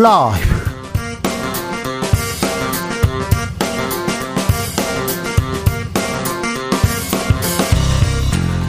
[0.00, 0.46] 라이브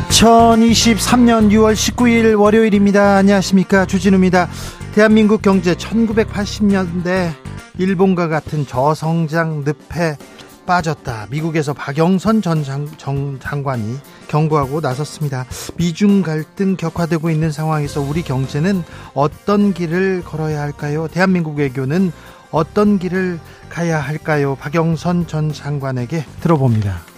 [0.09, 3.17] 2023년 6월 19일 월요일입니다.
[3.17, 3.85] 안녕하십니까.
[3.85, 4.49] 주진우입니다.
[4.95, 7.31] 대한민국 경제 1980년대
[7.77, 10.17] 일본과 같은 저성장 늪에
[10.65, 11.27] 빠졌다.
[11.29, 15.45] 미국에서 박영선 전 장, 정, 장관이 경고하고 나섰습니다.
[15.75, 18.83] 미중 갈등 격화되고 있는 상황에서 우리 경제는
[19.13, 21.09] 어떤 길을 걸어야 할까요?
[21.11, 22.13] 대한민국 외교는
[22.51, 23.39] 어떤 길을
[23.69, 24.55] 가야 할까요?
[24.55, 27.08] 박영선 전 장관에게 들어봅니다.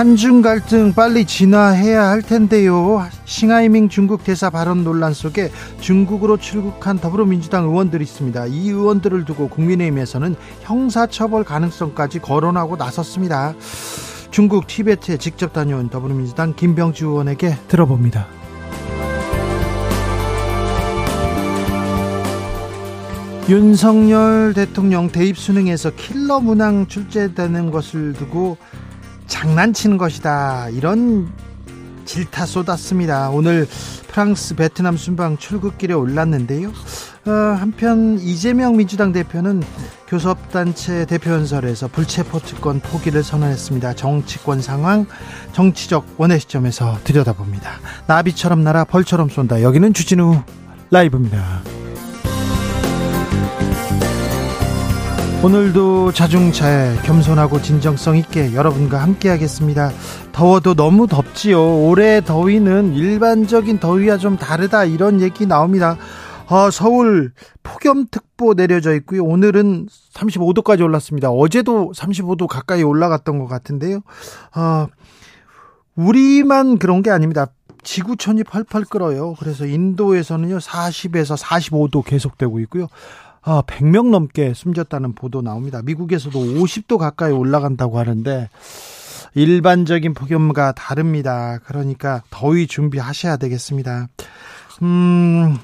[0.00, 3.06] 한중 갈등 빨리 진화해야 할 텐데요.
[3.26, 8.46] 싱하이밍 중국 대사 발언 논란 속에 중국으로 출국한 더불어민주당 의원들이 있습니다.
[8.46, 13.52] 이 의원들을 두고 국민의힘에서는 형사처벌 가능성까지 거론하고 나섰습니다.
[14.30, 18.26] 중국 티베트에 직접 다녀온 더불어민주당 김병주 의원에게 들어봅니다.
[23.50, 28.56] 윤석열 대통령 대입 수능에서 킬러 문항 출제되는 것을 두고
[29.30, 30.68] 장난치는 것이다.
[30.70, 31.32] 이런
[32.04, 33.30] 질타 쏟았습니다.
[33.30, 33.66] 오늘
[34.08, 36.68] 프랑스 베트남 순방 출국길에 올랐는데요.
[37.26, 39.62] 어, 한편 이재명 민주당 대표는
[40.08, 43.94] 교섭단체 대표연설에서 불체포 특권 포기를 선언했습니다.
[43.94, 45.06] 정치권 상황,
[45.52, 47.70] 정치적 원의 시점에서 들여다봅니다.
[48.08, 49.62] 나비처럼 날아 벌처럼 쏜다.
[49.62, 50.42] 여기는 주진우
[50.90, 51.79] 라이브입니다.
[55.42, 59.90] 오늘도 자중차에 겸손하고 진정성 있게 여러분과 함께 하겠습니다.
[60.32, 61.86] 더워도 너무 덥지요.
[61.86, 65.96] 올해 더위는 일반적인 더위와 좀 다르다 이런 얘기 나옵니다.
[66.46, 67.32] 아, 서울
[67.62, 69.24] 폭염특보 내려져 있고요.
[69.24, 71.30] 오늘은 35도까지 올랐습니다.
[71.30, 74.00] 어제도 35도 가까이 올라갔던 것 같은데요.
[74.52, 74.88] 아,
[75.96, 77.46] 우리만 그런 게 아닙니다.
[77.82, 79.34] 지구촌이 펄펄 끓어요.
[79.38, 82.88] 그래서 인도에서는요, 40에서 45도 계속되고 있고요.
[83.42, 85.80] 아, 100명 넘게 숨졌다는 보도 나옵니다.
[85.82, 88.48] 미국에서도 50도 가까이 올라간다고 하는데
[89.34, 91.58] 일반적인 폭염과 다릅니다.
[91.64, 94.08] 그러니까 더위 준비하셔야 되겠습니다.
[94.82, 95.58] 음,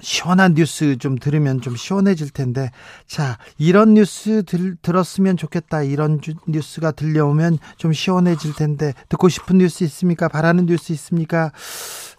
[0.00, 2.70] 시원한 뉴스 좀 들으면 좀 시원해질 텐데
[3.06, 9.58] 자 이런 뉴스 들, 들었으면 좋겠다 이런 주, 뉴스가 들려오면 좀 시원해질 텐데 듣고 싶은
[9.58, 11.52] 뉴스 있습니까 바라는 뉴스 있습니까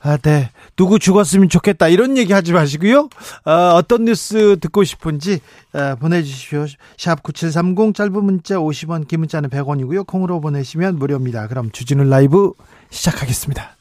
[0.03, 0.49] 아, 네.
[0.75, 1.87] 누구 죽었으면 좋겠다.
[1.87, 3.07] 이런 얘기 하지 마시고요.
[3.45, 5.41] 어, 어떤 뉴스 듣고 싶은지
[5.73, 6.65] 어, 보내주십시오.
[6.97, 10.07] 샵 9730 짧은 문자 50원, 긴 문자는 100원이고요.
[10.07, 11.47] 콩으로 보내시면 무료입니다.
[11.47, 12.53] 그럼 주진우 라이브
[12.89, 13.80] 시작하겠습니다.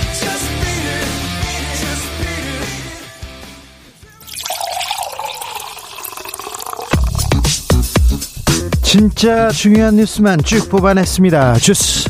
[8.91, 11.53] 진짜 중요한 뉴스만 쭉 뽑아냈습니다.
[11.59, 12.09] 주스.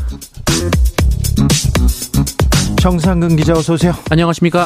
[2.81, 3.93] 정상근 기자 어서 오세요.
[4.09, 4.65] 안녕하십니까?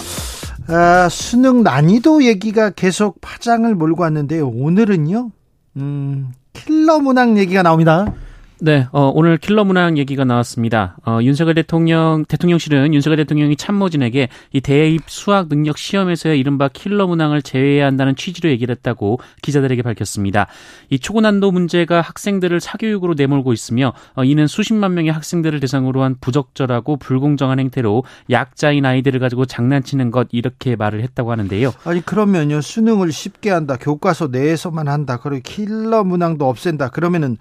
[0.68, 4.48] 아, 수능 난이도 얘기가 계속 파장을 몰고 왔는데요.
[4.48, 5.30] 오늘은요.
[5.76, 8.14] 음, 킬러 문항 얘기가 나옵니다.
[8.62, 10.96] 네, 어, 오늘 킬러 문항 얘기가 나왔습니다.
[11.06, 17.42] 어, 윤석열 대통령, 대통령실은 윤석열 대통령이 참모진에게 이 대입 수학 능력 시험에서의 이른바 킬러 문항을
[17.42, 20.48] 제외해야 한다는 취지로 얘기를 했다고 기자들에게 밝혔습니다.
[20.90, 26.96] 이 초고난도 문제가 학생들을 사교육으로 내몰고 있으며 어, 이는 수십만 명의 학생들을 대상으로 한 부적절하고
[26.96, 31.74] 불공정한 행태로 약자인 아이들을 가지고 장난치는 것 이렇게 말을 했다고 하는데요.
[31.84, 37.38] 아니 그러면요 수능을 쉽게 한다 교과서 내에서만 한다 그리고 킬러 문항도 없앤다 그러면은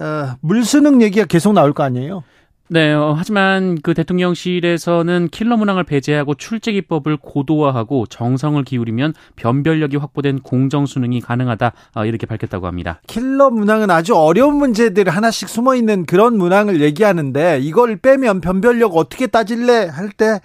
[0.00, 2.24] 어, 물수능 얘기가 계속 나올 거 아니에요?
[2.70, 10.40] 네, 어, 하지만 그 대통령실에서는 킬러 문항을 배제하고 출제 기법을 고도화하고 정성을 기울이면 변별력이 확보된
[10.40, 13.02] 공정 수능이 가능하다 어, 이렇게 밝혔다고 합니다.
[13.06, 19.26] 킬러 문항은 아주 어려운 문제들 하나씩 숨어 있는 그런 문항을 얘기하는데 이걸 빼면 변별력 어떻게
[19.26, 20.40] 따질래 할 때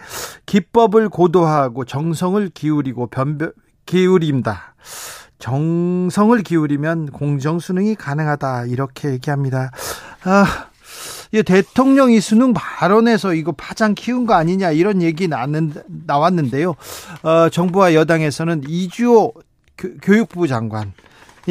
[0.46, 3.54] 기법을 고도화하고 정성을 기울이고 변별
[3.86, 4.76] 기울임다.
[5.40, 9.72] 정성을 기울이면 공정 수능이 가능하다 이렇게 얘기합니다.
[10.24, 10.68] 아,
[11.32, 16.76] 이 대통령이 수능 발언에서 이거 파장 키운 거 아니냐 이런 얘기 나는, 나왔는데요.
[17.24, 19.34] 어, 정부와 여당에서는 이주호
[19.78, 20.94] 교, 교육부 장관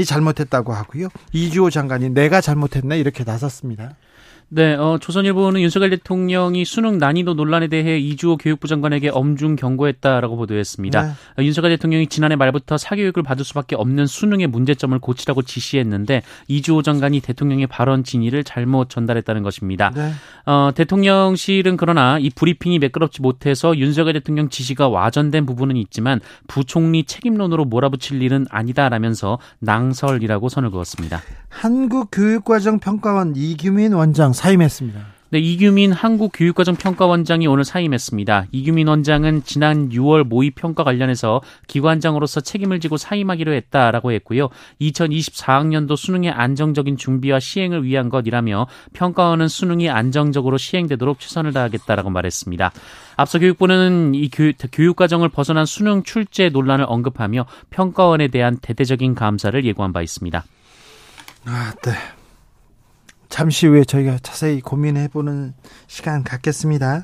[0.05, 1.08] 잘못했다고 하고요.
[1.32, 3.96] 이주호 장관이 내가 잘못했네 이렇게 나섰습니다.
[4.50, 11.02] 네, 어, 조선일보는 윤석열 대통령이 수능 난이도 논란에 대해 이주호 교육부 장관에게 엄중 경고했다라고 보도했습니다.
[11.02, 11.08] 네.
[11.38, 17.20] 어, 윤석열 대통령이 지난해 말부터 사교육을 받을 수밖에 없는 수능의 문제점을 고치라고 지시했는데 이주호 장관이
[17.20, 19.90] 대통령의 발언 진위를 잘못 전달했다는 것입니다.
[19.94, 20.12] 네.
[20.46, 27.66] 어, 대통령실은 그러나 이 브리핑이 매끄럽지 못해서 윤석열 대통령 지시가 와전된 부분은 있지만 부총리 책임론으로
[27.66, 31.20] 몰아붙일 일은 아니다라면서 낭설이라고 선을 그었습니다.
[31.50, 35.19] 한국교육과정평가원 이규민 원장 사임했습니다.
[35.31, 38.46] 네, 이규민 한국교육과정평가원장이 오늘 사임했습니다.
[38.50, 44.49] 이규민 원장은 지난 6월 모의 평가 관련해서 기관장으로서 책임을 지고 사임하기로 했다라고 했고요.
[44.81, 52.73] 2024학년도 수능의 안정적인 준비와 시행을 위한 것이라며 평가원은 수능이 안정적으로 시행되도록 최선을 다하겠다라고 말했습니다.
[53.17, 59.93] 앞서 교육부는 이 교육, 과정을 벗어난 수능 출제 논란을 언급하며 평가원에 대한 대대적인 감사를 예고한
[59.93, 60.43] 바 있습니다.
[61.44, 62.17] 아, 네.
[63.28, 65.54] 잠시 후에 저희가 자세히 고민해보는
[65.86, 67.02] 시간 갖겠습니다.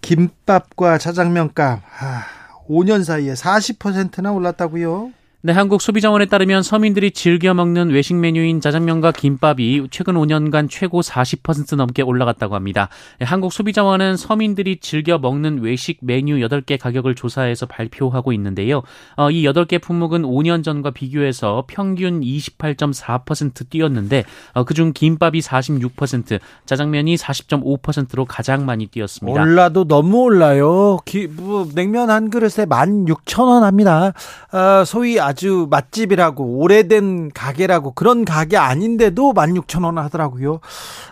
[0.00, 2.24] 김밥과 자장면값, 아,
[2.68, 5.12] 5년 사이에 40%나 올랐다고요?
[5.46, 12.00] 네, 한국소비자원에 따르면 서민들이 즐겨 먹는 외식 메뉴인 자장면과 김밥이 최근 5년간 최고 40% 넘게
[12.00, 12.88] 올라갔다고 합니다.
[13.18, 18.84] 네, 한국소비자원은 서민들이 즐겨 먹는 외식 메뉴 8개 가격을 조사해서 발표하고 있는데요.
[19.18, 24.24] 어, 이 8개 품목은 5년 전과 비교해서 평균 28.4% 뛰었는데
[24.54, 29.42] 어, 그중 김밥이 46%, 자장면이 40.5%로 가장 많이 뛰었습니다.
[29.42, 31.00] 올라도 너무 올라요.
[31.04, 34.14] 기, 뭐, 냉면 한 그릇에 16,000원 합니다.
[34.50, 40.60] 어, 소위 아주 맛집이라고 오래된 가게라고 그런 가게 아닌데도 16,000원 하더라고요.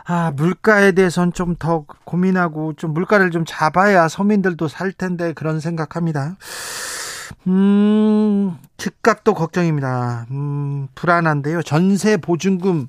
[0.05, 6.37] 아, 물가에 대해서는 좀더 고민하고 좀 물가를 좀 잡아야 서민들도 살 텐데 그런 생각합니다.
[7.47, 10.27] 음, 집값도 걱정입니다.
[10.31, 11.63] 음, 불안한데요.
[11.63, 12.89] 전세 보증금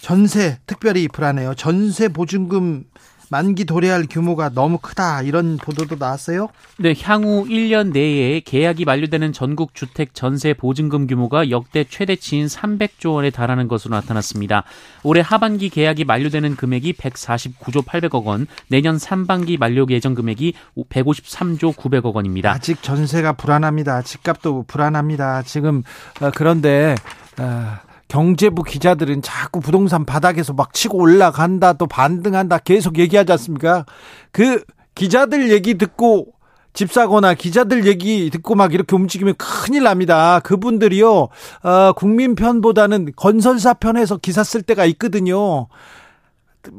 [0.00, 1.54] 전세 특별히 불안해요.
[1.54, 2.84] 전세 보증금
[3.30, 6.48] 만기 도래할 규모가 너무 크다 이런 보도도 나왔어요.
[6.78, 13.30] 네, 향후 1년 내에 계약이 만료되는 전국 주택 전세 보증금 규모가 역대 최대치인 300조 원에
[13.30, 14.64] 달하는 것으로 나타났습니다.
[15.04, 20.54] 올해 하반기 계약이 만료되는 금액이 149조 800억 원, 내년 상반기 만료 예정 금액이
[20.90, 22.50] 153조 900억 원입니다.
[22.50, 24.02] 아직 전세가 불안합니다.
[24.02, 25.42] 집값도 불안합니다.
[25.42, 25.84] 지금
[26.20, 26.96] 어, 그런데
[27.38, 27.78] 어,
[28.10, 33.86] 경제부 기자들은 자꾸 부동산 바닥에서 막 치고 올라간다 또 반등한다 계속 얘기하지 않습니까?
[34.32, 34.62] 그
[34.96, 36.32] 기자들 얘기 듣고
[36.72, 40.40] 집 사거나 기자들 얘기 듣고 막 이렇게 움직이면 큰일 납니다.
[40.40, 41.28] 그분들이요,
[41.62, 45.68] 어, 국민 편보다는 건설사 편에서 기사 쓸 때가 있거든요.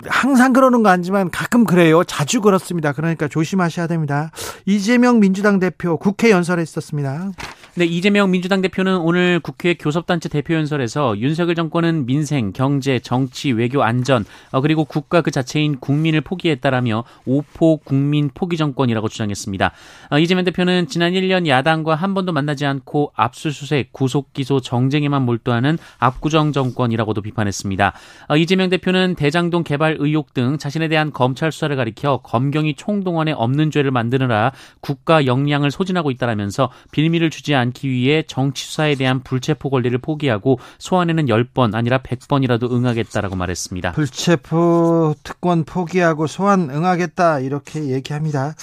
[0.06, 2.04] 항상 그러는 거 아니지만 가끔 그래요.
[2.04, 2.92] 자주 그렇습니다.
[2.92, 4.32] 그러니까 조심하셔야 됩니다.
[4.66, 7.32] 이재명 민주당 대표 국회 연설에 있었습니다.
[7.74, 13.82] 네, 이재명 민주당 대표는 오늘 국회 교섭단체 대표 연설에서 윤석열 정권은 민생, 경제, 정치, 외교,
[13.82, 19.72] 안전, 어, 그리고 국가 그 자체인 국민을 포기했다라며 오포 국민 포기 정권이라고 주장했습니다.
[20.10, 26.52] 어, 이재명 대표는 지난 1년 야당과 한 번도 만나지 않고 압수수색, 구속기소, 정쟁에만 몰두하는 압구정
[26.52, 27.94] 정권이라고도 비판했습니다.
[28.28, 33.72] 어, 이재명 대표는 대장동 개발 의혹 등 자신에 대한 검찰 수사를 가리켜 검경이 총동원에 없는
[33.72, 34.52] 죄를 만드느라
[34.82, 41.28] 국가 역량을 소진하고 있다라면서 빌미를 주지 않기 위해 정치 수사에 대한 불체포 권리를 포기하고 소환에는
[41.28, 43.92] 10번 아니라 100번이라도 응하겠다라고 말했습니다.
[43.92, 48.56] 불체포 특권 포기하고 소환 응하겠다 이렇게 얘기합니다.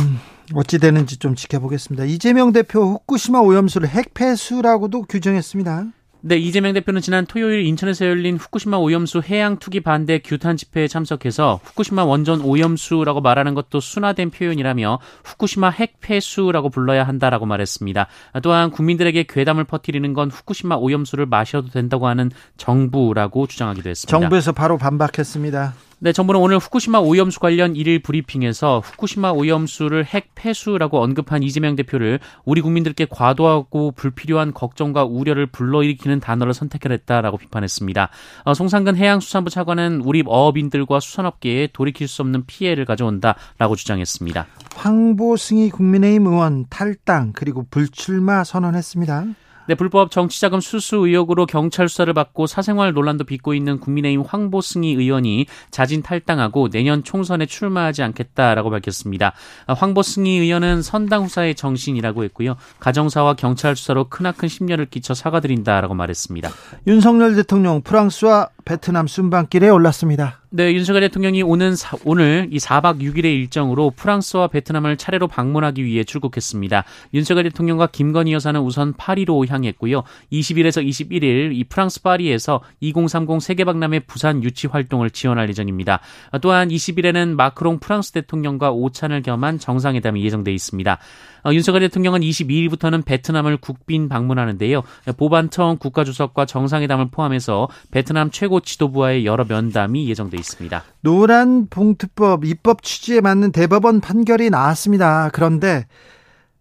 [0.00, 0.18] 음.
[0.54, 2.04] 어찌 되는지 좀 지켜보겠습니다.
[2.04, 5.86] 이재명 대표 후쿠시마 오염수를 핵폐수라고도 규정했습니다.
[6.24, 11.58] 네, 이재명 대표는 지난 토요일 인천에서 열린 후쿠시마 오염수 해양 투기 반대 규탄 집회에 참석해서
[11.64, 18.06] 후쿠시마 원전 오염수라고 말하는 것도 순화된 표현이라며 후쿠시마 핵폐수라고 불러야 한다라고 말했습니다.
[18.44, 24.16] 또한 국민들에게 괴담을 퍼뜨리는 건 후쿠시마 오염수를 마셔도 된다고 하는 정부라고 주장하기도 했습니다.
[24.16, 25.74] 정부에서 바로 반박했습니다.
[26.04, 32.18] 네, 정부는 오늘 후쿠시마 오염수 관련 일일 브리핑에서 후쿠시마 오염수를 핵 폐수라고 언급한 이재명 대표를
[32.44, 38.08] 우리 국민들께 과도하고 불필요한 걱정과 우려를 불러일으키는 단어를 선택했다라고 비판했습니다.
[38.42, 44.48] 어, 송상근 해양수산부 차관은 우리 어업인들과 수산업계에 돌이킬 수 없는 피해를 가져온다라고 주장했습니다.
[44.74, 49.26] 황보승희 국민의힘 의원 탈당 그리고 불출마 선언했습니다.
[49.68, 55.46] 네, 불법 정치자금 수수 의혹으로 경찰 수사를 받고 사생활 논란도 빚고 있는 국민의힘 황보승희 의원이
[55.70, 59.32] 자진 탈당하고 내년 총선에 출마하지 않겠다라고 밝혔습니다.
[59.68, 62.56] 황보승희 의원은 선당 후사의 정신이라고 했고요.
[62.80, 66.50] 가정사와 경찰 수사로 크나큰 심려를 끼쳐 사과드린다라고 말했습니다.
[66.88, 70.42] 윤석열 대통령 프랑스와 베트남 순방길에 올랐습니다.
[70.54, 76.04] 네, 윤석열 대통령이 오는 사, 오늘 이 4박 6일의 일정으로 프랑스와 베트남을 차례로 방문하기 위해
[76.04, 76.84] 출국했습니다.
[77.14, 80.02] 윤석열 대통령과 김건희 여사는 우선 파리로 향했고요.
[80.30, 86.00] 20일에서 21일 이 프랑스 파리에서 2030 세계박람회 부산 유치 활동을 지원할 예정입니다.
[86.42, 90.98] 또한 20일에는 마크롱 프랑스 대통령과 오찬을 겸한 정상회담이 예정돼 있습니다.
[91.44, 94.82] 어, 윤석열 대통령은 22일부터는 베트남을 국빈 방문하는데요.
[95.16, 100.82] 보반청 국가주석과 정상회담을 포함해서 베트남 최고 지도부와의 여러 면담이 예정돼 있습니다.
[101.00, 105.30] 노란 봉투법 입법 취지에 맞는 대법원 판결이 나왔습니다.
[105.32, 105.86] 그런데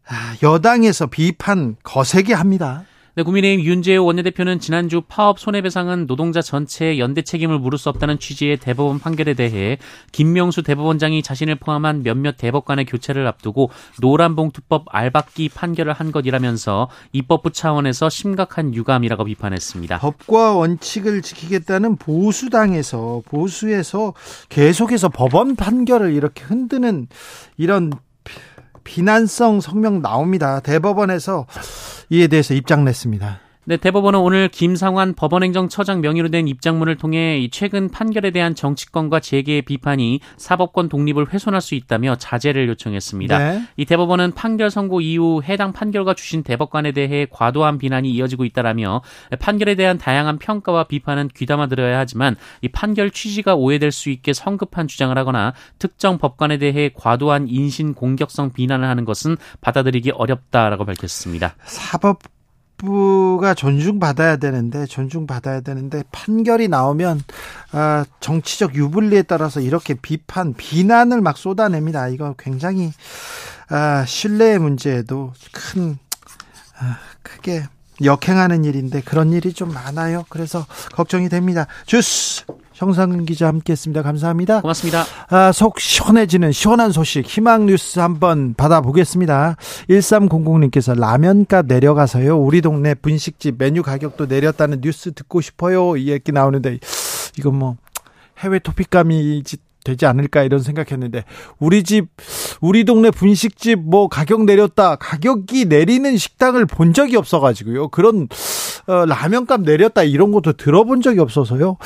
[0.07, 2.83] 아, 여당에서 비판 거세게 합니다.
[3.13, 8.56] 네, 국민의힘 윤재호 원내대표는 지난주 파업 손해배상은 노동자 전체의 연대 책임을 물을 수 없다는 취지의
[8.56, 9.77] 대법원 판결에 대해
[10.13, 18.08] 김명수 대법원장이 자신을 포함한 몇몇 대법관의 교체를 앞두고 노란봉투법 알박기 판결을 한 것이라면서 입법부 차원에서
[18.08, 20.00] 심각한 유감이라고 비판했습니다.
[20.00, 24.13] 법과 원칙을 지키겠다는 보수당에서 보수에서
[24.48, 27.10] 계속해서 법원 판결을 이렇게 흔드는
[27.58, 27.91] 이런
[28.86, 30.60] 비난성 성명 나옵니다.
[30.62, 31.46] 대법원에서
[32.12, 33.39] 이에 대해서 입장 냈습니다.
[33.63, 40.20] 네, 대법원은 오늘 김상환 법원행정처장 명의로 된 입장문을 통해 최근 판결에 대한 정치권과 재계의 비판이
[40.36, 43.38] 사법권 독립을 훼손할 수 있다며 자제를 요청했습니다.
[43.38, 43.62] 네.
[43.77, 49.03] 이 대법원은 판결 선고 이후 해당 판결과 주신 대법관에 대해 과도한 비난이 이어지고 있다라며
[49.39, 54.88] 판결에 대한 다양한 평가와 비판은 귀담아 들어야 하지만 이 판결 취지가 오해될 수 있게 성급한
[54.88, 61.53] 주장을 하거나 특정 법관에 대해 과도한 인신 공격성 비난을 하는 것은 받아들이기 어렵다라고 밝혔습니다.
[61.63, 62.40] 사법
[62.81, 67.21] 정부가 존중받아야 되는데 존중받아야 되는데 판결이 나오면
[67.71, 72.07] 아, 정치적 유불리에 따라서 이렇게 비판 비난을 막 쏟아냅니다.
[72.09, 72.91] 이거 굉장히
[73.69, 75.97] 아, 신뢰의 문제에도 큰
[76.79, 77.63] 아, 크게
[78.03, 80.25] 역행하는 일인데 그런 일이 좀 많아요.
[80.29, 81.67] 그래서 걱정이 됩니다.
[81.85, 82.43] 주스
[82.81, 84.01] 정상근 기자 함께했습니다.
[84.01, 84.61] 감사합니다.
[84.61, 85.05] 고맙습니다.
[85.29, 89.55] 아, 속 시원해지는 시원한 소식 희망 뉴스 한번 받아보겠습니다.
[89.88, 92.39] 1300님께서 라면값 내려가서요.
[92.39, 95.95] 우리 동네 분식집 메뉴 가격도 내렸다는 뉴스 듣고 싶어요.
[95.95, 96.79] 이 얘기 나오는데
[97.38, 97.75] 이건 뭐
[98.39, 99.43] 해외 토픽감이
[99.83, 101.23] 되지 않을까 이런 생각했는데
[101.59, 102.07] 우리 집
[102.61, 108.27] 우리 동네 분식집 뭐 가격 내렸다 가격이 내리는 식당을 본 적이 없어가지고요 그런
[108.85, 111.77] 어, 라면값 내렸다 이런 것도 들어본 적이 없어서요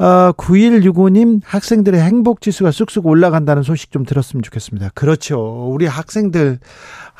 [0.00, 4.88] 어, 9165님 학생들의 행복 지수가 쑥쑥 올라간다는 소식 좀 들었으면 좋겠습니다.
[4.94, 5.68] 그렇죠.
[5.70, 6.58] 우리 학생들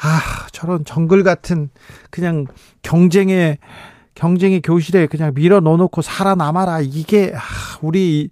[0.03, 1.69] 아, 저런 정글 같은
[2.09, 2.47] 그냥
[2.81, 3.59] 경쟁의
[4.15, 6.81] 경쟁의 교실에 그냥 밀어 넣어 놓고 살아남아라.
[6.81, 7.41] 이게 아,
[7.83, 8.31] 우리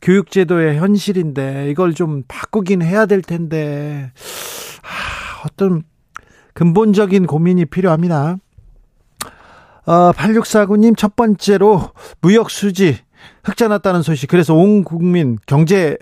[0.00, 4.10] 교육제도의 현실인데 이걸 좀 바꾸긴 해야 될 텐데
[4.82, 5.82] 아, 어떤
[6.54, 8.38] 근본적인 고민이 필요합니다.
[9.84, 11.90] 어, 8649님 첫 번째로
[12.22, 13.04] 무역 수지
[13.46, 15.96] 흑자 났다는 소식 그래서 온 국민 경제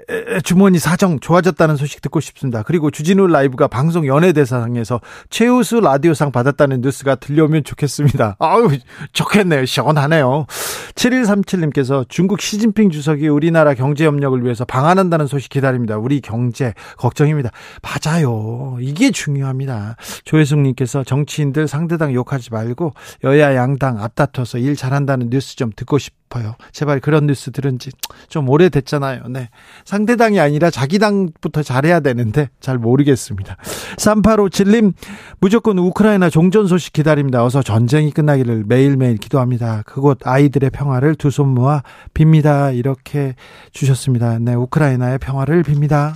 [0.45, 2.63] 주머니 사정 좋아졌다는 소식 듣고 싶습니다.
[2.63, 8.37] 그리고 주진우 라이브가 방송 연예대상에서 최우수 라디오상 받았다는 뉴스가 들려오면 좋겠습니다.
[8.39, 8.79] 아유
[9.13, 9.67] 좋겠네요.
[9.67, 10.47] 시원하네요.
[10.95, 15.99] 7137님께서 중국 시진핑 주석이 우리나라 경제 협력을 위해서 방한한다는 소식 기다립니다.
[15.99, 17.51] 우리 경제 걱정입니다.
[17.83, 18.79] 맞아요.
[18.81, 19.97] 이게 중요합니다.
[20.25, 26.57] 조혜숙님께서 정치인들 상대당 욕하지 말고 여야 양당 앞다퉈서 일 잘한다는 뉴스 좀 듣고 싶 싶어요.
[26.73, 27.91] 제발 그런 뉴스 들은 지
[28.29, 29.29] 좀 오래됐잖아요.
[29.29, 29.49] 네.
[29.85, 33.57] 상대당이 아니라 자기 당부터 잘해야 되는데 잘 모르겠습니다.
[33.97, 34.93] 3857님,
[35.41, 37.45] 무조건 우크라이나 종전 소식 기다립니다.
[37.45, 39.83] 어서 전쟁이 끝나기를 매일매일 기도합니다.
[39.87, 41.83] 그곳 아이들의 평화를 두 손 모아
[42.15, 42.75] 빕니다.
[42.77, 43.35] 이렇게
[43.73, 44.39] 주셨습니다.
[44.39, 44.55] 네.
[44.55, 46.15] 우크라이나의 평화를 빕니다.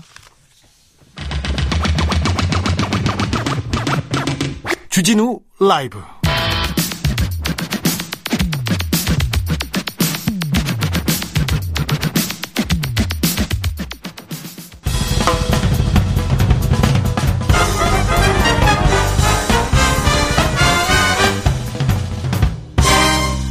[4.90, 5.98] 주진우 라이브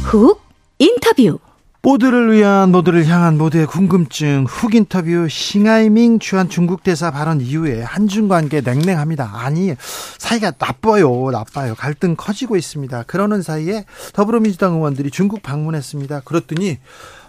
[0.08, 0.40] 훅
[0.78, 1.38] 인터뷰
[1.82, 8.26] 모두를 위한 모두를 향한 모두의 궁금증 훅 인터뷰 싱하이밍 주한 중국 대사 발언 이후에 한중
[8.26, 9.30] 관계 냉랭합니다.
[9.34, 9.74] 아니
[10.16, 11.74] 사이가 나빠요, 나빠요.
[11.74, 13.02] 갈등 커지고 있습니다.
[13.02, 13.84] 그러는 사이에
[14.14, 16.20] 더불어민주당 의원들이 중국 방문했습니다.
[16.20, 16.78] 그랬더니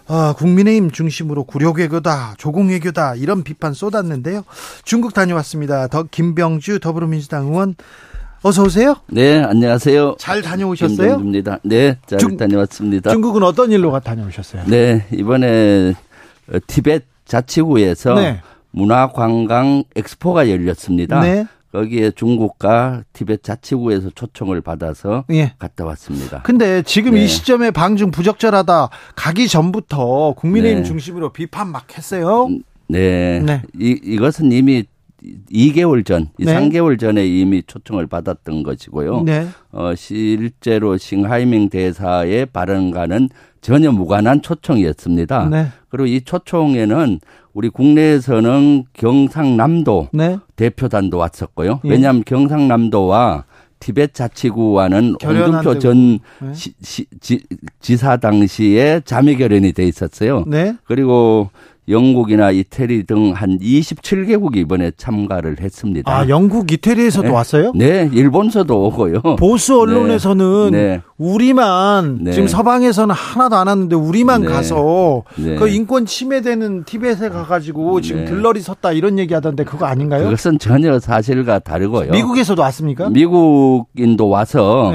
[0.06, 4.42] 아, 국민의힘 중심으로 구력외교다, 조공외교다 이런 비판 쏟았는데요.
[4.84, 5.88] 중국 다녀왔습니다.
[5.88, 7.74] 더 김병주 더불어민주당 의원
[8.42, 8.96] 어서 오세요.
[9.08, 10.16] 네, 안녕하세요.
[10.18, 10.96] 잘 다녀오셨어요?
[10.96, 11.58] 김정주입니다.
[11.62, 13.10] 네, 잘 중, 다녀왔습니다.
[13.10, 14.64] 중국은 어떤 일로 다녀오셨어요?
[14.66, 15.92] 네, 이번에
[16.66, 18.40] 티벳 자치구에서 네.
[18.70, 21.20] 문화관광 엑스포가 열렸습니다.
[21.20, 21.44] 네.
[21.72, 25.52] 거기에 중국과 티벳 자치구에서 초청을 받아서 예.
[25.58, 26.40] 갔다 왔습니다.
[26.42, 27.24] 근데 지금 네.
[27.24, 30.88] 이 시점에 방중 부적절하다 가기 전부터 국민의힘 네.
[30.88, 32.46] 중심으로 비판 막 했어요.
[32.46, 33.40] 음, 네.
[33.40, 33.62] 네.
[33.78, 34.84] 이, 이것은 이미
[35.52, 36.54] 2개월 전, 네.
[36.54, 39.22] 3개월 전에 이미 초청을 받았던 것이고요.
[39.22, 39.46] 네.
[39.72, 43.28] 어, 실제로 싱하이밍 대사의 발언과는
[43.60, 45.48] 전혀 무관한 초청이었습니다.
[45.50, 45.66] 네.
[45.88, 47.20] 그리고 이 초청에는
[47.52, 50.38] 우리 국내에서는 경상남도 네.
[50.56, 51.80] 대표단도 왔었고요.
[51.84, 51.90] 예.
[51.90, 53.44] 왜냐하면 경상남도와
[53.80, 56.54] 티벳 자치구와는 홍준표 전 네.
[56.54, 57.42] 시, 시, 지,
[57.80, 60.44] 지사 당시에 자매 결연이 돼 있었어요.
[60.46, 60.74] 네.
[60.84, 61.50] 그리고
[61.90, 66.10] 영국이나 이태리 등 한 27개국이 이번에 참가를 했습니다.
[66.10, 67.34] 아, 영국, 이태리에서도 네.
[67.34, 67.72] 왔어요?
[67.74, 69.22] 네, 일본서도 오고요.
[69.38, 69.78] 보수 네.
[69.80, 70.78] 언론에서는 네.
[70.78, 71.00] 네.
[71.18, 72.32] 우리만 네.
[72.32, 74.48] 지금 서방에서는 하나도 안 왔는데 우리만 네.
[74.48, 80.24] 가서 그 인권 침해되는 티벳에 가가지고 지금 들러리 섰다 이런 얘기하던데 그거 아닌가요?
[80.24, 82.10] 그것은 전혀 사실과 다르고요.
[82.12, 83.10] 미국에서도 왔습니까?
[83.10, 84.92] 미국인도 와서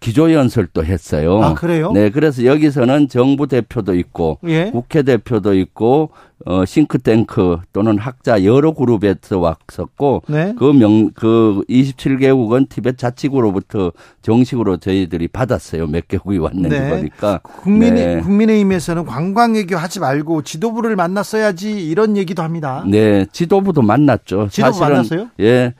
[0.00, 1.42] 기조연설도 했어요.
[1.42, 1.92] 아, 그래요?
[1.92, 4.70] 네, 그래서 여기서는 정부 대표도 있고, 예?
[4.70, 6.10] 국회 대표도 있고,
[6.44, 10.54] 어, 싱크탱크 또는 학자 여러 그룹에서 왔었고, 네?
[10.58, 15.86] 그 명, 그 27개국은 티벳 자치구로부터 정식으로 저희들이 받았어요.
[15.86, 16.90] 몇 개국이 왔는지 네.
[16.90, 17.40] 보니까.
[17.42, 18.20] 국민, 네.
[18.20, 22.84] 국민의힘에서는 관광외교 하지 말고 지도부를 만났어야지 이런 얘기도 합니다.
[22.86, 24.48] 네, 지도부도 만났죠.
[24.50, 25.28] 지도부 사실은, 만났어요?
[25.40, 25.74] 예.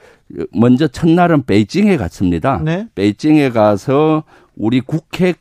[0.54, 2.61] 먼저 첫날은 베이징에 갔습니다.
[2.64, 2.87] 네.
[2.95, 4.25] 베이징에 가서
[4.57, 5.35] 우리 국회에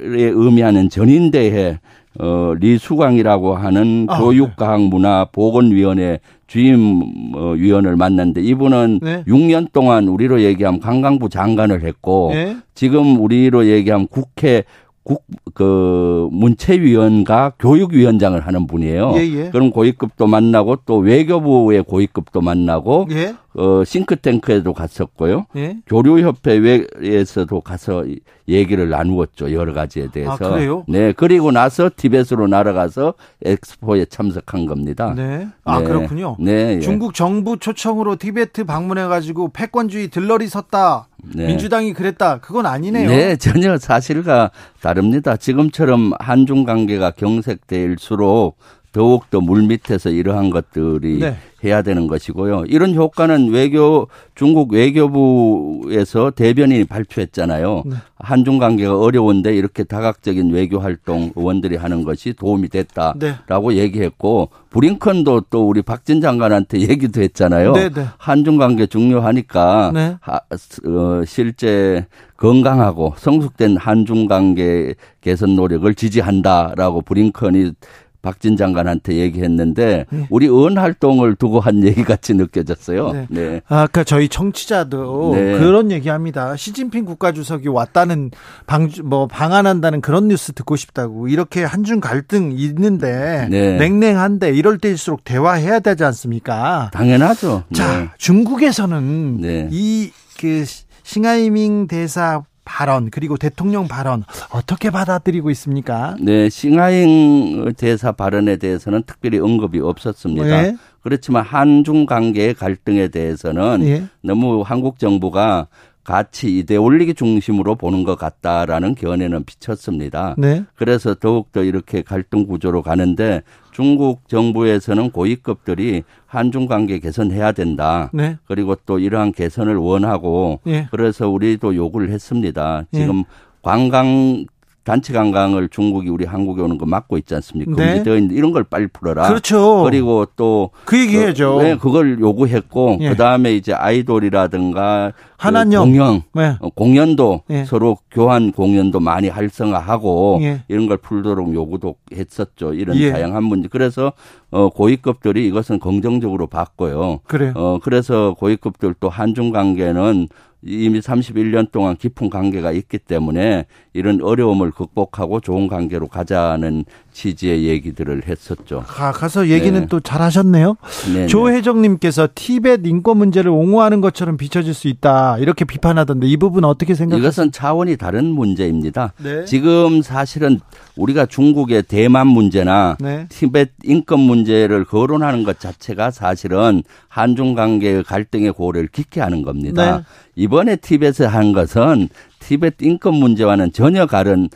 [0.00, 1.80] 의미하는 전인대회
[2.18, 7.02] 어, 리수광이라고 하는 아, 교육과학문화보건위원회 주임
[7.34, 9.24] 어, 위원을 만났는데 이분은 네.
[9.26, 12.56] 6년 동안 우리로 얘기하면 관광부 장관을 했고 네.
[12.74, 14.64] 지금 우리로 얘기하면 국회
[15.08, 15.24] 국,
[15.54, 19.14] 그, 문체위원과 교육위원장을 하는 분이에요.
[19.16, 19.50] 예, 예.
[19.50, 23.34] 그럼 고위급도 만나고 또 외교부의 고위급도 만나고, 예.
[23.54, 25.46] 어, 싱크탱크에도 갔었고요.
[25.56, 25.78] 예.
[25.86, 28.04] 교류협회에서도 가서
[28.46, 29.52] 얘기를 나누었죠.
[29.54, 30.32] 여러 가지에 대해서.
[30.32, 30.84] 아, 그래요?
[30.86, 31.12] 네.
[31.12, 33.14] 그리고 나서 티벳으로 날아가서
[33.46, 35.14] 엑스포에 참석한 겁니다.
[35.16, 35.48] 네.
[35.64, 35.84] 아, 네.
[35.86, 36.36] 그렇군요.
[36.38, 36.76] 네.
[36.76, 36.80] 예.
[36.80, 41.08] 중국 정부 초청으로 티베트 방문해가지고 패권주의 들러리 섰다.
[41.24, 41.46] 네.
[41.46, 42.38] 민주당이 그랬다.
[42.38, 43.08] 그건 아니네요.
[43.08, 45.36] 네, 전혀 사실과 다릅니다.
[45.36, 48.56] 지금처럼 한중 관계가 경색될수록
[48.92, 51.36] 더욱더 물 밑에서 이러한 것들이 네.
[51.64, 52.64] 해야 되는 것이고요.
[52.68, 57.82] 이런 효과는 외교 중국 외교부에서 대변인이 발표했잖아요.
[57.84, 57.96] 네.
[58.16, 63.78] 한중 관계가 어려운데 이렇게 다각적인 외교 활동 의원들이 하는 것이 도움이 됐다라고 네.
[63.78, 67.72] 얘기했고 브링컨도 또 우리 박진 장관한테 얘기도 했잖아요.
[67.72, 68.06] 네, 네.
[68.18, 70.16] 한중 관계 중요하니까 네.
[70.20, 77.72] 하, 어, 실제 건강하고 성숙된 한중 관계 개선 노력을 지지한다라고 브링컨이
[78.20, 80.26] 박진 장관한테 얘기했는데 네.
[80.30, 83.12] 우리 은 활동을 두고 한 얘기 같이 느껴졌어요.
[83.12, 83.26] 네.
[83.30, 83.60] 네.
[83.68, 85.58] 아까 저희 청취자도 네.
[85.58, 86.56] 그런 얘기합니다.
[86.56, 88.30] 시진핑 국가주석이 왔다는
[88.66, 93.76] 방 뭐 방한한다는 그런 뉴스 듣고 싶다고 이렇게 한중 갈등 있는데 네.
[93.76, 96.90] 냉랭한데 이럴 때일수록 대화해야 되지 않습니까?
[96.92, 97.64] 당연하죠.
[97.72, 98.08] 자 네.
[98.18, 99.68] 중국에서는 네.
[99.70, 100.64] 이그
[101.02, 106.16] 싱하이밍 대사 발언 그리고 대통령 발언 어떻게 받아들이고 있습니까?
[106.20, 110.62] 네, 싱하잉 대사 발언에 대해서는 특별히 언급이 없었습니다.
[110.62, 110.76] 네.
[111.00, 114.06] 그렇지만 한중 관계의 갈등에 대해서는 네.
[114.22, 115.68] 너무 한국 정부가
[116.04, 120.34] 가치 이데올리기 중심으로 보는 것 같다라는 견해는 비쳤습니다.
[120.38, 120.64] 네.
[120.74, 123.42] 그래서 더욱더 이렇게 갈등 구조로 가는데
[123.78, 128.10] 중국 정부에서는 고위급들이 한중 관계 개선해야 된다.
[128.12, 128.36] 네.
[128.44, 130.88] 그리고 또 이러한 개선을 원하고 네.
[130.90, 132.82] 그래서 우리도 요구를 했습니다.
[132.92, 133.24] 지금 네.
[133.62, 134.46] 관광
[134.88, 137.72] 단체 관광을 중국이 우리 한국에 오는 거 막고 있지 않습니까?
[137.76, 137.86] 네.
[137.94, 139.28] 금지되어 있는데 이런 걸 빨리 풀어라.
[139.28, 139.82] 그렇죠.
[139.84, 141.56] 그리고 또 그 얘기해야죠.
[141.56, 143.10] 그, 네, 그걸 요구했고 예.
[143.10, 146.56] 그다음에 이제 아이돌이라든가 한한영 그 공연 네.
[146.60, 147.64] 어, 공연도 예.
[147.64, 150.64] 서로 교환 공연도 많이 활성화하고 예.
[150.68, 152.72] 이런 걸 풀도록 요구도 했었죠.
[152.74, 153.12] 이런 예.
[153.12, 153.68] 다양한 문제.
[153.68, 154.12] 그래서
[154.50, 157.20] 어 고위급들이 이것은 긍정적으로 봤고요.
[157.26, 157.52] 그래요.
[157.54, 160.28] 어 그래서 고위급들 또 한중 관계는
[160.62, 168.22] 이미 31년 동안 깊은 관계가 있기 때문에 이런 어려움을 극복하고 좋은 관계로 가자는 취지의 얘기들을
[168.26, 168.84] 했었죠.
[168.86, 169.86] 가, 가서 얘기는 네.
[169.88, 170.76] 또 잘하셨네요.
[171.12, 171.26] 네, 네.
[171.26, 177.26] 조혜정님께서 티벳 인권 문제를 옹호하는 것처럼 비춰질 수 있다 이렇게 비판하던데 이 부분 어떻게 생각하세요?
[177.26, 179.12] 이것은 차원이 다른 문제입니다.
[179.18, 179.44] 네.
[179.44, 180.60] 지금 사실은
[180.96, 183.26] 우리가 중국의 대만 문제나 네.
[183.28, 189.98] 티벳 인권 문제 를 거론하는 것 자체가 사실은 한중 관계의 갈등의 골을 깊게 하는 겁니다.
[189.98, 190.02] 네.
[190.36, 194.48] 이번에 티벳에 한 것은 티벳 인권 문제와는 전혀 다른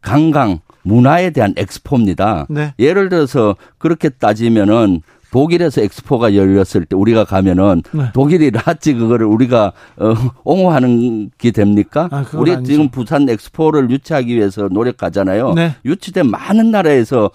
[0.00, 2.46] 관광 문화에 대한 엑스포입니다.
[2.50, 2.74] 네.
[2.78, 5.00] 예를 들어서 그렇게 따지면은
[5.34, 8.04] 독일에서 엑스포가 열렸을 때 우리가 가면은 네.
[8.14, 12.08] 독일이 라지 그거를 우리가 어, 옹호하는 게 됩니까?
[12.12, 12.70] 아, 우리 아니죠.
[12.70, 15.54] 지금 부산 엑스포를 유치하기 위해서 노력하잖아요.
[15.54, 15.74] 네.
[15.84, 17.32] 유치된 많은 나라에서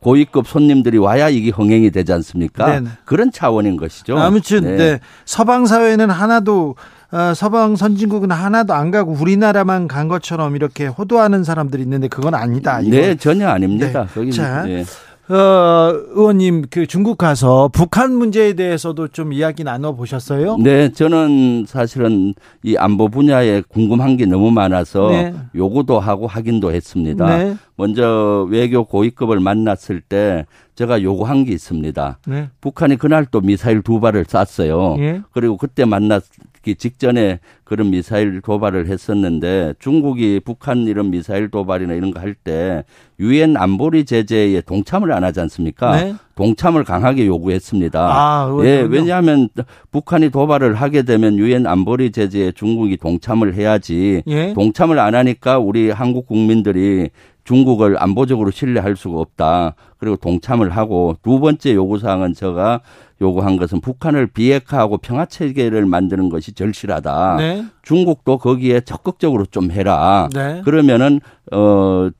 [0.00, 2.70] 고위급 손님들이 와야 이게 흥행이 되지 않습니까?
[2.70, 2.88] 네네.
[3.04, 4.16] 그런 차원인 것이죠.
[4.16, 4.76] 아무튼 네.
[4.76, 5.00] 네.
[5.26, 6.74] 서방 사회는 하나도
[7.12, 12.80] 어, 서방 선진국은 하나도 안 가고 우리나라만 간 것처럼 이렇게 호도하는 사람들이 있는데 그건 아니다.
[12.80, 12.90] 이건.
[12.92, 14.06] 네, 전혀 아닙니다.
[14.14, 14.30] 네.
[14.30, 14.84] 자, 네.
[15.28, 20.56] 어, 의원님 그 중국 가서 북한 문제에 대해서도 좀 이야기 나눠 보셨어요?
[20.58, 25.34] 네, 저는 사실은 이 안보 분야에 궁금한 게 너무 많아서 네.
[25.54, 27.36] 요구도 하고 확인도 했습니다.
[27.36, 27.56] 네.
[27.74, 32.18] 먼저 외교 고위급을 만났을 때 제가 요구한 게 있습니다.
[32.28, 32.48] 네.
[32.60, 34.96] 북한이 그날 또 미사일 두 발을 쐈어요.
[34.98, 35.22] 예.
[35.32, 36.22] 그리고 그때 만났
[36.66, 42.82] 기 직전에 그런 미사일 도발을 했었는데 중국이 북한 이런 미사일 도발이나 이런 거 할 때
[43.20, 45.96] 유엔 안보리 제재에 동참을 안 하지 않습니까?
[46.00, 46.14] 네.
[46.34, 47.98] 동참을 강하게 요구했습니다.
[48.00, 49.48] 아, 예, 왜냐하면
[49.92, 54.52] 북한이 도발을 하게 되면 유엔 안보리 제재에 중국이 동참을 해야지 예?
[54.54, 57.10] 동참을 안 하니까 우리 한국 국민들이
[57.46, 59.74] 중국을 안보적으로 신뢰할 수가 없다.
[59.98, 62.80] 그리고 동참을 하고 두 번째 요구 사항은 제가
[63.22, 67.36] 요구한 것은 북한을 비핵화하고 평화 체계를 만드는 것이 절실하다.
[67.38, 67.64] 네.
[67.82, 70.28] 중국도 거기에 적극적으로 좀 해라.
[70.34, 70.60] 네.
[70.64, 71.20] 그러면은
[71.52, 72.10] 어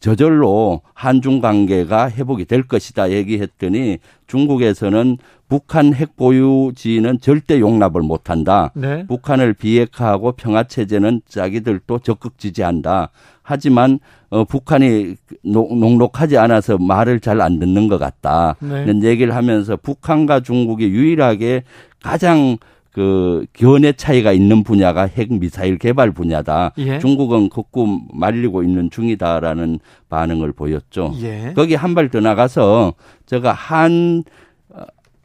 [0.00, 5.16] 저절로 한중 관계가 회복이 될 것이다 얘기했더니 중국에서는
[5.48, 8.70] 북한 핵 보유지는 절대 용납을 못한다.
[8.74, 9.06] 네.
[9.06, 13.08] 북한을 비핵화하고 평화 체제는 자기들도 적극 지지한다.
[13.42, 13.98] 하지만
[14.34, 18.56] 어, 북한이 녹록하지 않아서 말을 잘 안 듣는 것 같다.
[18.60, 18.82] 네.
[18.84, 21.62] 이런 얘기를 하면서 북한과 중국이 유일하게
[22.02, 22.56] 가장
[22.90, 26.72] 그 견해 차이가 있는 분야가 핵 미사일 개발 분야다.
[26.78, 26.98] 예.
[27.00, 31.12] 중국은 극구 말리고 있는 중이다라는 반응을 보였죠.
[31.22, 31.52] 예.
[31.56, 32.94] 거기 한 발 더 나가서
[33.26, 34.22] 제가 한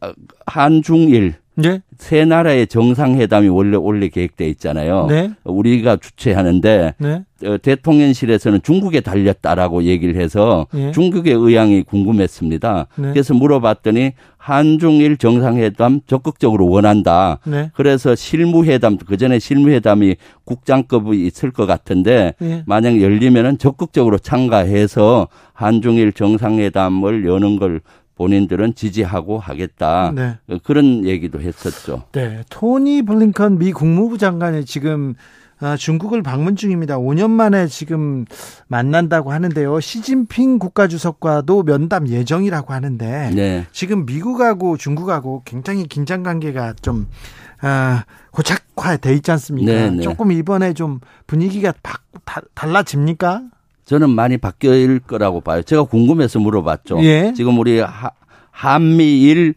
[0.01, 0.11] 어,
[0.47, 1.81] 한중일 네?
[1.97, 5.07] 세 나라의 정상회담이 원래 원래 계획돼 있잖아요.
[5.07, 5.31] 네?
[5.43, 7.23] 우리가 주최하는데 네?
[7.45, 10.91] 어, 대통령실에서는 중국에 달렸다라고 얘기를 해서 네.
[10.91, 12.87] 중국의 의향이 궁금했습니다.
[12.95, 13.09] 네.
[13.11, 17.39] 그래서 물어봤더니 한중일 정상회담 적극적으로 원한다.
[17.45, 17.71] 네.
[17.73, 22.33] 그래서 실무회담 그 전에 실무회담이 국장급이 있을 것 같은데
[22.65, 27.81] 만약 열리면은 적극적으로 참가해서 한중일 정상회담을 여는 걸
[28.19, 30.11] 본인들은 지지하고 하겠다.
[30.13, 30.37] 네.
[30.63, 32.03] 그런 얘기도 했었죠.
[32.11, 32.43] 네.
[32.49, 35.15] 토니 블링컨 미 국무부 장관이 지금
[35.61, 36.97] 아, 중국을 방문 중입니다.
[36.97, 38.25] 5년 만에 지금
[38.67, 39.79] 만난다고 하는데요.
[39.79, 43.65] 시진핑 국가주석과도 면담 예정이라고 하는데 네.
[43.71, 47.07] 지금 미국하고 중국하고 굉장히 긴장 관계가 좀
[47.61, 49.71] 아, 고착화돼 있지 않습니까?
[49.71, 50.01] 네, 네.
[50.01, 53.43] 조금 이번에 좀 분위기가 바, 다, 달라집니까?
[53.89, 55.63] 저는 많이 바뀔 거라고 봐요.
[55.63, 56.99] 제가 궁금해서 물어봤죠.
[57.01, 57.33] 예.
[57.35, 58.11] 지금 우리 하,
[58.51, 59.55] 한미일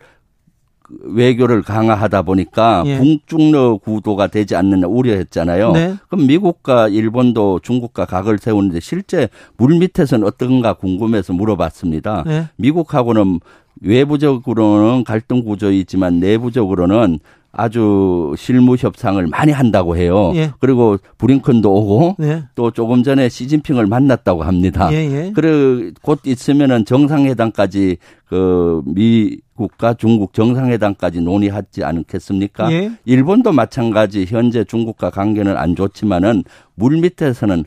[1.02, 2.96] 외교를 강화하다 보니까 예.
[2.96, 5.72] 북중러 구도가 되지 않는 우려했잖아요.
[5.72, 5.96] 네.
[6.08, 12.24] 그럼 미국과 일본도 중국과 각을 세우는데 실제 물 밑에서는 어떤가 궁금해서 물어봤습니다.
[12.26, 12.48] 네.
[12.56, 13.38] 미국하고는
[13.82, 17.18] 외부적으로는 갈등 구조이지만 내부적으로는
[17.52, 20.32] 아주 실무 협상을 많이 한다고 해요.
[20.34, 20.52] 예.
[20.58, 22.44] 그리고 브링컨도 오고 예.
[22.54, 24.90] 또 조금 전에 시진핑을 만났다고 합니다.
[24.90, 25.26] 예예.
[25.26, 25.32] 예.
[25.34, 32.72] 그리고 곧 있으면은 정상회담까지 그 미국과 중국 정상회담까지 논의하지 않겠습니까?
[32.72, 32.92] 예.
[33.04, 37.64] 일본도 마찬가지 현재 중국과 관계는 안 좋지만은 물 밑에서는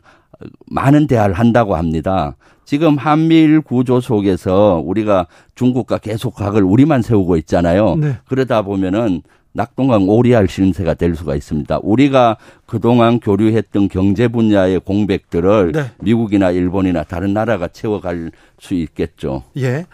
[0.66, 2.34] 많은 대화를 한다고 합니다.
[2.64, 7.94] 지금 한미일 구조 속에서 우리가 중국과 계속 각을 우리만 세우고 있잖아요.
[7.94, 8.16] 네.
[8.26, 9.22] 그러다 보면은
[9.56, 11.80] 낙동강 오리알 신세가 될 수가 있습니다.
[11.82, 15.90] 우리가 그동안 교류했던 경제 분야의 공백들을 네.
[16.00, 19.44] 미국이나 일본이나 다른 나라가 채워갈 수 있겠죠.
[19.56, 19.70] 예.
[19.70, 19.86] 네.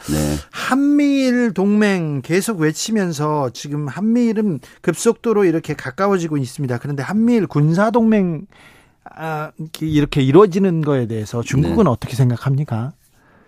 [0.50, 6.78] 한미일 동맹 계속 외치면서 지금 한미일은 급속도로 이렇게 가까워지고 있습니다.
[6.78, 8.46] 그런데 한미일 군사 동맹
[9.04, 11.90] 아, 이렇게 이루어지는 거에 대해서 중국은 네.
[11.90, 12.92] 어떻게 생각합니까?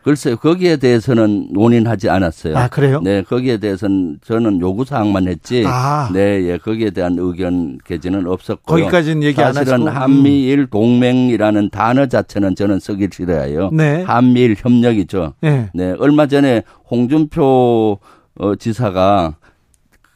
[0.04, 2.58] 글쎄요, 거기에 대해서는 논의하지 않았어요.
[2.58, 3.00] 아, 그래요?
[3.02, 5.64] 네, 거기에 대해서는 저는 요구사항만 했지.
[5.66, 6.10] 아.
[6.12, 8.64] 네, 예, 거기에 대한 의견 개진은 없었고.
[8.64, 9.64] 거기까지는 얘기 안 하시고.
[9.64, 13.70] 사실은 한미일 동맹이라는 단어 자체는 저는 쓰기 싫어요.
[13.72, 14.02] 네.
[14.02, 15.32] 한미일 협력이죠.
[15.40, 15.70] 네.
[15.72, 17.98] 네, 얼마 전에 홍준표
[18.36, 19.36] 어, 지사가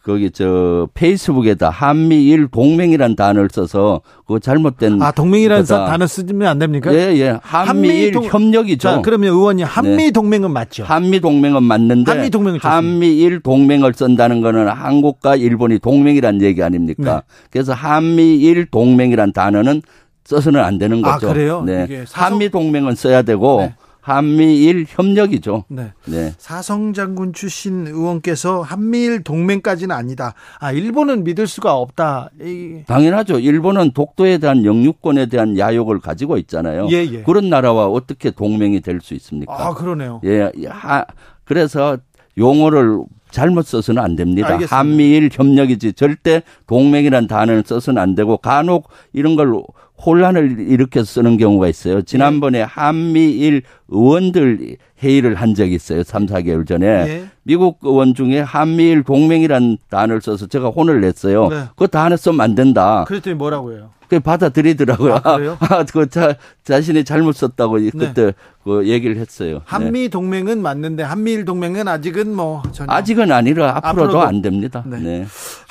[0.09, 5.67] 거기 저 페이스북에다 한미일 동맹이라는 단어를 써서 그거 잘못된 아 동맹이라는.
[5.67, 6.95] 단어 쓰면 안 됩니까?
[6.95, 7.39] 예, 예.
[7.43, 8.89] 한미일 한미 협력이죠.
[8.89, 10.11] 자, 그러면 의원님 한미 네.
[10.11, 10.85] 동맹은 맞죠?
[10.85, 17.17] 한미 동맹은 맞는데 한미 동맹을 한미일 동맹을 쓴다는 거는 한국과 일본이 동맹이란 얘기 아닙니까?
[17.17, 17.21] 네.
[17.51, 19.83] 그래서 한미일 동맹이란 단어는
[20.25, 21.29] 써서는 안 되는 아, 거죠.
[21.29, 21.63] 아, 그래요?
[21.67, 22.05] 네.
[22.13, 23.75] 한미 동맹은 써야 되고 네.
[24.01, 25.65] 한미일 협력이죠.
[25.69, 25.93] 네.
[26.07, 26.33] 네.
[26.39, 30.35] 사성 장군 출신 의원께서 한미일 동맹까지는 아니다.
[30.61, 32.31] 아, 일본은 믿을 수가 없다.
[32.41, 32.83] 이...
[32.87, 33.39] 당연하죠.
[33.39, 36.89] 일본은 독도에 대한 영유권에 대한 야욕을 가지고 있잖아요.
[36.91, 37.23] 예, 예.
[37.23, 39.53] 그런 나라와 어떻게 동맹이 될 수 있습니까?
[39.53, 40.21] 아, 그러네요.
[40.25, 40.51] 예.
[40.69, 41.05] 하,
[41.45, 41.99] 그래서
[42.37, 44.49] 용어를 잘못 써서는 안 됩니다.
[44.49, 44.77] 알겠습니다.
[44.77, 49.63] 한미일 협력이지 절대 동맹이란 단어를 써서는 안 되고 간혹 이런 걸
[50.05, 52.03] 혼란을 일으켜 쓰는 경우가 있어요.
[52.03, 52.65] 지난번에 네.
[52.65, 56.03] 한미일 의원들 회의를 한 적이 있어요.
[56.03, 57.05] 3, 4개월 전에.
[57.05, 57.29] 네.
[57.43, 61.49] 미국 의원 중에 한미일 동맹이란 단어를 써서 제가 혼을 냈어요.
[61.49, 61.65] 네.
[61.77, 63.05] 그 단어 쓰면 안 된다.
[63.09, 63.91] 그랬더니 뭐라고요?
[64.09, 65.21] 그 받아들이더라고요.
[65.23, 65.57] 아, 그래요?
[65.61, 67.91] 아, 그 자, 자신이 잘못 썼다고 네.
[67.91, 68.33] 그때
[68.65, 69.57] 그 얘기를 했어요.
[69.57, 69.61] 네.
[69.65, 74.23] 한미 동맹은 맞는데 한미일 동맹은 아직은 뭐 전혀 아직은 아니라 앞으로도, 앞으로도.
[74.23, 74.83] 안 됩니다.
[74.87, 74.99] 네.
[74.99, 75.27] 네.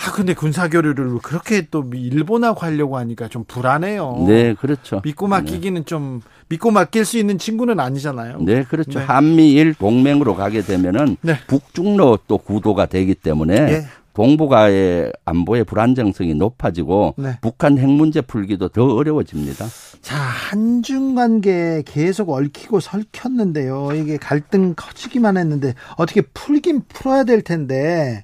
[0.05, 4.25] 아 근데 군사 교류를 그렇게 또 일본하고 하려고 하니까 좀 불안해요.
[4.27, 5.01] 네, 그렇죠.
[5.03, 5.85] 믿고 맡기기는 네.
[5.85, 8.39] 좀 믿고 맡길 수 있는 친구는 아니잖아요.
[8.41, 8.99] 네, 그렇죠.
[8.99, 9.05] 네.
[9.05, 11.35] 한미일 동맹으로 가게 되면은 네.
[11.47, 13.85] 북중로 또 구도가 되기 때문에 예.
[14.13, 17.37] 동북아의 안보의 불안정성이 높아지고 네.
[17.39, 19.67] 북한 핵 문제 풀기도 더 어려워집니다.
[20.01, 23.89] 자, 한중 관계 계속 얽히고 설켰는데요.
[23.93, 28.23] 이게 갈등 커지기만 했는데 어떻게 풀긴 풀어야 될 텐데.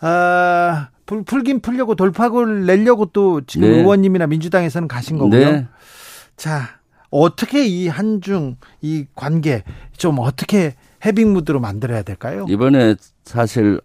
[0.00, 3.78] 아, 풀, 풀긴 풀려고 돌파구를 내려고 또 지금 네.
[3.78, 5.50] 의원님이나 민주당에서는 가신 거고요.
[5.50, 5.66] 네.
[6.36, 6.79] 자,
[7.10, 9.64] 어떻게 이 한중 이 관계
[9.96, 12.46] 좀 어떻게 해빙 무드로 만들어야 될까요?
[12.48, 12.94] 이번에
[13.24, 13.80] 사실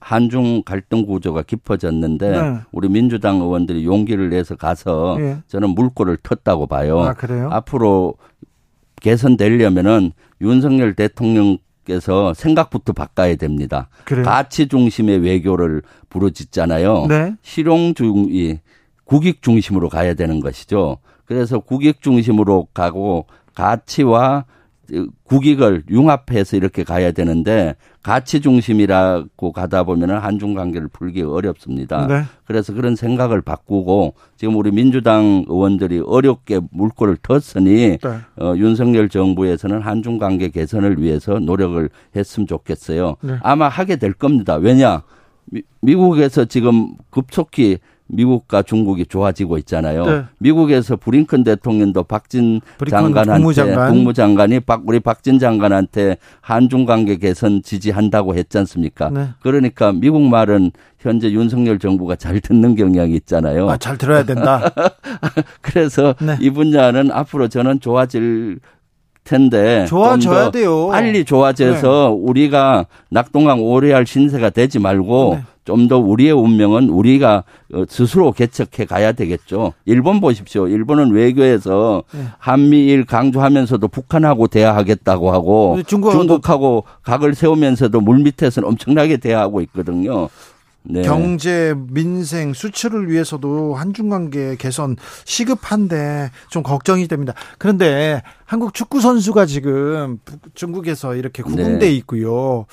[0.00, 2.58] 한중 갈등 구조가 깊어졌는데 네.
[2.72, 5.38] 우리 민주당 의원들이 용기를 내서 가서 네.
[5.48, 7.00] 저는 물꼬를 텄다고 봐요.
[7.00, 7.48] 아, 그래요?
[7.50, 8.14] 앞으로
[9.02, 13.88] 개선되려면은 윤석열 대통령께서 생각부터 바꿔야 됩니다.
[14.04, 14.24] 그래요?
[14.24, 17.06] 가치 중심의 외교를 부르짖잖아요.
[17.08, 17.34] 네.
[17.42, 18.60] 실용 중이
[19.04, 20.98] 국익 중심으로 가야 되는 것이죠.
[21.30, 24.46] 그래서 국익 중심으로 가고 가치와
[25.22, 32.08] 국익을 융합해서 이렇게 가야 되는데 가치 중심이라고 가다 보면은 한중 관계를 풀기 어렵습니다.
[32.08, 32.22] 네.
[32.46, 38.44] 그래서 그런 생각을 바꾸고 지금 우리 민주당 의원들이 어렵게 물꼬를 텄으니 네.
[38.44, 43.14] 어, 윤석열 정부에서는 한중 관계 개선을 위해서 노력을 했으면 좋겠어요.
[43.20, 43.36] 네.
[43.44, 44.56] 아마 하게 될 겁니다.
[44.56, 45.04] 왜냐?
[45.44, 47.78] 미, 미국에서 지금 급속히
[48.12, 50.04] 미국과 중국이 좋아지고 있잖아요.
[50.06, 50.24] 네.
[50.38, 53.88] 미국에서 브링컨 대통령도 박진 장관한테 국무장관.
[53.92, 59.10] 국무장관이 박 우리 박진 장관한테 한중 관계 개선 지지한다고 했지 않습니까?
[59.10, 59.28] 네.
[59.40, 63.70] 그러니까 미국 말은 현재 윤석열 정부가 잘 듣는 경향이 있잖아요.
[63.70, 64.70] 아, 잘 들어야 된다.
[65.62, 66.36] 그래서 네.
[66.40, 68.60] 이 분야는 앞으로 저는 좋아질
[69.24, 70.88] 텐데 좋아져야 돼요.
[70.88, 72.30] 빨리 좋아져서 네.
[72.30, 75.44] 우리가 낙동강 오래 할 신세가 되지 말고 네.
[75.70, 77.42] 좀 더 우리의 운명은 우리가
[77.74, 79.72] 어, 스스로 개척해 가야 되겠죠.
[79.86, 80.68] 일본 보십시오.
[80.68, 82.20] 일본은 외교에서 네.
[82.38, 85.76] 한미일 강조하면서도 북한하고 대화하겠다고 하고
[86.12, 90.28] 중국하고 각을 세우면서도 물밑에서는 엄청나게 대화하고 있거든요.
[90.82, 91.02] 네.
[91.02, 97.34] 경제, 민생, 수출을 위해서도 한중 관계 개선 시급한데 좀 걱정이 됩니다.
[97.58, 100.18] 그런데 한국 축구 선수가 지금
[100.54, 101.92] 중국에서 이렇게 구금돼 네.
[101.96, 102.66] 있고요.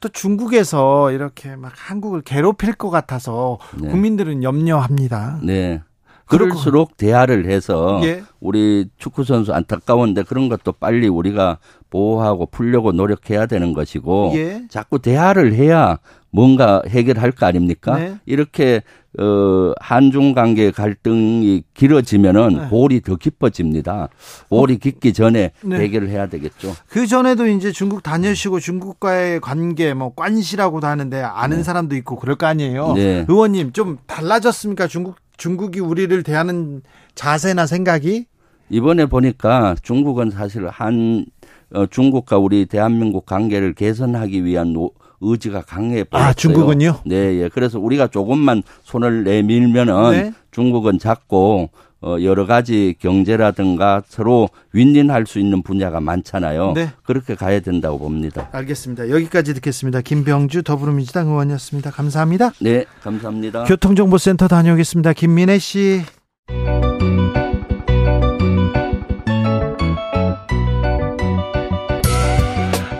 [0.00, 3.88] 또 중국에서 이렇게 막 한국을 괴롭힐 것 같아서 네.
[3.88, 5.40] 국민들은 염려합니다.
[5.42, 5.82] 네.
[6.26, 8.22] 그럴수록 대화를 해서 예.
[8.40, 14.62] 우리 축구 선수 안타까운데 그런 것도 빨리 우리가 보호하고 풀려고 노력해야 되는 것이고 예.
[14.68, 15.98] 자꾸 대화를 해야
[16.36, 17.98] 뭔가 해결할 거 아닙니까?
[17.98, 18.16] 네.
[18.26, 18.82] 이렇게
[19.18, 22.68] 어 한중 관계 갈등이 길어지면은 네.
[22.68, 24.10] 볼이 더 깊어집니다.
[24.50, 24.76] 볼이 어?
[24.76, 25.76] 깊기 전에 네.
[25.78, 26.74] 해결을 해야 되겠죠.
[26.90, 31.62] 그 전에도 이제 중국 다녀시고 중국과의 관계 뭐 관시라고도 하는데 아는 네.
[31.62, 32.92] 사람도 있고 그럴 거 아니에요.
[32.92, 33.24] 네.
[33.26, 34.88] 의원님 좀 달라졌습니까?
[34.88, 36.82] 중국 중국이 우리를 대하는
[37.14, 38.26] 자세나 생각이?
[38.68, 41.24] 이번에 보니까 중국은 사실 한
[41.72, 46.30] 어, 중국과 우리 대한민국 관계를 개선하기 위한 노, 의지가 강해 보였어요.
[46.30, 47.00] 아, 중국은요?
[47.06, 47.48] 네, 예.
[47.52, 50.32] 그래서 우리가 조금만 손을 내밀면은 네.
[50.50, 51.70] 중국은 작고
[52.02, 56.72] 어 여러 가지 경제라든가 서로 윈윈할 수 있는 분야가 많잖아요.
[56.74, 56.90] 네.
[57.04, 58.50] 그렇게 가야 된다고 봅니다.
[58.52, 59.08] 알겠습니다.
[59.08, 60.02] 여기까지 듣겠습니다.
[60.02, 61.90] 김병주 더불어민주당 의원이었습니다.
[61.90, 62.52] 감사합니다.
[62.60, 63.64] 네, 감사합니다.
[63.64, 65.14] 교통정보센터 다녀오겠습니다.
[65.14, 66.02] 김민혜 씨.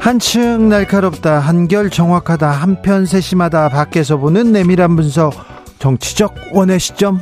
[0.06, 5.34] 한층 날카롭다, 한결 정확하다, 한편 세심하다, 밖에서 보는 내밀한 분석,
[5.80, 7.20] 정치적 원의 시점.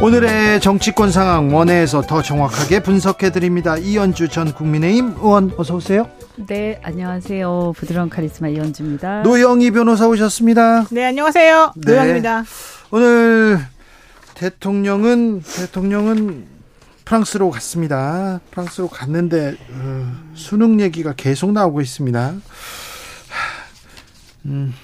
[0.00, 3.76] 오늘의 정치권 상황 원회에서 더 정확하게 분석해 드립니다.
[3.76, 6.08] 이현주 전 국민의힘 의원 어서 오세요.
[6.36, 7.74] 네, 안녕하세요.
[7.76, 9.24] 부드러운 카리스마 이현주입니다.
[9.24, 10.86] 노영희 변호사 오셨습니다.
[10.90, 11.72] 네, 안녕하세요.
[11.84, 11.92] 네.
[11.92, 12.44] 노영입니다.
[12.90, 13.58] 오늘
[14.36, 16.53] 대통령은 대통령은
[17.04, 18.40] 프랑스로 갔습니다.
[18.50, 22.34] 프랑스로 갔는데 어, 수능 얘기가 계속 나오고 있습니다.
[24.46, 24.74] 음,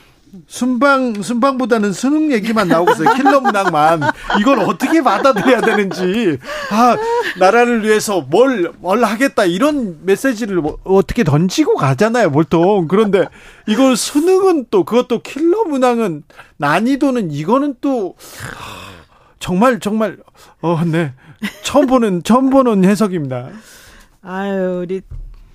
[0.46, 3.14] 순방 순방보다는 수능 얘기만 나오고 있어요.
[3.14, 4.00] 킬러 문항만
[4.40, 6.38] 이걸 어떻게 받아들여야 되는지
[6.70, 6.96] 아
[7.38, 13.26] 나라를 위해서 뭘 뭘 하겠다 이런 메시지를 뭐, 어떻게 던지고 가잖아요 보통 그런데
[13.66, 16.22] 이걸 수능은 또 그것도 킬러 문항은
[16.58, 18.14] 난이도는 이거는 또
[19.40, 20.16] 정말 정말
[20.60, 21.12] 어네
[21.62, 23.50] 처음 보는 처음 보는 해석입니다.
[24.22, 25.00] 아유 우리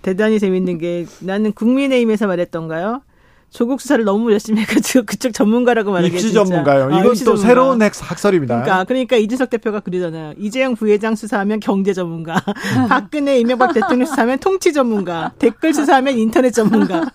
[0.02, 3.02] 대단히 재밌는 게 나는 국민의힘에서 말했던가요?
[3.51, 6.86] 조국 수사를 너무 열심히 해가지고 그쪽 전문가라고 말하기 입시 전문가요.
[6.93, 7.47] 아, 이건 입시 또 전문가.
[7.47, 8.62] 새로운 학설입니다.
[8.63, 10.34] 그러니까 그러니까 이준석 대표가 그러잖아요.
[10.38, 12.36] 이재용 부회장 수사하면 경제 전문가,
[12.89, 17.05] 박근혜 이명박 대통령 수사하면 통치 전문가, 댓글 수사하면 인터넷 전문가,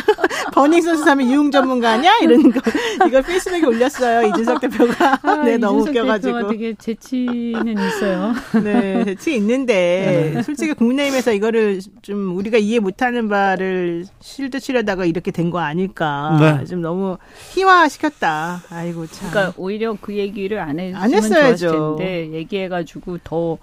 [0.54, 2.12] 버닝썬 수사하면 유흥 전문가 아니야?
[2.22, 2.60] 이런 거
[3.06, 4.26] 이걸 페이스북에 올렸어요.
[4.28, 5.18] 이준석 대표가.
[5.22, 6.48] 아, 네 너무 웃겨가지고.
[6.48, 8.32] 되게 재치는 있어요.
[8.62, 10.42] 네 재치 있는데 네.
[10.42, 15.89] 솔직히 국민의힘에서 이거를 좀 우리가 이해 못하는 바를 실드 치려다가 이렇게 된 거 아닐까?
[15.90, 16.64] 보니까 네.
[16.64, 17.18] 좀 너무
[17.52, 18.62] 희화시켰다.
[18.70, 19.30] 아이고 참.
[19.30, 21.96] 그러니까 오히려 그 얘기를 안 했으면 안 했어야죠.
[21.98, 23.58] 텐데 얘기해가지고 더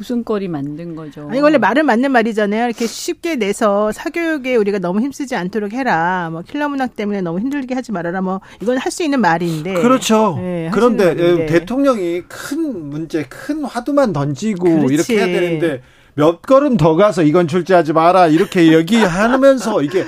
[0.00, 1.26] 웃음거리 만든 거죠.
[1.28, 2.66] 아니 원래 말은 맞는 말이잖아요.
[2.66, 6.28] 이렇게 쉽게 내서 사교육에 우리가 너무 힘쓰지 않도록 해라.
[6.30, 8.20] 뭐 킬러 문학 때문에 너무 힘들게 하지 말아라.
[8.20, 9.74] 뭐 이건 할 수 있는 말인데.
[9.74, 10.36] 그렇죠.
[10.40, 11.46] 네, 그런데 말인데.
[11.46, 14.94] 대통령이 큰 문제, 큰 화두만 던지고 그렇지.
[14.94, 15.82] 이렇게 해야 되는데
[16.14, 20.04] 몇 걸음 더 가서 이건 출제하지 마라 이렇게 얘기하면서 이게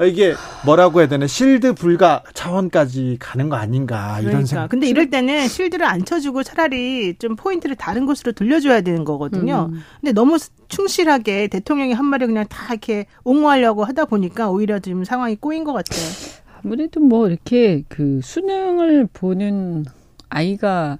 [0.00, 4.46] 이게 뭐라고 해야 되나 실드 불가 차원까지 가는 거 아닌가 이런 그러니까.
[4.46, 4.68] 생각.
[4.68, 9.68] 근데 이럴 때는 실드를 안 쳐주고 차라리 좀 포인트를 다른 곳으로 돌려줘야 되는 거거든요.
[9.70, 9.82] 음.
[10.00, 15.36] 근데 너무 충실하게 대통령이 한 말을 그냥 다 이렇게 옹호하려고 하다 보니까 오히려 지금 상황이
[15.36, 16.02] 꼬인 것 같아요.
[16.64, 19.84] 아무래도 뭐 이렇게 그 수능을 보는
[20.28, 20.98] 아이가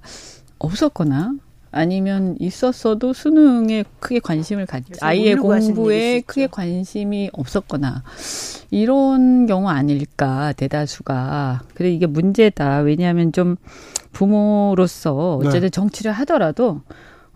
[0.59, 1.33] 없었거나
[1.73, 8.03] 아니면 있었어도 수능에 크게 관심을 갖 아이의 공부에 크게 관심이 없었거나
[8.69, 11.63] 이런 경우 아닐까 대다수가.
[11.73, 12.79] 그래 이게 문제다.
[12.79, 13.55] 왜냐하면 좀
[14.11, 15.69] 부모로서 어쨌든 네.
[15.69, 16.81] 정치를 하더라도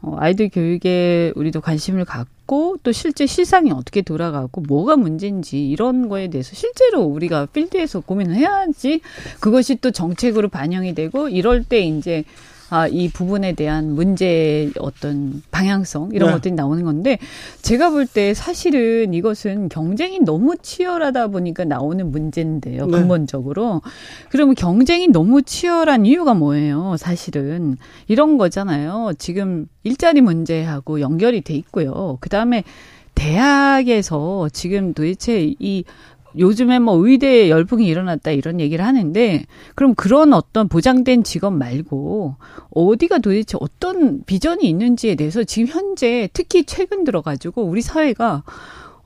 [0.01, 6.29] 어, 아이들 교육에 우리도 관심을 갖고 또 실제 시상이 어떻게 돌아가고 뭐가 문제인지 이런 거에
[6.29, 9.01] 대해서 실제로 우리가 필드에서 고민을 해야지
[9.39, 12.23] 그것이 또 정책으로 반영이 되고 이럴 때 이제
[12.69, 16.33] 아, 이 부분에 대한 문제 어떤 방향성 이런 네.
[16.35, 17.17] 것들이 나오는 건데
[17.61, 22.85] 제가 볼 때 사실은 이것은 경쟁이 너무 치열하다 보니까 나오는 문제인데요.
[22.85, 22.91] 네.
[22.91, 23.81] 근본적으로.
[24.29, 26.95] 그러면 경쟁이 너무 치열한 이유가 뭐예요?
[26.97, 27.77] 사실은
[28.07, 29.11] 이런 거잖아요.
[29.17, 32.17] 지금 일자리 문제하고 연결이 돼 있고요.
[32.21, 32.63] 그다음에
[33.15, 35.83] 대학에서 지금 도대체 이
[36.39, 39.45] 요즘에 뭐 의대에 열풍이 일어났다 이런 얘기를 하는데
[39.75, 42.35] 그럼 그런 어떤 보장된 직업 말고
[42.71, 48.43] 어디가 도대체 어떤 비전이 있는지에 대해서 지금 현재 특히 최근 들어가지고 우리 사회가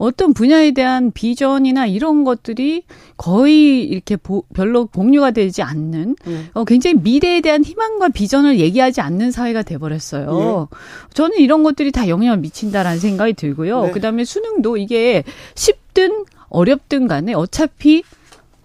[0.01, 2.85] 어떤 분야에 대한 비전이나 이런 것들이
[3.17, 6.47] 거의 이렇게 보, 별로 공유가 되지 않는 음.
[6.55, 10.67] 어, 굉장히 미래에 대한 희망과 비전을 얘기하지 않는 사회가 돼버렸어요.
[10.71, 11.13] 예.
[11.13, 13.85] 저는 이런 것들이 다 영향을 미친다라는 생각이 들고요.
[13.85, 13.91] 네.
[13.91, 18.03] 그다음에 수능도 이게 쉽든 어렵든 간에 어차피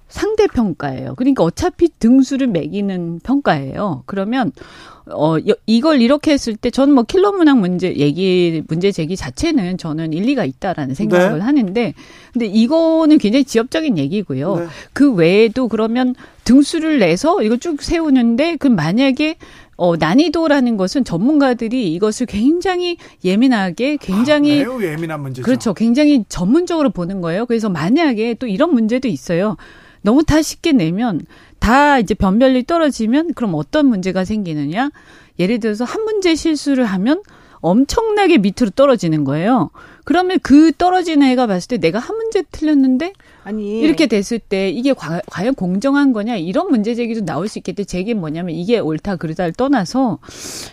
[0.08, 1.14] 상대 평가예요.
[1.16, 4.02] 그러니까 어차피 등수를 매기는 평가예요.
[4.06, 4.52] 그러면
[5.10, 10.12] 어 이걸 이렇게 했을 때 저는 뭐 킬러 문항 문제 얘기 문제 제기 자체는 저는
[10.12, 11.44] 일리가 있다라는 생각을 네.
[11.44, 11.94] 하는데
[12.32, 14.56] 근데 이거는 굉장히 지엽적인 얘기고요.
[14.56, 14.66] 네.
[14.92, 19.36] 그 외에도 그러면 등수를 내서 이거 쭉 세우는데 그 만약에
[19.76, 25.44] 어, 난이도라는 것은 전문가들이 이것을 굉장히 예민하게 굉장히 아, 매우 예민한 문제죠.
[25.44, 25.74] 그렇죠.
[25.74, 27.46] 굉장히 전문적으로 보는 거예요.
[27.46, 29.56] 그래서 만약에 또 이런 문제도 있어요.
[30.02, 31.20] 너무 다 쉽게 내면
[31.58, 34.90] 다 이제 변별이 떨어지면 그럼 어떤 문제가 생기느냐?
[35.38, 37.22] 예를 들어서 한 문제 실수를 하면
[37.60, 39.70] 엄청나게 밑으로 떨어지는 거예요.
[40.04, 43.12] 그러면 그 떨어지는 애가 봤을 때 내가 한 문제 틀렸는데
[43.46, 43.78] 아니.
[43.78, 46.34] 이렇게 됐을 때 이게 과, 연 공정한 거냐?
[46.34, 50.18] 이런 문제 제기도 나올 수 있겠는데 제게 뭐냐면 이게 옳다 그르다를 떠나서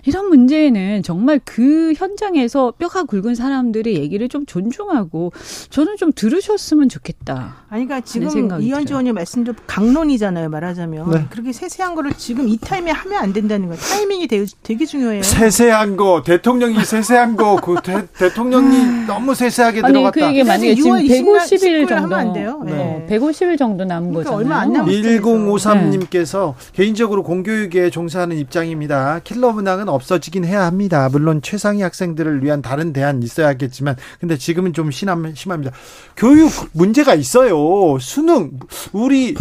[0.08, 5.34] 이런 문제는 정말 그 현장에서 뼈가 굵은 사람들의 얘기를 좀 존중하고
[5.70, 7.63] 저는 좀 들으셨으면 좋겠다.
[7.74, 11.26] 아니 그러니까 지금 이현주 의원님 말씀도 강론이잖아요 말하자면 네.
[11.32, 13.82] 그렇게 세세한 거를 지금 이 타임에 하면 안 된다는 거예요.
[13.82, 15.24] 타이밍이 되게, 되게 중요해요.
[15.24, 20.12] 세세한 거 대통령이 세세한 거 그 대 통령이 너무 세세하게 아니, 들어갔다.
[20.20, 22.62] 그 얘기 만약에 지금 150일 정도 하면 안 돼요.
[22.64, 23.08] 네.
[23.10, 24.38] 150일 정도 남은 그러니까 거잖아요.
[24.38, 25.02] 얼마 안 남았어요.
[25.02, 26.72] 1053님께서 네.
[26.74, 29.20] 개인적으로 공교육에 종사하는 입장입니다.
[29.24, 31.10] 킬러 문항은 없어지긴 해야 합니다.
[31.12, 35.72] 물론 최상위 학생들을 위한 다른 대안 있어야겠지만 근데 지금은 좀 심함, 심합니다.
[36.16, 37.63] 교육 문제가 있어요.
[38.00, 38.60] 수능
[38.92, 39.36] 우리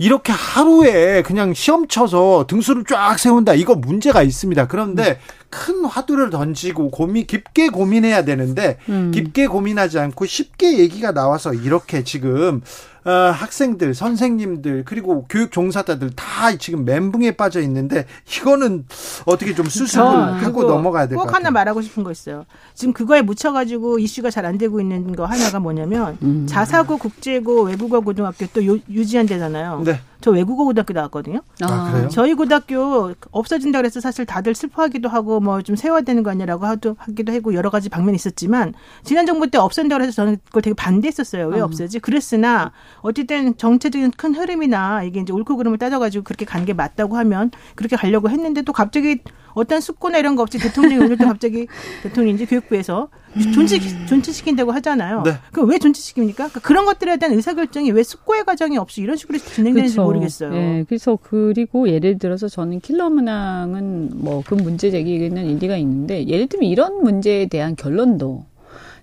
[0.00, 3.52] 이렇게 하루에 그냥 시험 쳐서 등수를 쫙 세운다.
[3.52, 4.66] 이거 문제가 있습니다.
[4.66, 5.20] 그런데
[5.50, 9.10] 큰 화두를 던지고 고민 깊게 고민해야 되는데 음.
[9.12, 12.62] 깊게 고민하지 않고 쉽게 얘기가 나와서 이렇게 지금
[13.10, 18.06] 어, 학생들, 선생님들 그리고 교육 종사자들 다 지금 멘붕에 빠져 있는데
[18.36, 18.84] 이거는
[19.24, 21.32] 어떻게 좀 수습을 하고 넘어가야 될 것 같아요.
[21.32, 22.44] 꼭 하나 말하고 싶은 거 있어요.
[22.74, 26.46] 지금 그거에 묻혀가지고 이슈가 잘 안 되고 있는 거 하나가 뭐냐면 음.
[26.48, 29.82] 자사고, 국제고, 외국어 고등학교 또 요, 유지한 데잖아요.
[29.84, 30.00] 네.
[30.20, 31.40] 저 외국어 고등학교 나왔거든요.
[31.62, 32.08] 아, 그래요?
[32.08, 36.96] 저희 고등학교 없어진다 그래서 사실 다들 슬퍼하기도 하고 뭐 좀 세워야 되는 거 아니라고 하도
[36.98, 41.48] 하기도 하고 여러 가지 방면이 있었지만 지난 정부 때 없앤다 그래서 저는 그걸 되게 반대했었어요.
[41.48, 41.64] 왜 음.
[41.64, 41.98] 없애지?
[42.00, 47.50] 그랬으나 어쨌든 정체적인 큰 흐름이나 이게 이제 옳고 그름을 따져가지고 그렇게 간 게 맞다고 하면
[47.74, 49.20] 그렇게 가려고 했는데 또 갑자기
[49.54, 51.66] 어떤 숙고나 이런 거 없이 대통령이 오늘 또 갑자기
[52.02, 53.08] 대통령인지 교육부에서
[53.54, 55.22] 존치 존치시킨다고 하잖아요.
[55.24, 55.32] 네.
[55.52, 56.34] 그왜 존치시킵니까?
[56.34, 60.04] 그러니까 그런 것들에 대한 의사결정이 왜 숙고의 과정이 없이 이런 식으로 진행되는지 그렇죠.
[60.04, 60.50] 모르겠어요.
[60.50, 60.84] 네.
[60.88, 66.68] 그래서 그리고 예를 들어서 저는 킬러 문항은 뭐 그 문제 제기에는 일리가 있는데 예를 들면
[66.68, 68.44] 이런 문제에 대한 결론도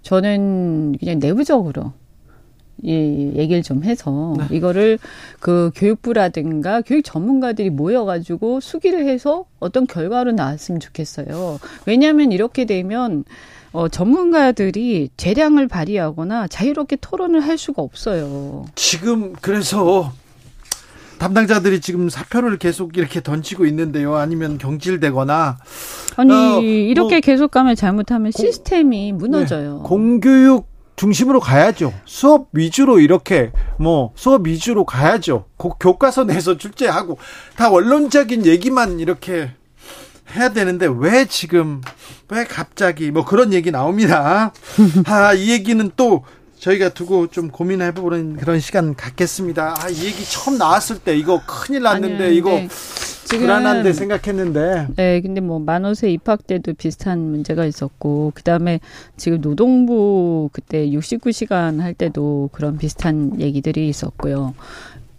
[0.02, 1.94] 저는 그냥 내부적으로
[2.84, 4.56] 이 얘기를 좀 해서 네.
[4.56, 5.00] 이거를
[5.40, 11.60] 그 교육부라든가 교육 전문가들이 모여가지고 수기를 해서 어떤 결과로 나왔으면 좋겠어요.
[11.86, 13.24] 왜냐하면 이렇게 되면
[13.72, 18.66] 어, 전문가들이 재량을 발휘하거나 자유롭게 토론을 할 수가 없어요.
[18.76, 20.12] 지금 그래서
[21.18, 24.16] 담당자들이 지금 사표를 계속 이렇게 던지고 있는데요.
[24.16, 25.58] 아니면 경질되거나
[26.16, 29.78] 아니 어, 이렇게 뭐, 계속 가면 잘못하면 시스템이 무너져요.
[29.78, 31.94] 네, 공교육 중심으로 가야죠.
[32.06, 35.46] 수업 위주로 이렇게 뭐 수업 위주로 가야죠.
[35.80, 37.18] 교과서 내서 출제하고
[37.56, 39.52] 다 원론적인 얘기만 이렇게
[40.36, 41.82] 해야 되는데 왜 지금
[42.30, 44.52] 왜 갑자기 뭐 그런 얘기 나옵니다.
[45.06, 46.26] 아, 이 얘기는 또
[46.60, 49.76] 저희가 두고 좀 고민해 보는 그런 시간 갖겠습니다.
[49.78, 52.68] 아, 이 얘기 처음 나왔을 때 이거 큰일 났는데 아니요, 이거 네.
[53.28, 54.88] 지금 불안한데 생각했는데.
[54.96, 58.80] 네, 근데 뭐 만호세 입학 때도 비슷한 문제가 있었고 그다음에
[59.18, 64.54] 지금 노동부 그때 69시간 할 때도 그런 비슷한 얘기들이 있었고요.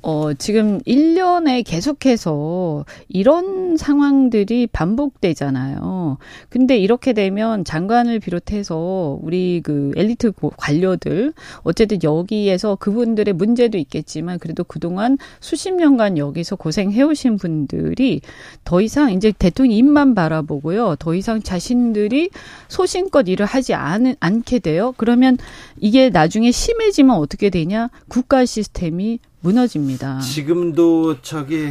[0.00, 6.18] 어, 지금 1년에 계속해서 이런 상황들이 반복되잖아요.
[6.48, 11.32] 근데 이렇게 되면 장관을 비롯해서 우리 그 엘리트 관료들,
[11.62, 18.20] 어쨌든 여기에서 그분들의 문제도 있겠지만 그래도 그동안 수십 년간 여기서 고생해오신 분들이
[18.64, 20.96] 더 이상 이제 대통령 입만 바라보고요.
[21.00, 22.30] 더 이상 자신들이
[22.68, 24.94] 소신껏 일을 하지 않, 않게 돼요.
[24.96, 25.38] 그러면
[25.80, 27.90] 이게 나중에 심해지면 어떻게 되냐?
[28.08, 30.18] 국가 시스템이 무너집니다.
[30.20, 31.70] 지금도 저기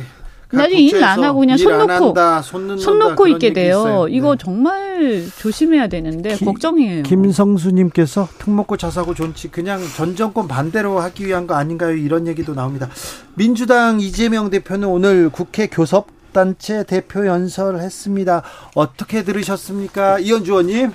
[0.50, 4.06] 나중에 일 안 하고 그냥 손 놓고 손 놓고 있게 돼요.
[4.06, 4.16] 네.
[4.16, 7.04] 이거 정말 조심해야 되는데 기, 걱정이에요.
[7.04, 11.96] 김성수님께서 특목고 자사고 존치 그냥 전 정권 반대로 하기 위한 거 아닌가요?
[11.96, 12.90] 이런 얘기도 나옵니다.
[13.36, 18.44] 민주당 이재명 대표는 오늘 국회 교섭 단체 대표 연설을 했습니다.
[18.76, 20.92] 어떻게 들으셨습니까, 이현주 의원님?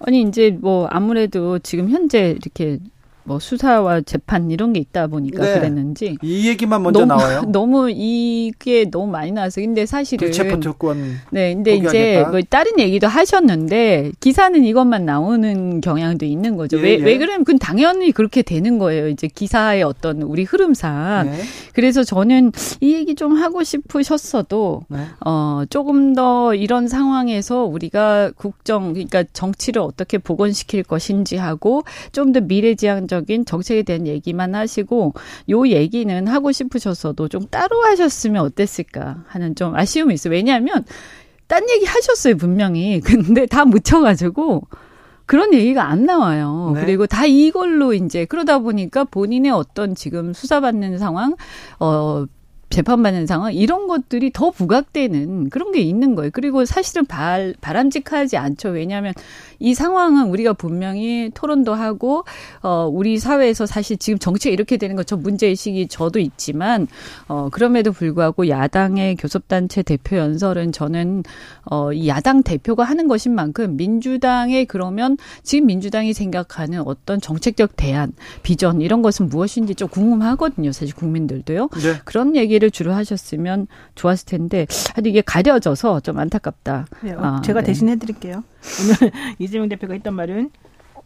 [0.00, 2.78] 아니 이제 뭐 아무래도 지금 현재 이렇게
[3.26, 5.54] 뭐 수사와 재판 이런 게 있다 보니까 네.
[5.54, 7.42] 그랬는지 이 얘기만 먼저 너무, 나와요.
[7.50, 13.08] 너무 이게 너무 많이 나와서 근데 사실은 불체포 특권 네, 근데 이제 뭐 다른 얘기도
[13.08, 16.76] 하셨는데 기사는 이것만 나오는 경향도 있는 거죠.
[16.76, 17.18] 왜왜 예, 예.
[17.18, 19.08] 그러면 그 당연히 그렇게 되는 거예요.
[19.08, 21.30] 이제 기사의 어떤 우리 흐름상.
[21.30, 21.42] 네.
[21.72, 24.98] 그래서 저는 이 얘기 좀 하고 싶으셨어도 네.
[25.24, 32.40] 어 조금 더 이런 상황에서 우리가 국정 그러니까 정치를 어떻게 복원시킬 것인지 하고 좀 더
[32.40, 35.14] 미래지향적 전반적인 정책에 대한 얘기만 하시고
[35.50, 40.32] 요 얘기는 하고 싶으셨어도 좀 따로 하셨으면 어땠을까 하는 좀 아쉬움이 있어요.
[40.32, 40.84] 왜냐하면
[41.46, 43.00] 딴 얘기 하셨어요 분명히.
[43.04, 44.62] 근데 다 묻혀가지고
[45.24, 46.72] 그런 얘기가 안 나와요.
[46.74, 46.82] 네.
[46.82, 51.34] 그리고 다 이걸로 이제 그러다 보니까 본인의 어떤 지금 수사받는 상황,
[51.80, 52.26] 어,
[52.68, 56.30] 재판받는 상황 이런 것들이 더 부각되는 그런 게 있는 거예요.
[56.32, 58.70] 그리고 사실은 발, 바람직하지 않죠.
[58.70, 59.14] 왜냐하면
[59.58, 62.24] 이 상황은 우리가 분명히 토론도 하고
[62.62, 66.88] 어 우리 사회에서 사실 지금 정치가 이렇게 되는 것저 문제 의식이 저도 있지만
[67.28, 71.22] 어 그럼에도 불구하고 야당의 교섭단체 대표 연설은 저는
[71.64, 78.12] 어이 야당 대표가 하는 것인 만큼 민주당의 그러면 지금 민주당이 생각하는 어떤 정책적 대안,
[78.42, 80.72] 비전 이런 것은 무엇인지 좀 궁금하거든요.
[80.72, 81.68] 사실 국민들도요.
[81.68, 82.00] 네.
[82.04, 86.86] 그런 얘기 를 주로 하셨으면 좋았을 텐데 하여튼 이게 가려져서 좀 안타깝다.
[87.02, 87.66] 네, 아, 제가 네.
[87.66, 88.42] 대신 해드릴게요.
[88.80, 90.50] 오늘 이재명 대표가 했던 말은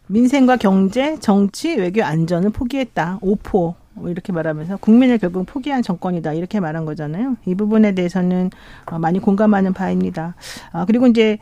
[0.07, 3.19] 민생과 경제, 정치, 외교 안전을 포기했다.
[3.21, 3.75] 오포.
[3.93, 7.35] 뭐 이렇게 말하면서 국민을 결국 포기한 정권이다 이렇게 말한 거잖아요.
[7.45, 8.49] 이 부분에 대해서는
[8.85, 10.35] 어, 많이 공감하는 바입니다.
[10.71, 11.37] 아, 그리고 이제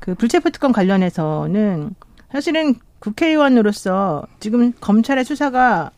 [0.00, 1.94] 그 불체포 특권 관련해서는
[2.30, 5.90] 사실은 국회의원으로서 지금 검찰의 수사가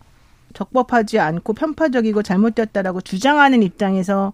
[0.56, 4.32] 적법하지 않고 편파적이고 잘못되었다라고 주장하는 입장에서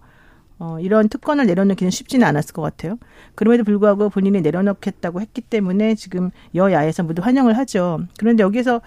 [0.59, 2.97] 어, 이런 특권을 내려놓기는 쉽지는 않았을 것 같아요.
[3.35, 7.99] 그럼에도 불구하고 본인이 내려놓겠다고 했기 때문에 지금 여야에서 모두 환영을 하죠.
[8.17, 8.79] 그런데 여기서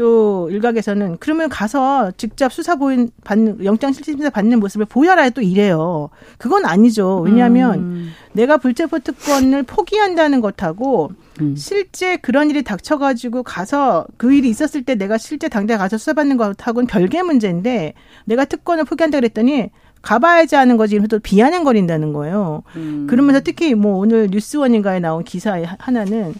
[0.00, 6.08] 또 일각에서는 그러면 가서 직접 수사 보인 받는 영장 실질심사 받는 모습을 보여라 또 이래요.
[6.38, 7.18] 그건 아니죠.
[7.18, 8.12] 왜냐하면 음.
[8.32, 11.10] 내가 불체포 특권을 포기한다는 것하고
[11.42, 11.54] 음.
[11.54, 16.86] 실제 그런 일이 닥쳐가지고 가서 그 일이 있었을 때 내가 실제 당대 가서 수사받는 것하고는
[16.86, 17.92] 별개 문제인데
[18.24, 19.68] 내가 특권을 포기한다 그랬더니
[20.00, 22.62] 가봐야지 하는 거지 이러면서 비아냥거린다는 거예요.
[22.76, 23.06] 음.
[23.06, 26.32] 그러면서 특히 뭐 오늘 뉴스원인가에 나온 기사 하나는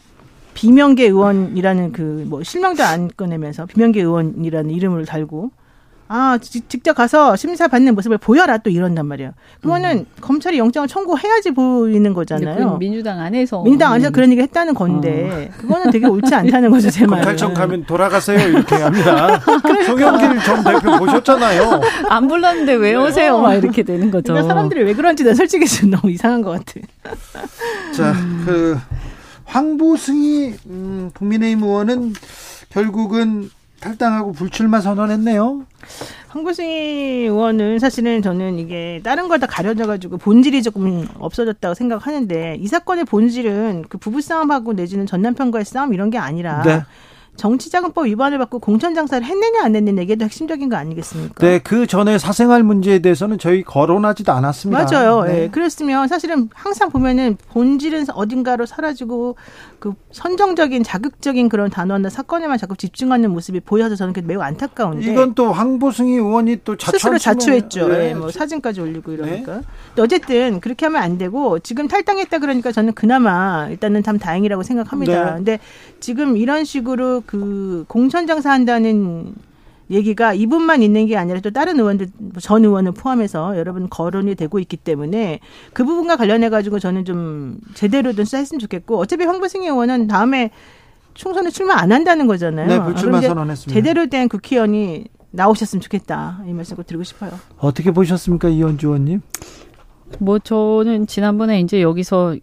[0.55, 5.51] 비명계 의원이라는 그 뭐 실명도 안 꺼내면서 비명계 의원이라는 이름을 달고
[6.13, 9.31] 아, 직접 가서 심사 받는 모습을 보여라 또 이런단 말이에요.
[9.63, 10.07] 그거는 음.
[10.21, 12.79] 검찰이 영장을 청구해야지 보이는 거잖아요.
[12.79, 15.57] 민주당 안에서 민주당 안에서 그런 얘기 했다는 건데 어.
[15.61, 17.23] 그거는 되게 옳지 않다는 거죠, 제 말은.
[17.23, 19.39] 검찰청 가면 돌아가세요 이렇게 합니다.
[19.87, 21.81] 송영길 전 대표 보셨잖아요.
[22.09, 23.39] 안 불렀는데 왜 오세요?
[23.41, 24.33] 막 이렇게 되는 거죠.
[24.33, 26.81] 그러니까 사람들이 왜 그런지 난 솔직히 좀 너무 이상한 것 같아.
[27.95, 28.77] 자, 그
[29.51, 32.13] 황보승이 음, 국민의힘 의원은
[32.71, 35.65] 결국은 탈당하고 불출마 선언했네요.
[36.29, 43.05] 황보승 의원은 사실은 저는 이게 다른 걸 다 가려져가지고 본질이 조금 없어졌다고 생각하는데 이 사건의
[43.07, 46.83] 본질은 그 부부싸움하고 내지는 전 남편과의 싸움 이런 게 아니라 네.
[47.41, 51.35] 정치자금법 위반을 받고 공천 장사를 했느냐 안 했느냐 이게 더 핵심적인 거 아니겠습니까?
[51.39, 54.85] 네, 그 전에 사생활 문제에 대해서는 저희 거론하지도 않았습니다.
[54.85, 55.23] 맞아요.
[55.23, 55.33] 네.
[55.33, 55.49] 네.
[55.49, 59.37] 그랬으면 사실은 항상 보면은 본질은 어딘가로 사라지고
[59.81, 65.53] 그 선정적인 자극적인 그런 단어나 사건에만 자꾸 집중하는 모습이 보여서 저는 매우 안타까운데 이건 또
[65.53, 67.89] 황보승희 의원이 또 스스로 자초했죠.
[67.89, 67.99] 네.
[67.99, 68.15] 네.
[68.15, 69.63] 뭐 사진까지 올리고 이러니까.
[69.97, 70.03] 네.
[70.03, 75.25] 어쨌든 그렇게 하면 안 되고 지금 탈당했다 그러니까 저는 그나마 일단은 참 다행이라고 생각합니다.
[75.25, 75.37] 네.
[75.37, 75.59] 근데
[75.99, 79.35] 지금 이런 식으로 그 공천 장사한다는
[79.91, 82.09] 얘기가 이분만 있는 게 아니라 또 다른 의원들
[82.41, 85.41] 전 의원을 포함해서 여러분 거론이 되고 있기 때문에
[85.73, 90.51] 그 부분과 관련해 가지고 저는 좀 제대로 좀 수사했으면 좋겠고 어차피 황보승 의원은 다음에
[91.15, 92.69] 총선에 출마 안 한다는 거잖아요.
[92.69, 93.75] 네, 불출마 선언했습니다.
[93.75, 97.33] 제대로 된 국회의원이 나오셨으면 좋겠다 이 말씀 꼭 드리고 싶어요.
[97.59, 99.21] 어떻게 보셨습니까, 이현주 의원님?
[100.19, 102.37] 뭐 저는 지난번에 이제 여기서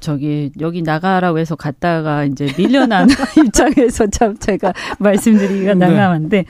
[0.00, 5.86] 저기 여기 나가라고 해서 갔다가 이제 밀려난 입장에서 참 제가 말씀드리기가 네.
[5.86, 6.44] 난감한데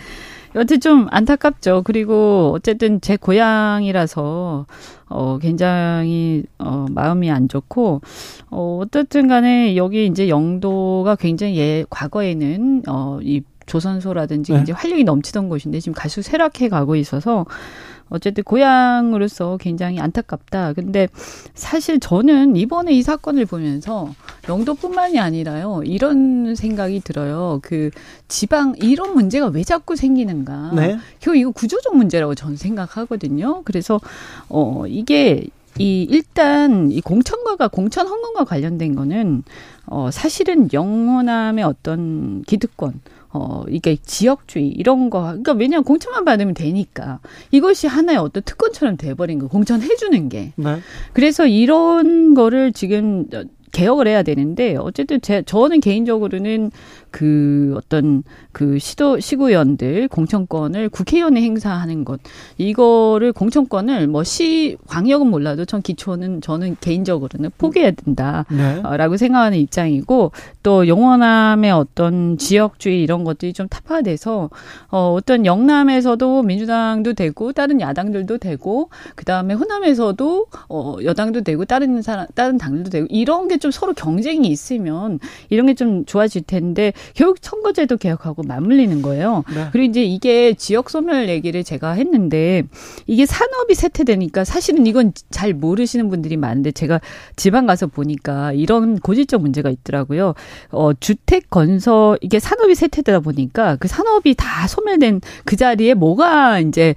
[0.55, 1.83] 여튼 좀 안타깝죠.
[1.85, 4.67] 그리고 어쨌든 제 고향이라서
[5.07, 8.01] 어 굉장히 어 마음이 안 좋고
[8.51, 14.61] 어 어떻든 간에 여기 이제 영도가 굉장히 예 과거에는 어이 조선소라든지 네.
[14.63, 17.47] 이제 활력이 넘치던 곳인데 지금 갈수록 쇠락해 가고 있어서
[18.15, 20.73] 어쨌든 고향으로서 굉장히 안타깝다.
[20.73, 21.09] 근데
[21.55, 24.15] 사실 저는 이번에 이 사건을 보면서
[24.49, 25.83] 영도뿐만이 아니라요.
[25.85, 27.61] 이런 생각이 들어요.
[27.63, 27.91] 그
[28.29, 30.73] 지방 이런 문제가 왜 자꾸 생기는가?
[30.75, 30.99] 네.
[31.19, 33.63] 결국 이거 구조적 문제라고 저는 생각하거든요.
[33.65, 34.01] 그래서
[34.49, 35.47] 어 이게
[35.79, 39.43] 이 일단 이 공천과가 공천 헌금과 관련된 거는
[39.87, 43.01] 어 사실은 영원함의 어떤 기득권
[43.35, 45.23] 어, 이게 지역주의, 이런 거.
[45.23, 47.19] 그러니까 왜냐하면 공천만 받으면 되니까.
[47.51, 50.53] 이것이 하나의 어떤 특권처럼 돼버린 거, 공천해주는 게.
[50.55, 50.77] 네.
[51.13, 53.27] 그래서 이런 거를 지금
[53.73, 56.71] 개혁을 해야 되는데 어쨌든 제 저는 개인적으로는
[57.15, 62.19] 그 어떤 그 시도 시구위원들 공천권을 국회의원에 행사하는 것
[62.59, 69.17] 이거를 공천권을 뭐 시 광역은 몰라도 전 기초는 저는 개인적으로는 포기해야 된다라고 네.
[69.17, 70.33] 생각하는 입장이고
[70.65, 74.51] 또 영원함의 어떤 지역주의 이런 것들이 좀 타파돼서
[74.91, 82.27] 어 어떤 영남에서도 민주당도 되고 다른 야당들도 되고 그다음에 호남에서도 어 여당도 되고 다른 사람
[82.35, 87.39] 다른 당들도 되고 이런 게 좀 서로 경쟁이 있으면 이런 게 좀 좋아질 텐데 결국
[87.41, 89.45] 선거제도 개혁하고 맞물리는 거예요.
[89.55, 89.69] 네.
[89.73, 92.63] 그리고 이제 이게 지역 소멸 얘기를 제가 했는데
[93.07, 97.01] 이게 산업이 쇠퇴되니까 사실은 이건 잘 모르시는 분들이 많은데 제가
[97.37, 100.35] 지방 가서 보니까 이런 고질적 문제가 있더라고요.
[100.71, 106.95] 어, 주택 건설 이게 산업이 쇠퇴되다 보니까 그 산업이 다 소멸된 그 자리에 뭐가 이제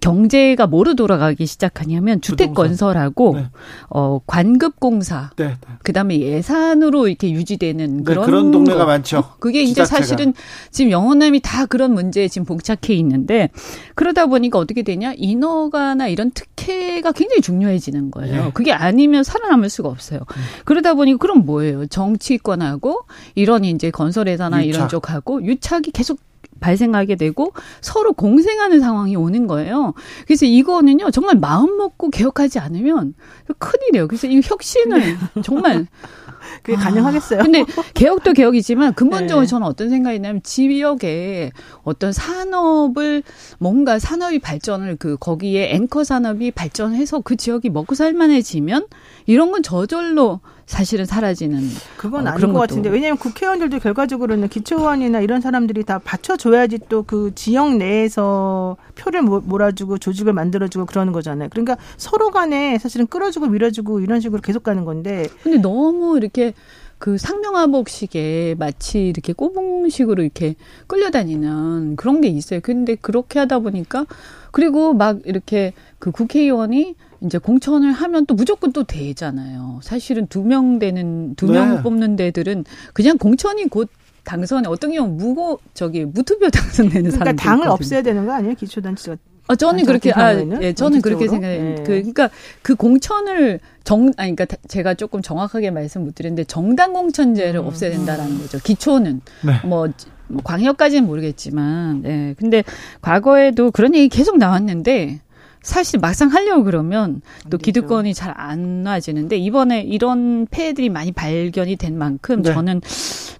[0.00, 3.46] 경제가 뭐로 돌아가기 시작하냐면 주택 건설하고 네.
[3.88, 5.56] 어 관급 공사 네, 네.
[5.82, 8.86] 그다음에 예산으로 이렇게 유지되는 네, 그런 그런 동네가 거.
[8.86, 9.34] 많죠.
[9.46, 10.34] 어, 그게 이제 사실은
[10.70, 13.50] 지금 영원함이 다 그런 문제에 지금 봉착해 있는데
[13.94, 18.44] 그러다 보니까 어떻게 되냐 인허가나 이런 특혜가 굉장히 중요해지는 거예요.
[18.46, 18.50] 네.
[18.52, 20.20] 그게 아니면 살아남을 수가 없어요.
[20.20, 20.42] 음.
[20.64, 21.86] 그러다 보니까 그럼 뭐예요?
[21.86, 23.02] 정치권하고
[23.34, 24.76] 이런 이제 건설회사나 유착.
[24.76, 26.18] 이런 쪽하고 유착이 계속
[26.58, 29.94] 발생하게 되고 서로 공생하는 상황이 오는 거예요.
[30.26, 33.14] 그래서 이거는요 정말 마음 먹고 개혁하지 않으면
[33.58, 34.08] 큰일이에요.
[34.08, 35.86] 그래서 이 혁신을 정말
[36.62, 37.42] 그게 아, 가능하겠어요.
[37.42, 39.46] 근데 개혁도 개혁이지만 근본적으로 네.
[39.48, 43.22] 저는 어떤 생각이 냐면 지역에 어떤 산업을
[43.58, 48.86] 뭔가 산업이 발전을 그 거기에 앵커 산업이 발전해서 그 지역이 먹고 살만해지면
[49.26, 51.62] 이런 건 저절로 사실은 사라지는
[51.96, 57.30] 그건 어, 아닌 것 같은데 왜냐하면 국회의원들도 결과적으로는 기초의원이나 이런 사람들이 다 받쳐줘야지 또 그
[57.36, 61.48] 지역 내에서 표를 몰아주고 조직을 만들어주고 그러는 거잖아요.
[61.50, 65.28] 그러니까 서로 간에 사실은 끌어주고 밀어주고 이런 식으로 계속 가는 건데.
[65.44, 66.52] 근데 너무 이렇게
[66.98, 70.56] 그 상명하복식에 마치 이렇게 꼬붕식으로 이렇게
[70.88, 72.60] 끌려다니는 그런 게 있어요.
[72.60, 74.06] 근데 그렇게 하다 보니까
[74.50, 76.96] 그리고 막 이렇게 그 국회의원이
[77.26, 79.80] 이제 공천을 하면 또 무조건 또 되잖아요.
[79.82, 81.82] 사실은 두 명 되는 두명 네.
[81.82, 83.88] 뽑는 데들은 그냥 공천이 곧
[84.24, 88.54] 당선에 어떤 경우 무고 저기 무투표 당선되는 그러니까 사람 당을 없애야 되는 거 아니에요?
[88.54, 89.16] 기초단체가
[89.48, 91.62] 아, 저는 그렇게, 아, 예, 저는 그렇게 생각해요.
[91.62, 91.74] 네.
[91.76, 92.30] 그, 그러니까
[92.62, 97.66] 그 공천을 정, 아니, 그러니까 제가 조금 정확하게 말씀 못 드렸는데 정당 공천제를 음.
[97.66, 98.58] 없애야 된다라는 거죠.
[98.58, 99.20] 기초는.
[99.44, 99.52] 네.
[99.64, 99.86] 뭐,
[100.26, 102.34] 뭐, 광역까지는 모르겠지만, 예.
[102.36, 102.64] 근데
[103.00, 105.20] 과거에도 그런 얘기 계속 나왔는데,
[105.66, 112.42] 사실 막상 하려고 그러면 또 기득권이 잘안 놔지는데 이번에 이런 폐해들이 많이 발견이 된 만큼
[112.42, 112.52] 네.
[112.52, 112.80] 저는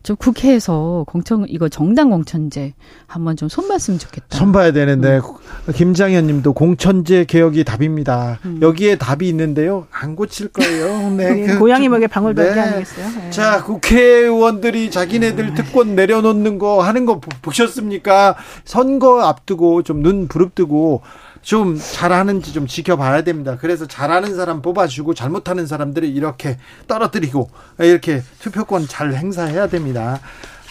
[0.03, 2.75] 좀 국회에서 공천 이거 정당 공천제
[3.09, 4.39] 한번 좀 손봤으면 좋겠다.
[4.39, 5.73] 손봐야 되는데 음.
[5.73, 8.39] 김장현님도 공천제 개혁이 답입니다.
[8.45, 8.61] 음.
[8.63, 11.11] 여기에 답이 있는데요, 안 고칠 거예요.
[11.17, 12.61] 네, 그, 고양이 먹에 방울밖에 네.
[12.61, 13.07] 아니겠어요.
[13.21, 13.31] 네.
[13.31, 18.37] 자, 국회의원들이 자기네들 특권 내려놓는 거 하는 거 보셨습니까?
[18.65, 21.01] 선거 앞두고 좀 눈 부릅뜨고
[21.47, 23.57] 좀 잘하는지 좀 지켜봐야 됩니다.
[23.57, 30.19] 그래서 잘하는 사람 뽑아주고 잘못하는 사람들을 이렇게 떨어뜨리고 이렇게 투표권 잘 행사해야 됩니다.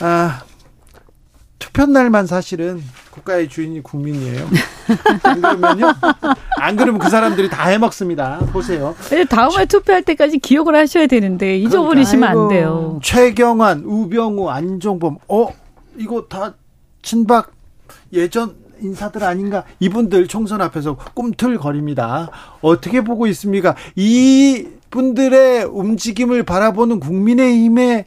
[0.01, 0.43] 아,
[1.59, 4.49] 투표 날만 사실은 국가의 주인이 국민이에요.
[5.23, 5.93] 안 그러면요?
[6.59, 8.39] 안 그러면 그 사람들이 다 해먹습니다.
[8.51, 8.97] 보세요.
[9.30, 12.99] 다음에 투표할 때까지 기억을 하셔야 되는데 잊어버리시면 그러니까, 안 돼요.
[13.01, 15.47] 최경환, 우병우, 안종범, 어
[15.95, 16.53] 이거 다
[17.01, 17.53] 친박
[18.11, 22.30] 예전 인사들 아닌가 이분들 총선 앞에서 꿈틀거립니다.
[22.61, 23.76] 어떻게 보고 있습니까?
[23.95, 28.05] 이 분들의 움직임을 바라보는 국민의힘의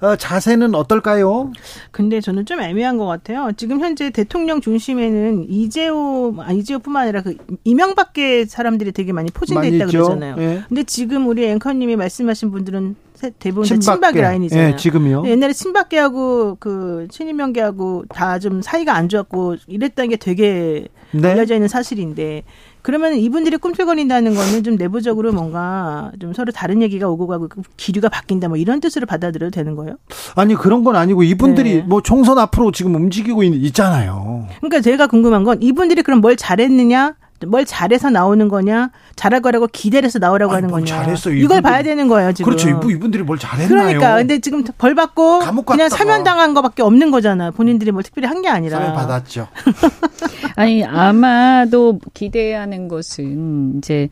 [0.00, 1.52] 어, 자세는 어떨까요?
[1.90, 3.50] 근데 저는 좀 애매한 것 같아요.
[3.56, 9.86] 지금 현재 대통령 중심에는 이재호, 아, 이재호뿐만 아니라 그 이명밖에 사람들이 되게 많이 포진돼 있다
[9.86, 10.36] 그러잖아요.
[10.36, 10.62] 네.
[10.68, 12.96] 근데 지금 우리 앵커님이 말씀하신 분들은
[13.38, 13.80] 대부분 친박계.
[13.84, 14.70] 친박 라인이잖아요.
[14.70, 15.24] 네, 지금요.
[15.26, 21.28] 옛날에 친박계하고 그 친이명계하고 다 좀 사이가 안 좋았고 이랬다는 게 되게 네.
[21.32, 22.44] 알려져 있는 사실인데
[22.82, 28.08] 그러면 이분들이 꿈틀거린다는 거는 좀 내부적으로 뭔가 좀 서로 다른 얘기가 오고 가고 그 기류가
[28.08, 29.96] 바뀐다 뭐 이런 뜻으로 받아들여도 되는 거예요?
[30.36, 31.82] 아니 그런 건 아니고 이분들이 네.
[31.82, 37.16] 뭐 총선 앞으로 지금 움직이고 있, 잖아요 그러니까 제가 궁금한 건 이분들이 그럼 뭘 잘했느냐
[37.46, 40.86] 뭘 잘해서 나오는 거냐, 잘할 거라고 기대해서 나오라고 아니, 하는 거냐.
[40.86, 42.52] 잘했어, 이걸 봐야 되는 거예요, 지금.
[42.52, 42.68] 그렇죠.
[42.90, 43.68] 이분들이 뭘 잘했나요?
[43.68, 44.16] 그러니까.
[44.16, 47.50] 근데 지금 벌 받고 그냥 사면당한 거밖에 없는 거잖아.
[47.50, 48.78] 본인들이 뭘 특별히 한 게 아니라.
[48.78, 49.48] 사면 받았죠.
[50.56, 54.08] 아니, 아마도 기대하는 것은 이제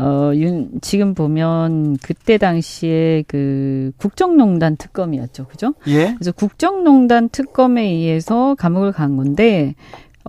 [0.00, 5.46] 어, 윤, 지금 보면 그때 당시에 그 국정농단 특검이었죠.
[5.46, 5.74] 그죠?
[5.88, 6.14] 예.
[6.14, 9.74] 그래서 국정농단 특검에 의해서 감옥을 간 건데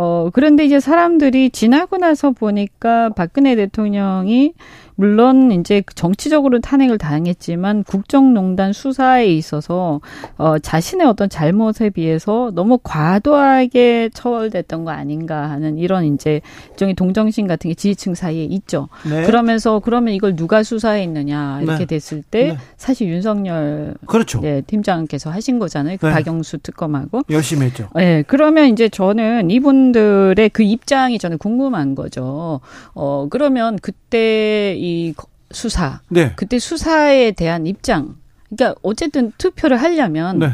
[0.01, 4.53] 어, 그런데 이제 사람들이 지나고 나서 보니까 박근혜 대통령이
[4.99, 10.01] 물론 이제 정치적으로 탄핵을 당했지만 국정농단 수사에 있어서
[10.37, 16.41] 어 자신의 어떤 잘못에 비해서 너무 과도하게 처벌됐던 거 아닌가 하는 이런 이제
[16.71, 18.89] 일종의 동정심 같은 게 지지층 사이에 있죠.
[19.09, 19.23] 네.
[19.23, 21.85] 그러면서 그러면 이걸 누가 수사했느냐 이렇게 네.
[21.85, 22.57] 됐을 때 네.
[22.75, 24.41] 사실 윤석열 그렇죠.
[24.41, 25.95] 네, 팀장께서 하신 거잖아요.
[25.97, 26.11] 그 네.
[26.11, 27.87] 박영수 특검하고 열심히 했죠.
[27.95, 32.61] 네, 그러면 이제 저는 이분 들의 그 입장이 저는 궁금한 거죠.
[32.93, 35.13] 어 그러면 그때 이이
[35.51, 36.33] 수사, 네.
[36.35, 38.15] 그때 수사에 대한 입장,
[38.49, 40.51] 그러니까 어쨌든 투표를 하려면 네.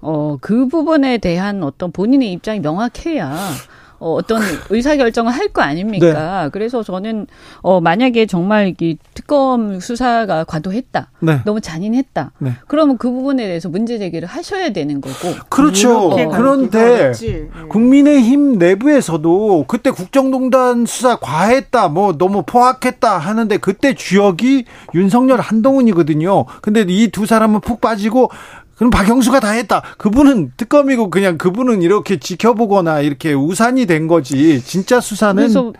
[0.00, 3.50] 어, 그 부분에 대한 어떤 본인의 입장이 명확해야
[4.00, 4.40] 어, 어떤
[4.70, 6.44] 의사 결정을 할 거 아닙니까?
[6.44, 6.50] 네.
[6.52, 7.26] 그래서 저는
[7.62, 11.40] 어 만약에 정말 이 특검 수사가 과도했다, 네.
[11.44, 12.30] 너무 잔인했다.
[12.38, 12.52] 네.
[12.68, 15.34] 그러면 그 부분에 대해서 문제 제기를 하셔야 되는 거고.
[15.48, 16.10] 그렇죠.
[16.10, 17.48] 어, 그런데 네.
[17.68, 26.44] 국민의힘 내부에서도 그때 국정농단 수사 과했다, 뭐 너무 포악했다 하는데 그때 주역이 윤석열 한동훈이거든요.
[26.62, 28.30] 근데 이 두 사람은 푹 빠지고
[28.80, 29.82] 그럼 박영수가 다 했다.
[29.98, 34.64] 그분은 특검이고 그냥 그분은 이렇게 지켜보거나 이렇게 우산이 된 거지.
[34.64, 35.74] 진짜 수사는 그래서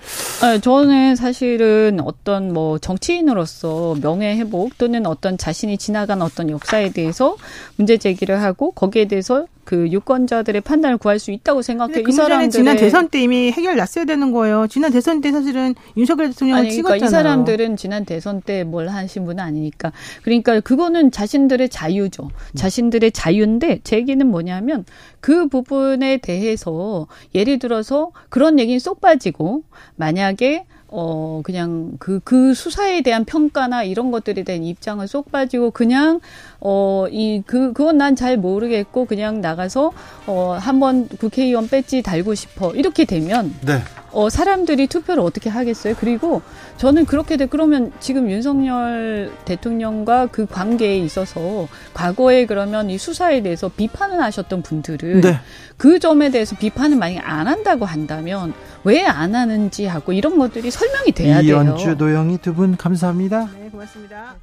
[0.61, 7.39] 저는 사실은 어떤 뭐 정치인으로서 명예 회복 또는 어떤 자신이 지나간 어떤 역사에 대해서
[7.77, 12.03] 문제 제기를 하고 거기에 대해서 그 유권자들의 판단을 구할 수 있다고 생각해요.
[12.09, 14.67] 이 사람들은 지난 대선 때 이미 해결 났어야 되는 거예요.
[14.67, 17.07] 지난 대선 때 사실은 윤석열 대통령을 아니, 그러니까 찍었잖아요.
[17.07, 19.93] 이 사람들은 지난 대선 때 뭘 하신 분은 아니니까.
[20.23, 22.33] 그러니까 그거는 자신들의 자유죠.
[22.57, 24.85] 자신들의 자유인데 제 얘기는 뭐냐면
[25.21, 27.07] 그 부분에 대해서
[27.37, 29.63] 예를 들어서 그런 얘기는 쏙 빠지고
[29.95, 36.21] 만약에 어, 그냥 그, 그 수사에 대한 평가나 이런 것들에 대한 입장을 쏙 빠지고 그냥,
[36.61, 39.93] 어, 이, 그, 그건 난 잘 모르겠고 그냥 나가서,
[40.27, 42.73] 어, 한번 국회의원 배지 달고 싶어.
[42.73, 43.55] 이렇게 되면.
[43.65, 43.79] 네.
[44.13, 45.95] 어, 사람들이 투표를 어떻게 하겠어요?
[45.99, 46.43] 그리고
[46.79, 53.69] 저는 그렇게 돼, 그러면 지금 윤석열 대통령과 그 관계에 있어서 과거에 그러면 이 수사에 대해서
[53.69, 55.39] 비판을 하셨던 분들은 네.
[55.77, 58.53] 그 점에 대해서 비판을 만약에 안 한다고 한다면
[58.85, 61.63] 왜 안 하는지 하고 이런 것들이 설명이 돼야 돼요.
[61.63, 63.49] 이연주 도영이 두분 감사합니다.
[63.59, 64.37] 네, 고맙습니다.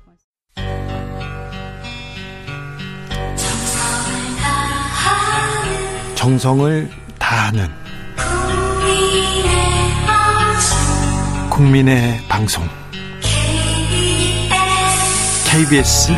[6.16, 6.90] 정성을
[7.20, 7.68] 다하는
[11.58, 12.64] 국민의 방송.
[15.50, 16.12] KBS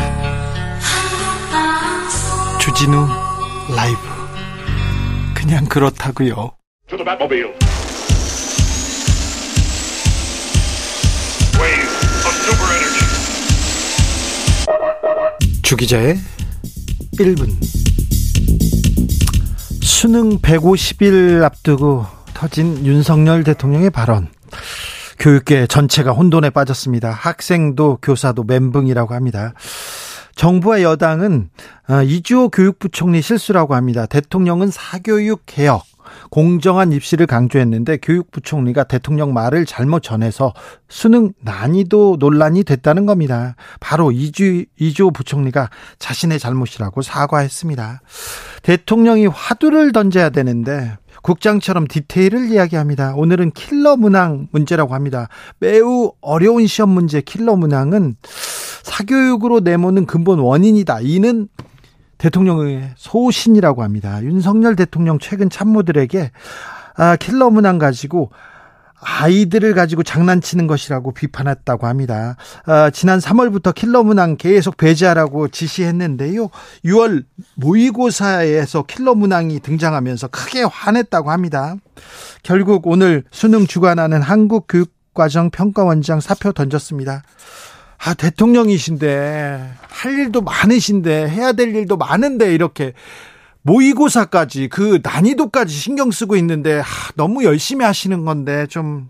[2.60, 3.08] 주진우
[3.74, 3.98] 라이브.
[5.34, 6.50] 그냥 그렇다고요.
[15.62, 16.18] 주기자의
[17.18, 17.48] 1분.
[19.82, 24.28] 수능 150일 앞두고 터진 윤석열 대통령의 발언.
[25.20, 27.10] 교육계 전체가 혼돈에 빠졌습니다.
[27.10, 29.52] 학생도 교사도 멘붕이라고 합니다.
[30.34, 31.50] 정부와 여당은
[31.90, 34.06] 어, 이주호 교육부총리 실수라고 합니다.
[34.06, 35.84] 대통령은 사교육 개혁,
[36.30, 40.54] 공정한 입시를 강조했는데 교육부총리가 대통령 말을 잘못 전해서
[40.88, 43.56] 수능 난이도 논란이 됐다는 겁니다.
[43.78, 45.68] 바로 이주, 이주호 부총리가
[45.98, 48.00] 자신의 잘못이라고 사과했습니다.
[48.62, 53.14] 대통령이 화두를 던져야 되는데 국장처럼 디테일을 이야기합니다.
[53.16, 55.28] 오늘은 킬러 문항 문제라고 합니다.
[55.58, 58.16] 매우 어려운 시험 문제 킬러 문항은
[58.82, 61.00] 사교육으로 내모는 근본 원인이다.
[61.02, 61.48] 이는
[62.18, 64.22] 대통령의 소신이라고 합니다.
[64.22, 66.30] 윤석열 대통령 최근 참모들에게
[66.96, 68.30] 아, 킬러 문항 가지고
[69.00, 72.36] 아이들을 가지고 장난치는 것이라고 비판했다고 합니다.
[72.66, 76.50] 어, 지난 3월부터 킬러 문항 계속 배제하라고 지시했는데요.
[76.84, 77.24] 6월
[77.56, 81.76] 모의고사에서 킬러 문항이 등장하면서 크게 화냈다고 합니다.
[82.42, 87.22] 결국 오늘 수능 주관하는 한국교육과정평가원장 사표 던졌습니다.
[88.02, 92.94] 아, 대통령이신데, 할 일도 많으신데, 해야 될 일도 많은데, 이렇게
[93.62, 99.08] 모의고사까지 그 난이도까지 신경 쓰고 있는데 하, 너무 열심히 하시는 건데 좀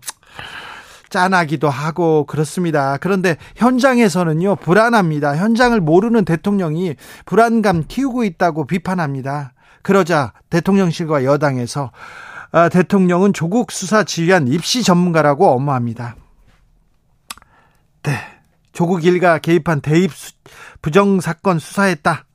[1.09, 2.97] 짠하기도 하고 그렇습니다.
[2.97, 5.35] 그런데 현장에서는요 불안합니다.
[5.35, 6.95] 현장을 모르는 대통령이
[7.25, 9.53] 불안감 키우고 있다고 비판합니다.
[9.81, 11.91] 그러자 대통령실과 여당에서
[12.51, 16.15] 아, 대통령은 조국 수사 지휘한 입시 전문가라고 엄호합니다.
[18.03, 18.17] 네,
[18.73, 20.11] 조국 일가 개입한 대입
[20.81, 22.25] 부정 사건 수사했다.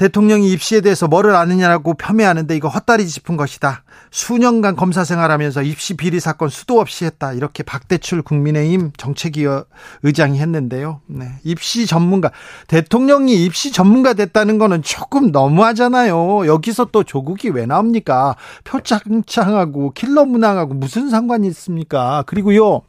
[0.00, 3.84] 대통령이 입시에 대해서 뭐를 아느냐라고 폄훼하는데 이거 헛다리 짚은 것이다.
[4.10, 7.34] 수년간 검사 생활하면서 입시 비리 사건 수도 없이 했다.
[7.34, 9.46] 이렇게 박대출 국민의힘 정책위
[10.02, 11.02] 의장이 했는데요.
[11.06, 11.26] 네.
[11.44, 12.30] 입시 전문가
[12.66, 16.46] 대통령이 입시 전문가 됐다는 거는 조금 너무하잖아요.
[16.46, 18.36] 여기서 또 조국이 왜 나옵니까?
[18.64, 22.24] 표창창하고 킬러 문항하고 무슨 상관이 있습니까?
[22.26, 22.80] 그리고요.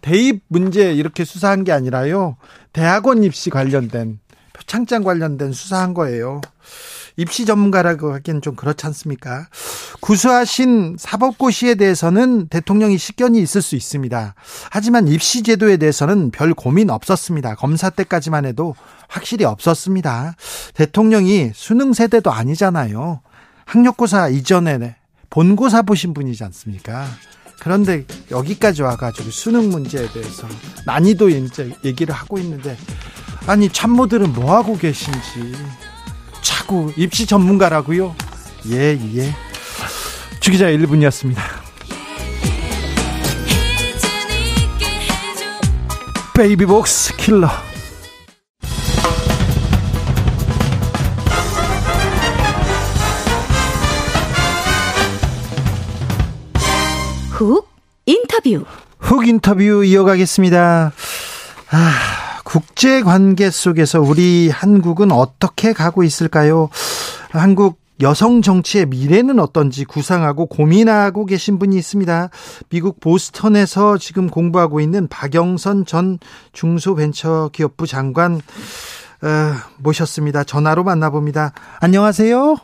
[0.00, 2.36] 대입 문제 이렇게 수사한 게 아니라요.
[2.72, 4.20] 대학원 입시 관련된
[4.56, 6.40] 표창장 관련된 수사한 거예요.
[7.18, 9.48] 입시 전문가라고 하기엔 좀 그렇지 않습니까?
[10.00, 14.34] 구수하신 사법고시에 대해서는 대통령이 식견이 있을 수 있습니다.
[14.70, 17.54] 하지만 입시 제도에 대해서는 별 고민 없었습니다.
[17.54, 18.74] 검사 때까지만 해도
[19.08, 20.36] 확실히 없었습니다.
[20.74, 23.20] 대통령이 수능 세대도 아니잖아요.
[23.64, 24.96] 학력고사 이전에
[25.30, 27.06] 본고사 보신 분이지 않습니까?
[27.60, 30.46] 그런데 여기까지 와가지고 수능 문제에 대해서
[30.84, 32.76] 난이도 얘기를 하고 있는데
[33.46, 35.54] 아니 참모들은 뭐 하고 계신지
[36.42, 38.14] 자꾸 입시 전문가라고요?
[38.70, 39.34] 예 예.
[40.40, 41.38] 주기자 1분이었습니다.
[46.34, 47.48] 베이비복스 킬러.
[57.30, 57.68] 훅
[58.06, 58.64] 인터뷰.
[58.98, 60.92] 훅 인터뷰 이어가겠습니다.
[61.70, 62.25] 아,
[62.56, 66.70] 국제 관계 속에서 우리 한국은 어떻게 가고 있을까요?
[67.30, 72.30] 한국 여성 정치의 미래는 어떤지 구상하고 고민하고 계신 분이 있습니다.
[72.70, 76.18] 미국 보스턴에서 지금 공부하고 있는 박영선 전
[76.54, 78.38] 중소벤처기업부 장관 어,
[79.78, 80.42] 모셨습니다.
[80.44, 81.52] 전화로 만나봅니다.
[81.82, 82.56] 안녕하세요.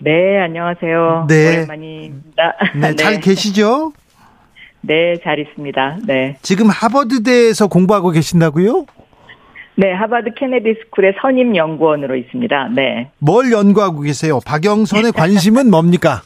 [0.00, 1.26] 네, 안녕하세요.
[1.28, 1.58] 네.
[1.58, 2.42] 오랜만입니다.
[2.74, 2.96] 네, 네.
[2.96, 3.92] 잘 계시죠?
[4.82, 5.98] 네, 잘 있습니다.
[6.06, 6.36] 네.
[6.42, 8.86] 지금 하버드대에서 공부하고 계신다고요?
[9.76, 12.68] 네, 하버드 케네디 스쿨의 선임 연구원으로 있습니다.
[12.74, 13.10] 네.
[13.18, 14.40] 뭘 연구하고 계세요?
[14.44, 16.22] 박영선의 관심은 뭡니까?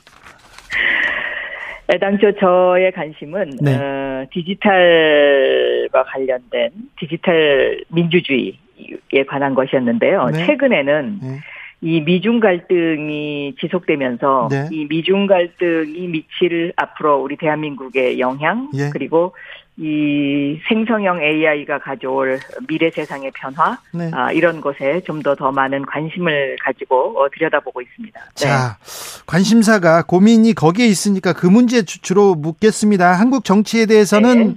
[2.01, 3.77] 당초 저의 관심은 네.
[3.77, 10.31] 어, 디지털과 관련된 디지털 민주주의에 관한 것이었는데요.
[10.33, 10.47] 네.
[10.47, 11.41] 최근에는 네.
[11.85, 14.69] 이 미중 갈등이 지속되면서 네.
[14.73, 18.89] 이 미중 갈등이 미칠 앞으로 우리 대한민국의 영향 예.
[18.91, 19.35] 그리고
[19.77, 24.11] 이 생성형 AI가 가져올 미래 세상의 변화 네.
[24.15, 28.19] 아, 이런 것에 좀 더더 더 많은 관심을 가지고 어, 들여다보고 있습니다.
[28.19, 28.31] 네.
[28.35, 28.79] 자,
[29.27, 33.13] 관심사가 고민이 거기에 있으니까 그 문제 주로 묻겠습니다.
[33.13, 34.55] 한국 정치에 대해서는 네.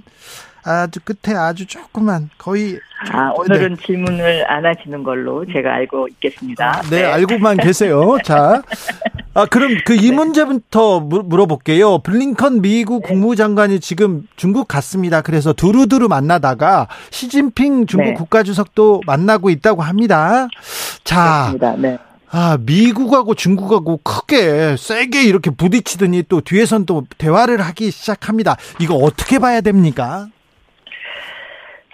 [0.68, 2.78] 아주 끝에 아주 조금만 거의
[3.10, 3.86] 아 오늘은 네.
[3.86, 6.82] 질문을 안 하시는 걸로 제가 알고 있겠습니다.
[6.90, 7.04] 네, 네.
[7.06, 8.18] 알고만 계세요.
[8.22, 8.62] 자,
[9.32, 10.16] 아 그럼 그이 네.
[10.16, 12.00] 문제부터 물어볼게요.
[12.00, 13.08] 블링컨 미국 네.
[13.08, 15.22] 국무장관이 지금 중국 갔습니다.
[15.22, 18.14] 그래서 두루두루 만나다가 시진핑 중국 네.
[18.14, 20.48] 국가주석도 만나고 있다고 합니다.
[21.02, 21.98] 자, 네.
[22.30, 28.56] 아, 미국하고 중국하고 크게 세게 이렇게 부딪히더니 또 뒤에선 또 대화를 하기 시작합니다.
[28.80, 30.28] 이거 어떻게 봐야 됩니까?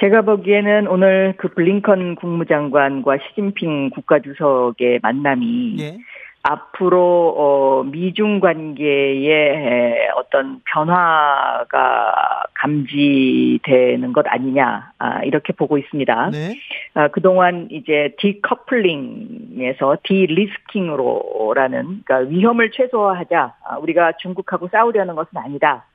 [0.05, 5.97] 제가 보기에는 오늘 그 블링컨 국무장관과 시진핑 국가주석의 만남이 예.
[6.43, 16.31] 앞으로 어 미중 관계의 어떤 변화가 감지되는 것 아니냐 아, 이렇게 보고 있습니다.
[16.33, 16.55] 네.
[16.93, 25.87] 아, 그동안 이제 디커플링에서 디리스킹으로라는 그러니까 위험을 최소화하자 아, 우리가 중국하고 싸우려는 것은 아니다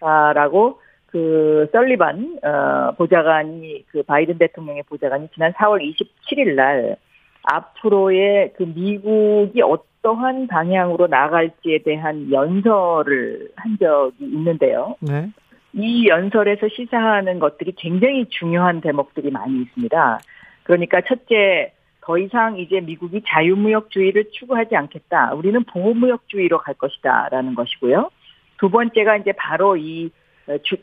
[0.00, 6.96] 라고 그 설리반 어 보좌관이 그 바이든 대통령의 보좌관이 지난 4월 27일 날
[7.42, 14.96] 앞으로의 그 미국이 어떠한 방향으로 나갈지에 대한 연설을 한 적이 있는데요.
[15.00, 15.30] 네.
[15.72, 20.18] 이 연설에서 시사하는 것들이 굉장히 중요한 대목들이 많이 있습니다.
[20.64, 25.34] 그러니까 첫째, 더 이상 이제 미국이 자유무역주의를 추구하지 않겠다.
[25.34, 28.10] 우리는 보호무역주의로 갈 것이다 라는 것이고요.
[28.58, 30.10] 두 번째가 이제 바로 이 주,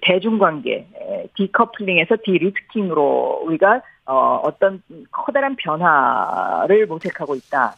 [0.02, 0.88] 대중관계,
[1.36, 7.76] decoupling에서 de-risking으로 우리가 어, 어떤 커다란 변화를 모색하고 있다.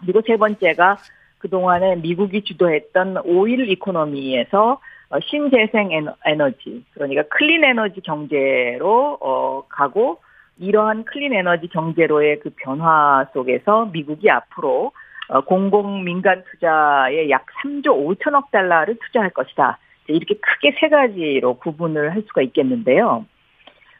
[0.00, 0.98] 그리고 세 번째가
[1.38, 5.90] 그동안에 미국이 주도했던 oil economy에서 어, 신재생
[6.24, 10.20] 에너지, 그러니까 clean 에너지 경제로 어, 가고
[10.58, 14.92] 이러한 clean 에너지 경제로의 그 변화 속에서 미국이 앞으로
[15.28, 19.78] 어, 공공 민간 투자에 약 3조 5천억 달러를 투자할 것이다.
[20.08, 23.26] 이렇게 크게 세 가지로 구분을 할 수가 있겠는데요.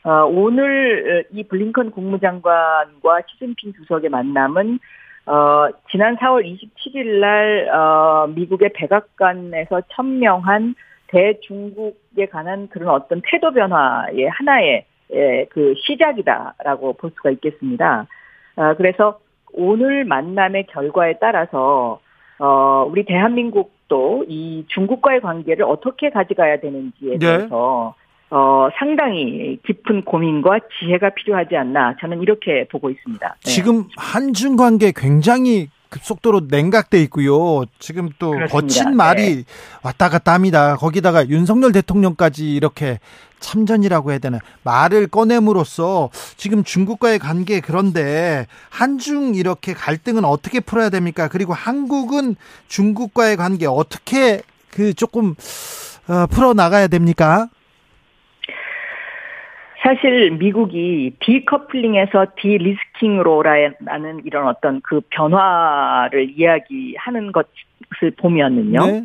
[0.04, 4.78] 어, 오늘 이 블링컨 국무장관과 시진핑 주석의 만남은
[5.26, 10.74] 어, 지난 4월 27일 날 어, 미국의 백악관에서 천명한
[11.08, 18.06] 대중국에 관한 그런 어떤 태도 변화의 하나의 예, 그 시작이다라고 볼 수가 있겠습니다.
[18.56, 19.20] 어, 그래서
[19.52, 22.00] 오늘 만남의 결과에 따라서
[22.38, 27.18] 어, 우리 대한민국도 이 중국과의 관계를 어떻게 가져가야 되는지에 네.
[27.18, 28.08] 대해서 네.
[28.30, 33.36] 어, 상당히 깊은 고민과 지혜가 필요하지 않나 저는 이렇게 보고 있습니다.
[33.44, 33.50] 네.
[33.50, 37.64] 지금 한중 관계 굉장히 급속도로 냉각돼 있고요.
[37.78, 38.52] 지금 또 그렇습니다.
[38.52, 39.44] 거친 말이 네.
[39.82, 40.76] 왔다 갔다 합니다.
[40.76, 42.98] 거기다가 윤석열 대통령까지 이렇게
[43.40, 51.28] 참전이라고 해야 되나 말을 꺼냄으로써 지금 중국과의 관계 그런데 한중 이렇게 갈등은 어떻게 풀어야 됩니까?
[51.28, 52.36] 그리고 한국은
[52.68, 55.34] 중국과의 관계 어떻게 그 조금
[56.08, 57.48] 어, 풀어 나가야 됩니까?
[59.88, 68.84] 사실 미국이 decoupling에서 de-risking으로라는 이런 어떤 그 변화를 이야기하는 것을 보면은요.
[68.84, 69.04] 네.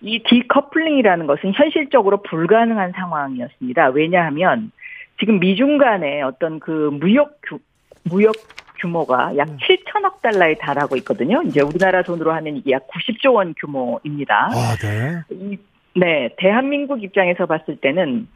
[0.00, 3.88] 이 decoupling이라는 것은 현실적으로 불가능한 상황이었습니다.
[3.88, 4.72] 왜냐하면
[5.20, 7.58] 지금 미중 간의 어떤 그 무역 규,
[8.04, 8.34] 무역
[8.80, 11.42] 규모가 약 7천억 달러에 달하고 있거든요.
[11.42, 14.48] 이제 우리나라 돈으로 하면 이게 약 90조 원 규모입니다.
[14.54, 15.20] 아, 네.
[15.30, 15.58] 이,
[15.94, 18.26] 네, 대한민국 입장에서 봤을 때는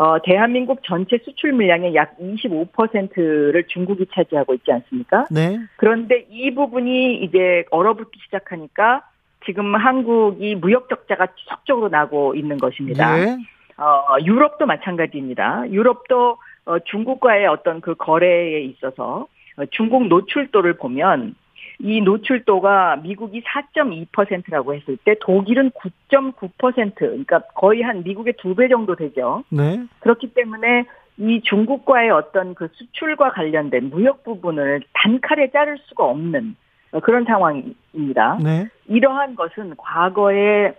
[0.00, 5.26] 어, 대한민국 전체 수출 물량의 약 25%를 중국이 차지하고 있지 않습니까?
[5.30, 5.58] 네.
[5.76, 9.02] 그런데 이 부분이 이제 얼어붙기 시작하니까
[9.44, 13.14] 지금 한국이 무역 적자가 지속적으로 나고 있는 것입니다.
[13.14, 13.36] 네.
[13.76, 15.70] 어, 유럽도 마찬가지입니다.
[15.70, 19.26] 유럽도 어, 중국과의 어떤 그 거래에 있어서
[19.58, 21.34] 어, 중국 노출도를 보면
[21.82, 28.94] 이 노출도가 미국이 4.2%라고 했을 때 독일은 9.9% 그러니까 거의 한 미국의 두 배 정도
[28.96, 29.44] 되죠.
[29.48, 29.82] 네.
[30.00, 30.84] 그렇기 때문에
[31.16, 36.56] 이 중국과의 어떤 그 수출과 관련된 무역 부분을 단칼에 자를 수가 없는
[36.92, 38.38] 어, 그런 상황입니다.
[38.42, 38.68] 네.
[38.86, 40.74] 이러한 것은 과거에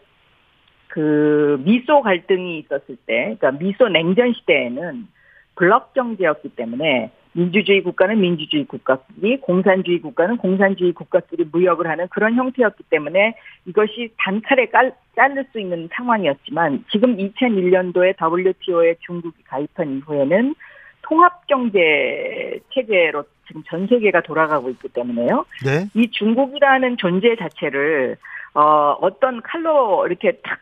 [0.88, 5.08] 그 미소 갈등이 있었을 때, 그러니까 미소 냉전 시대에는
[5.56, 12.84] 블록 경제였기 때문에 민주주의 국가는 민주주의 국가끼리, 공산주의 국가는 공산주의 국가끼리 무역을 하는 그런 형태였기
[12.90, 20.56] 때문에 이것이 단칼에 깔, 자를 수 있는 상황이었지만 지금 2001년도에 WTO에 중국이 가입한 이후에는
[21.04, 25.46] 통합 경제 체계로 지금 전 세계가 돌아가고 있기 때문에요.
[25.66, 25.88] 네.
[25.94, 28.18] 이 중국이라는 존재 자체를
[28.54, 30.60] 어 어떤 칼로 이렇게 탁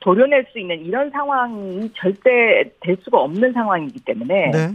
[0.00, 4.68] 도려낼 수 있는 이런 상황이 절대 될 수가 없는 상황이기 때문에 네.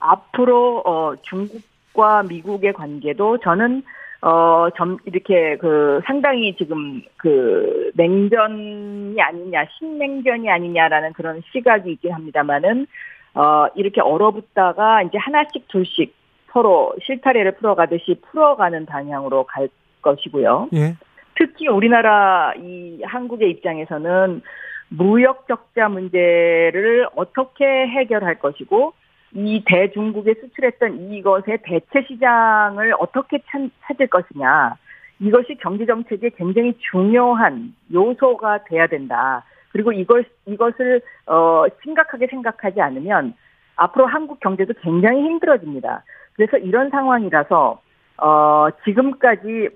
[0.00, 3.82] 앞으로 어 중국과 미국의 관계도 저는
[4.22, 12.86] 어, 점, 이렇게, 그, 상당히 지금, 그, 냉전이 아니냐, 신냉전이 아니냐라는 그런 시각이 있긴 합니다만은,
[13.34, 16.14] 어, 이렇게 얼어붙다가 이제 하나씩 둘씩
[16.52, 19.68] 서로 실타래를 풀어가듯이 풀어가는 방향으로 갈
[20.02, 20.68] 것이고요.
[20.74, 20.96] 예.
[21.36, 24.42] 특히 우리나라 이 한국의 입장에서는
[24.88, 28.92] 무역 적자 문제를 어떻게 해결할 것이고
[29.32, 33.42] 이 대중국에 수출했던 이것의 대체 시장을 어떻게
[33.86, 34.76] 찾을 것이냐
[35.20, 39.44] 이것이 경제 정책의 굉장히 중요한 요소가 돼야 된다.
[39.70, 43.34] 그리고 이걸 이것을 어 심각하게 생각하지 않으면
[43.76, 46.02] 앞으로 한국 경제도 굉장히 힘들어집니다.
[46.34, 47.80] 그래서 이런 상황이라서
[48.16, 49.68] 어 지금까지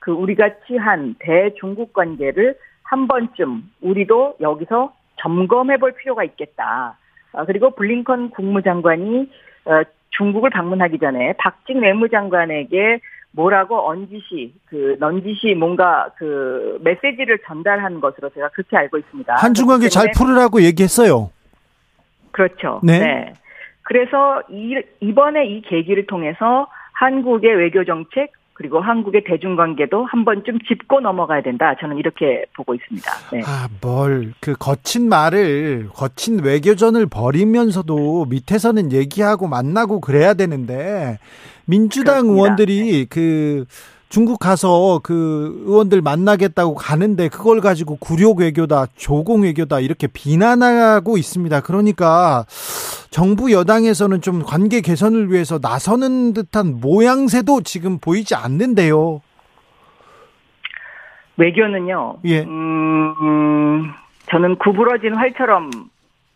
[0.00, 6.96] 그 우리가 취한 대중국 관계를 한 번쯤 우리도 여기서 점검해 볼 필요가 있겠다.
[7.34, 9.30] 어, 그리고 블링컨 국무장관이
[9.66, 13.00] 어, 중국을 방문하기 전에 박직 외무장관에게
[13.32, 19.34] 뭐라고 언지시 그 넌지시 뭔가 그 메시지를 전달한 것으로 제가 그렇게 알고 있습니다.
[19.34, 21.30] 한중 관계 잘 풀으라고 얘기했어요.
[22.30, 22.80] 그렇죠.
[22.82, 22.98] 네.
[23.00, 23.32] 네.
[23.82, 31.00] 그래서 이, 이번에 이 계기를 통해서 한국의 외교 정책 그리고 한국의 대중관계도 한 번쯤 짚고
[31.00, 31.74] 넘어가야 된다.
[31.80, 33.10] 저는 이렇게 보고 있습니다.
[33.32, 33.40] 네.
[33.44, 41.18] 아, 뭘, 그 거친 말을, 거친 외교전을 벌이면서도 밑에서는 얘기하고 만나고 그래야 되는데,
[41.66, 42.32] 민주당 그렇습니다.
[42.32, 43.64] 의원들이 그,
[44.14, 51.60] 중국 가서 그 의원들 만나겠다고 가는데 그걸 가지고 굴욕 외교다, 조공 외교다 이렇게 비난하고 있습니다.
[51.62, 52.44] 그러니까
[53.10, 59.20] 정부 여당에서는 좀 관계 개선을 위해서 나서는 듯한 모양새도 지금 보이지 않는데요.
[61.36, 62.18] 외교는요.
[62.26, 62.42] 예.
[62.44, 63.92] 음, 음,
[64.30, 65.72] 저는 구부러진 활처럼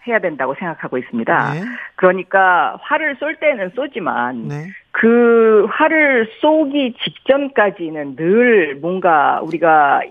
[0.09, 1.55] 해야 된다고 생각하고 있습니다.
[1.55, 1.61] 네.
[1.97, 4.69] 그러니까 화를 쏠 때는 쏘지만 네.
[4.91, 10.03] 그 화를 쏘기 직전까지는 늘 뭔가 우리가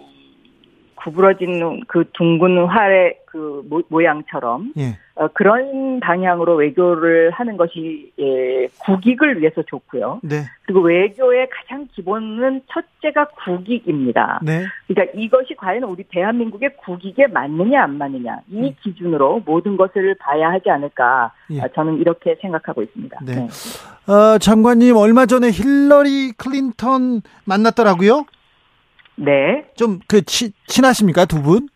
[0.97, 4.97] 구부러진 그 둥근 활의 그 모 양처럼 예.
[5.15, 10.19] 어, 그런 방향으로 외교를 하는 것이 예, 국익을 위해서 좋고요.
[10.23, 10.43] 네.
[10.63, 14.39] 그리고 외교의 가장 기본은 첫째가 국익입니다.
[14.43, 14.65] 네.
[14.87, 18.75] 그러니까 이것이 과연 우리 대한민국의 국익에 맞느냐 안 맞느냐 이 네.
[18.81, 21.61] 기준으로 모든 것을 봐야 하지 않을까 예.
[21.61, 23.19] 아, 저는 이렇게 생각하고 있습니다.
[23.23, 23.35] 네.
[23.35, 23.47] 네.
[24.11, 28.25] 어, 장관님 얼마 전에 힐러리 클린턴 만났더라고요.
[29.17, 29.65] 네.
[29.75, 31.67] 좀 그 친하십니까 두 분?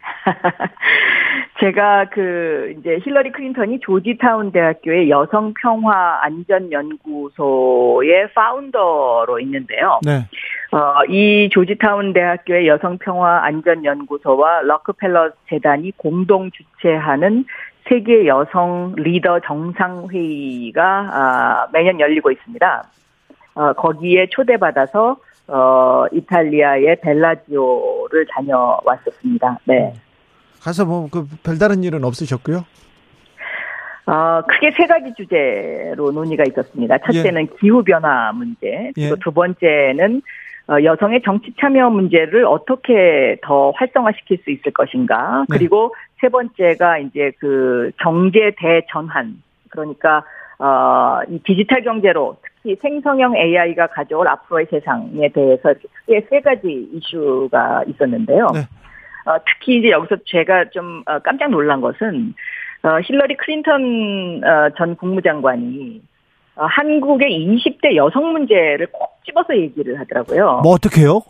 [1.60, 10.00] 제가 그 이제 힐러리 클린턴이 조지타운 대학교의 여성 평화 안전 연구소의 파운더로 있는데요.
[10.04, 10.26] 네.
[10.72, 17.44] 어, 이 조지타운 대학교의 여성 평화 안전 연구소와 럭크펠러 재단이 공동 주최하는
[17.88, 22.82] 세계 여성 리더 정상 회의가 아, 매년 열리고 있습니다.
[23.54, 25.16] 어, 거기에 초대받아서
[25.48, 29.58] 어, 이탈리아의 벨라지오를 다녀왔었습니다.
[29.64, 29.92] 네.
[30.62, 32.64] 가서 뭐 그 별다른 일은 없으셨고요.
[34.06, 36.98] 어, 크게 세 가지 주제로 논의가 있었습니다.
[36.98, 37.56] 첫째는 예.
[37.60, 39.20] 기후 변화 문제, 그리고 예.
[39.22, 40.22] 두 번째는
[40.68, 45.44] 어, 여성의 정치 참여 문제를 어떻게 더 활성화시킬 수 있을 것인가.
[45.48, 45.56] 네.
[45.56, 49.42] 그리고 세 번째가 이제 그 경제 대전환.
[49.70, 50.24] 그러니까
[50.58, 55.74] 어, 이 디지털 경제로 특히 생성형 AI가 가져올 앞으로의 세상에 대해서
[56.06, 58.48] 크게 세 가지 이슈가 있었는데요.
[58.54, 58.60] 네.
[59.24, 62.34] 어, 특히 이제 여기서 제가 좀 어, 깜짝 놀란 것은
[62.82, 66.02] 어, 힐러리 클린턴 어, 전 국무장관이
[66.56, 70.60] 어, 한국의 20대 여성 문제를 꼭 집어서 얘기를 하더라고요.
[70.62, 71.20] 뭐 어떻게요?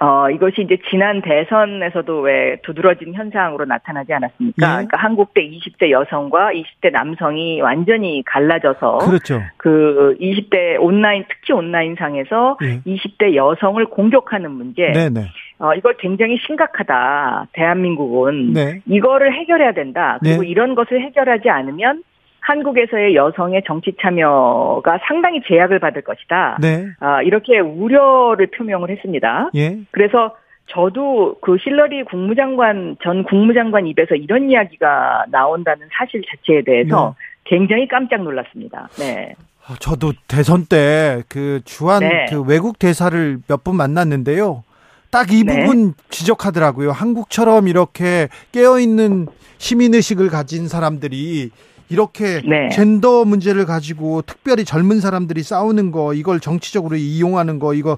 [0.00, 4.54] 어, 어, 이것이 이제 지난 대선에서도 왜 두드러진 현상으로 나타나지 않았습니까?
[4.56, 4.66] 네.
[4.66, 9.42] 그러니까 한국의 20대 여성과 20대 남성이 완전히 갈라져서 그렇죠.
[9.56, 12.80] 그 20대 온라인 특히 온라인상에서 네.
[12.86, 14.90] 20대 여성을 공격하는 문제.
[14.92, 15.26] 네, 네.
[15.58, 17.48] 어, 이걸 굉장히 심각하다.
[17.52, 18.80] 대한민국은 네.
[18.86, 20.18] 이거를 해결해야 된다.
[20.20, 20.48] 그리고 네.
[20.48, 22.02] 이런 것을 해결하지 않으면
[22.46, 26.58] 한국에서의 여성의 정치 참여가 상당히 제약을 받을 것이다.
[26.60, 26.86] 네.
[27.00, 29.50] 아, 이렇게 우려를 표명을 했습니다.
[29.56, 29.78] 예.
[29.90, 30.36] 그래서
[30.68, 37.56] 저도 그 힐러리 국무장관 전 국무장관 입에서 이런 이야기가 나온다는 사실 자체에 대해서 네.
[37.56, 38.88] 굉장히 깜짝 놀랐습니다.
[38.98, 39.34] 네.
[39.66, 42.26] 아, 저도 대선 때 그 주한 네.
[42.30, 44.62] 그 외국 대사를 몇 분 만났는데요.
[45.10, 45.92] 딱 이 부분 네.
[46.10, 46.92] 지적하더라고요.
[46.92, 49.26] 한국처럼 이렇게 깨어 있는
[49.58, 51.50] 시민 의식을 가진 사람들이
[51.88, 52.68] 이렇게 네.
[52.70, 57.96] 젠더 문제를 가지고 특별히 젊은 사람들이 싸우는 거 이걸 정치적으로 이용하는 거 이거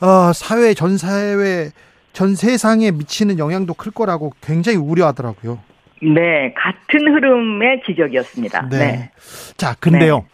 [0.00, 1.70] 어, 사회 전 사회
[2.12, 5.58] 전 세상에 미치는 영향도 클 거라고 굉장히 우려하더라고요.
[6.02, 8.68] 네, 같은 흐름의 지적이었습니다.
[8.70, 8.78] 네.
[8.78, 9.10] 네.
[9.56, 10.24] 자, 근데요.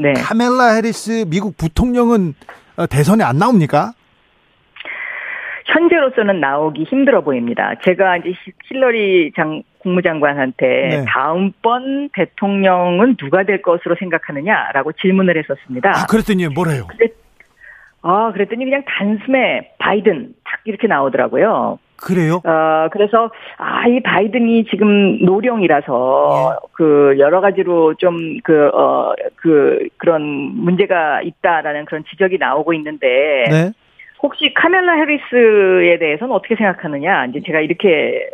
[0.00, 0.12] 네.
[0.14, 0.20] 네.
[0.20, 2.34] 카멜라 해리스 미국 부통령은
[2.76, 3.92] 어, 대선에 안 나옵니까?
[5.72, 7.74] 현재로서는 나오기 힘들어 보입니다.
[7.84, 11.04] 제가 이제 힐러리 장 국무장관한테 네.
[11.08, 15.90] 다음번 대통령은 누가 될 것으로 생각하느냐라고 질문을 했었습니다.
[15.90, 16.86] 아, 그랬더니 뭐래요?
[18.02, 21.78] 아, 그랬더니 그냥 단숨에 바이든 딱 이렇게 나오더라고요.
[21.96, 22.40] 그래요?
[22.44, 26.68] 어, 그래서, 아, 이 바이든이 지금 노령이라서, 예.
[26.72, 33.72] 그, 여러 가지로 좀, 그, 어, 그, 그런 문제가 있다라는 그런 지적이 나오고 있는데, 네.
[34.22, 38.28] 혹시 카멜라 해리스에 대해서는 어떻게 생각하느냐, 이제 제가 이렇게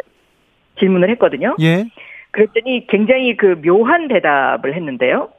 [0.78, 1.56] 질문을 했거든요.
[1.60, 1.84] 예.
[2.32, 5.30] 그랬더니 굉장히 그 묘한 대답을 했는데요.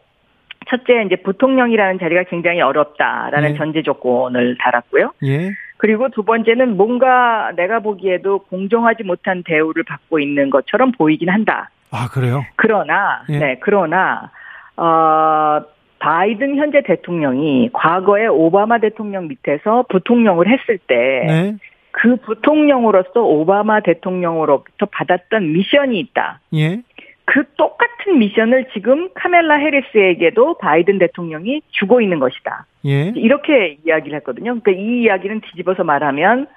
[0.69, 3.57] 첫째 이제 부통령이라는 자리가 굉장히 어렵다라는 예.
[3.57, 5.13] 전제 조건을 달았고요.
[5.23, 5.51] 예.
[5.77, 11.69] 그리고 두 번째는 뭔가 내가 보기에도 공정하지 못한 대우를 받고 있는 것처럼 보이긴 한다.
[11.91, 12.43] 아 그래요?
[12.55, 13.37] 그러나 예.
[13.37, 14.31] 네 그러나
[14.75, 15.61] 어
[15.99, 20.95] 바이든 현재 대통령이 과거에 오바마 대통령 밑에서 부통령을 했을 때.
[21.27, 21.55] 네.
[21.91, 26.41] 그 부통령으로서 오바마 대통령으로부터 받았던 미션이 있다.
[26.53, 26.81] 예.
[27.25, 32.65] 그 똑같은 미션을 지금 카멜라 해리스에게도 바이든 대통령이 주고 있는 것이다.
[32.85, 33.11] 예.
[33.15, 34.59] 이렇게 이야기를 했거든요.
[34.59, 36.47] 그러니까 이 이야기는 뒤집어서 말하면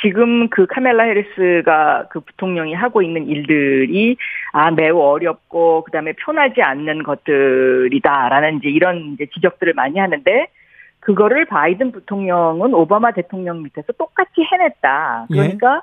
[0.00, 4.16] 지금 그 카멜라 해리스가 그 부통령이 하고 있는 일들이
[4.52, 10.48] 아 매우 어렵고 그다음에 편하지 않는 것들이다라는 이제 이런 이제 지적들을 많이 하는데
[11.00, 15.26] 그거를 바이든 부통령은 오바마 대통령 밑에서 똑같이 해냈다.
[15.30, 15.34] 예.
[15.34, 15.82] 그러니까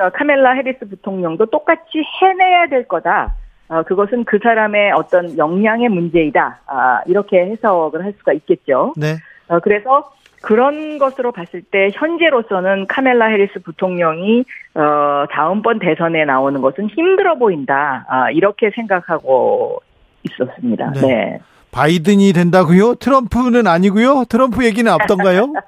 [0.00, 0.10] 예.
[0.10, 3.34] 카멜라 해리스 부통령도 똑같이 해내야 될 거다.
[3.68, 6.60] 어, 그것은 그 사람의 어떤 역량의 문제이다.
[6.66, 8.94] 아, 이렇게 해석을 할 수가 있겠죠.
[8.96, 9.16] 네.
[9.48, 10.10] 어, 그래서
[10.42, 18.06] 그런 것으로 봤을 때 현재로서는 카멜라 해리스 부통령이 어, 다음번 대선에 나오는 것은 힘들어 보인다.
[18.08, 19.82] 아, 이렇게 생각하고
[20.22, 20.92] 있었습니다.
[20.92, 21.00] 네.
[21.00, 21.40] 네.
[21.70, 22.94] 바이든이 된다고요?
[22.94, 24.24] 트럼프는 아니고요?
[24.28, 25.52] 트럼프 얘기는 없던가요?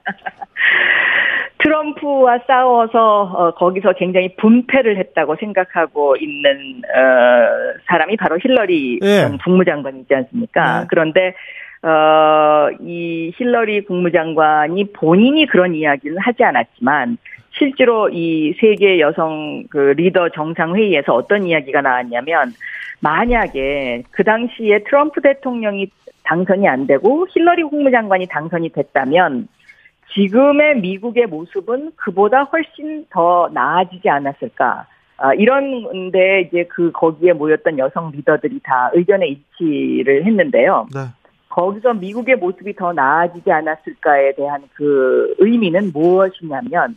[1.62, 9.30] 트럼프와 싸워서 어, 거기서 굉장히 분패를 했다고 생각하고 있는 어, 사람이 바로 힐러리 네.
[9.44, 10.80] 국무장관이지 않습니까?
[10.80, 10.86] 네.
[10.88, 11.34] 그런데
[11.82, 17.16] 어, 이 힐러리 국무장관이 본인이 그런 이야기를 하지 않았지만
[17.52, 22.52] 실제로 이 세계 여성 그 리더 정상회의에서 어떤 이야기가 나왔냐면
[23.00, 25.90] 만약에 그 당시에 트럼프 대통령이
[26.24, 29.48] 당선이 안 되고 힐러리 국무장관이 당선이 됐다면
[30.14, 34.86] 지금의 미국의 모습은 그보다 훨씬 더 나아지지 않았을까.
[35.18, 40.86] 아, 이런데 이제 그 거기에 모였던 여성 리더들이 다 의견에 일치를 했는데요.
[40.94, 41.00] 네.
[41.51, 46.96] 거기서 미국의 모습이 더 나아지지 않았을까에 대한 그 의미는 무엇이냐면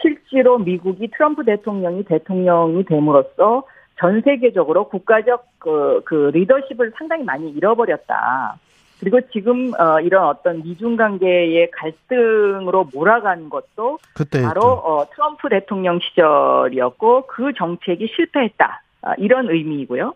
[0.00, 3.64] 실제로 미국이 트럼프 대통령이 대통령이 됨으로써
[3.98, 8.56] 전 세계적으로 국가적 그, 그 리더십을 상당히 많이 잃어버렸다.
[8.98, 15.98] 그리고 지금 어, 이런 어떤 미중 관계의 갈등으로 몰아간 것도 그때 바로 어, 트럼프 대통령
[16.00, 18.82] 시절이었고 그 정책이 실패했다.
[19.02, 20.14] 아, 이런 의미이고요.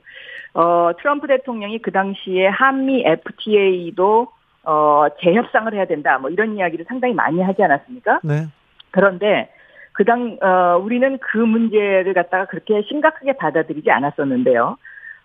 [0.54, 4.28] 어, 트럼프 대통령이 그 당시에 한미 FTA도
[4.62, 6.18] 어, 재협상을 해야 된다.
[6.18, 8.20] 뭐 이런 이야기를 상당히 많이 하지 않았습니까?
[8.22, 8.46] 네.
[8.90, 9.50] 그런데
[9.92, 14.76] 그당 어, 우리는 그 문제를 갖다가 그렇게 심각하게 받아들이지 않았었는데요.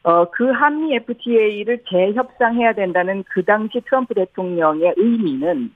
[0.04, 5.72] 어, 그 한미 FTA를 재협상해야 된다는 그 당시 트럼프 대통령의 의미는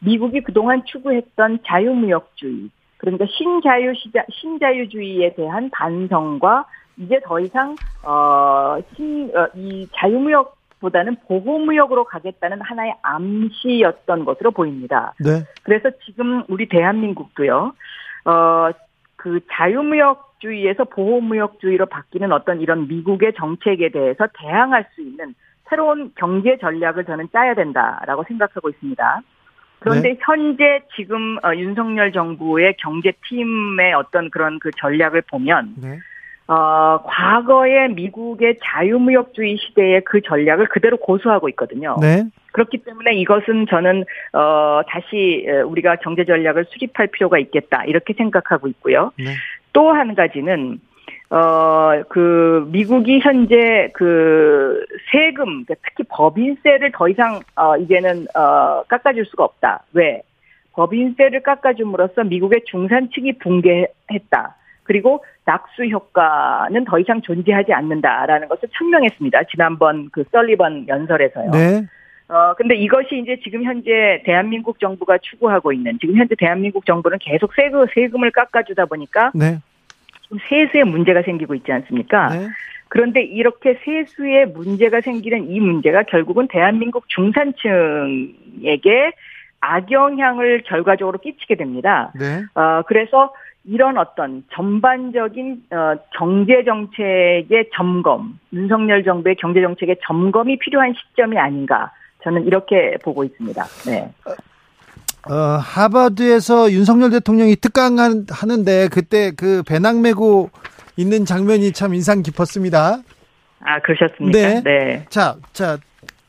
[0.00, 6.66] 미국이 그동안 추구했던 자유무역주의, 그러니까 신자유 시자, 신자유주의에 대한 반성과
[6.96, 15.14] 이제 더 이상 어, 신, 어, 이 자유무역 보다는 보호무역으로 가겠다는 하나의 암시였던 것으로 보입니다.
[15.18, 15.44] 네.
[15.62, 17.72] 그래서 지금 우리 대한민국도요.
[18.26, 18.70] 어,
[19.16, 25.34] 그 자유무역주의에서 보호무역주의로 바뀌는 어떤 이런 미국의 정책에 대해서 대항할 수 있는
[25.70, 29.22] 새로운 경제 전략을 저는 짜야 된다라고 생각하고 있습니다.
[29.78, 30.18] 그런데 네.
[30.20, 35.98] 현재 지금 어, 윤석열 정부의 경제팀의 어떤 그런 그 전략을 보면 네.
[36.46, 41.96] 어, 과거의 미국의 자유무역주의 시대의 그 전략을 그대로 고수하고 있거든요.
[42.00, 42.24] 네.
[42.52, 49.10] 그렇기 때문에 이것은 저는 어 다시 우리가 경제 전략을 수립할 필요가 있겠다 이렇게 생각하고 있고요.
[49.18, 49.34] 네.
[49.72, 50.78] 또한 가지는
[51.30, 51.74] 어
[52.08, 59.44] 그 미국이 현재 그 세금 그러니까 특히 법인세를 더 이상 어 이제는 어 깎아줄 수가
[59.44, 59.84] 없다.
[59.92, 60.22] 왜?
[60.72, 64.56] 법인세를 깎아줌으로써 미국의 중산층이 붕괴했다.
[64.82, 69.44] 그리고 낙수 효과는 더 이상 존재하지 않는다라는 것을 천명했습니다.
[69.44, 71.50] 지난번 그 썰리번 연설에서요.
[71.50, 71.86] 네.
[72.28, 77.52] 어, 근데 이것이 이제 지금 현재 대한민국 정부가 추구하고 있는, 지금 현재 대한민국 정부는 계속
[77.54, 79.30] 세금, 세금을 깎아주다 보니까.
[79.34, 79.58] 네.
[80.48, 82.30] 세수에 문제가 생기고 있지 않습니까?
[82.30, 82.48] 네.
[82.88, 89.12] 그런데 이렇게 세수에 문제가 생기는 이 문제가 결국은 대한민국 중산층에게
[89.60, 92.12] 악영향을 결과적으로 끼치게 됩니다.
[92.18, 92.42] 네.
[92.54, 93.32] 어, 그래서
[93.66, 101.90] 이런 어떤 전반적인 어, 경제 정책의 점검, 윤석열 정부의 경제 정책의 점검이 필요한 시점이 아닌가
[102.22, 103.64] 저는 이렇게 보고 있습니다.
[103.86, 104.12] 네.
[105.30, 110.50] 어, 하버드에서 윤석열 대통령이 특강하는데 그때 그 배낭 메고
[110.96, 112.98] 있는 장면이 참 인상 깊었습니다.
[113.60, 114.38] 아 그러셨습니까?
[114.38, 114.62] 네.
[114.62, 115.06] 네.
[115.08, 115.78] 자, 자,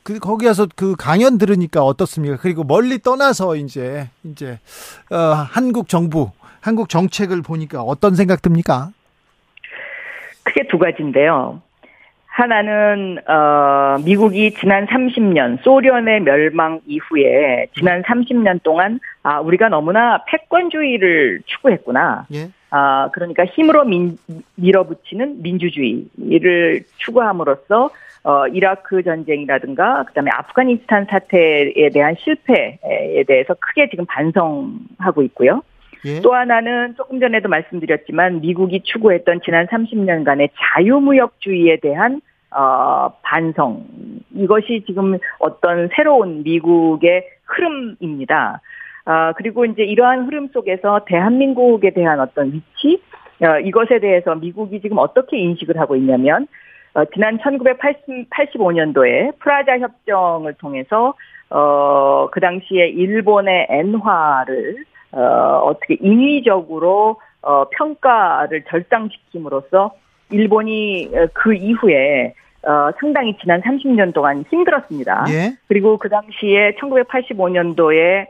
[0.04, 2.38] 그 거기 가서 그 강연 들으니까 어떻습니까?
[2.38, 4.60] 그리고 멀리 떠나서 이제 이제
[5.12, 6.32] 어, 한국 정부
[6.66, 8.90] 한국 정책을 보니까 어떤 생각 듭니까?
[10.42, 11.62] 크게 두 가지인데요.
[12.26, 21.42] 하나는 어 미국이 지난 30년 소련의 멸망 이후에 지난 30년 동안 아 우리가 너무나 패권주의를
[21.46, 22.26] 추구했구나.
[22.34, 22.50] 예.
[22.72, 24.18] 아 그러니까 힘으로 민,
[24.56, 27.92] 밀어붙이는 민주주의를 추구함으로써
[28.24, 35.62] 어 이라크 전쟁이라든가 그다음에 아프가니스탄 사태에 대한 실패에 대해서 크게 지금 반성하고 있고요.
[36.06, 36.22] 예.
[36.22, 42.22] 또 하나는 조금 전에도 말씀드렸지만 미국이 추구했던 지난 30년간의 자유무역주의에 대한
[42.52, 43.86] 어, 반성
[44.34, 48.62] 이것이 지금 어떤 새로운 미국의 흐름입니다.
[49.06, 53.02] 아, 그리고 이제 이러한 흐름 속에서 대한민국에 대한 어떤 위치,
[53.42, 56.48] 어, 이것에 대해서 미국이 지금 어떻게 인식을 하고 있냐면,
[56.96, 61.14] 어, 지난 1985년도에 프라자 협정을 통해서,
[61.52, 64.86] 어, 그 당시에 일본의 엔화를
[65.16, 69.94] 어, 어떻게 인위적으로 어, 평가를 절상시킴으로써
[70.32, 72.34] 일본이 어, 그 이후에
[72.64, 75.26] 어, 상당히 지난 30년 동안 힘들었습니다.
[75.30, 75.56] 예?
[75.68, 78.28] 그리고 그 당시에 1985년도에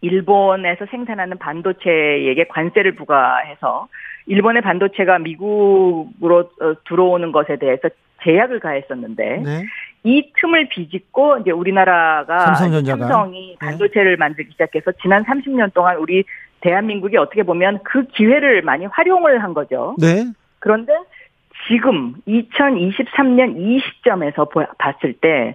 [0.00, 3.88] 일본에서 생산하는 반도체에게 관세를 부과해서
[4.26, 7.88] 일본의 반도체가 미국으로 어, 들어오는 것에 대해서
[8.24, 9.64] 제약을 가했었는데 네.
[10.04, 13.06] 이 틈을 비집고 이제 우리나라가 삼성전자가.
[13.06, 13.66] 삼성이 네.
[13.66, 16.24] 반도체를 만들기 시작해서 지난 30년 동안 우리
[16.60, 19.94] 대한민국이 어떻게 보면 그 기회를 많이 활용을 한 거죠.
[19.98, 20.24] 네.
[20.58, 20.92] 그런데
[21.68, 24.48] 지금 2023년 이 시점에서
[24.78, 25.54] 봤을 때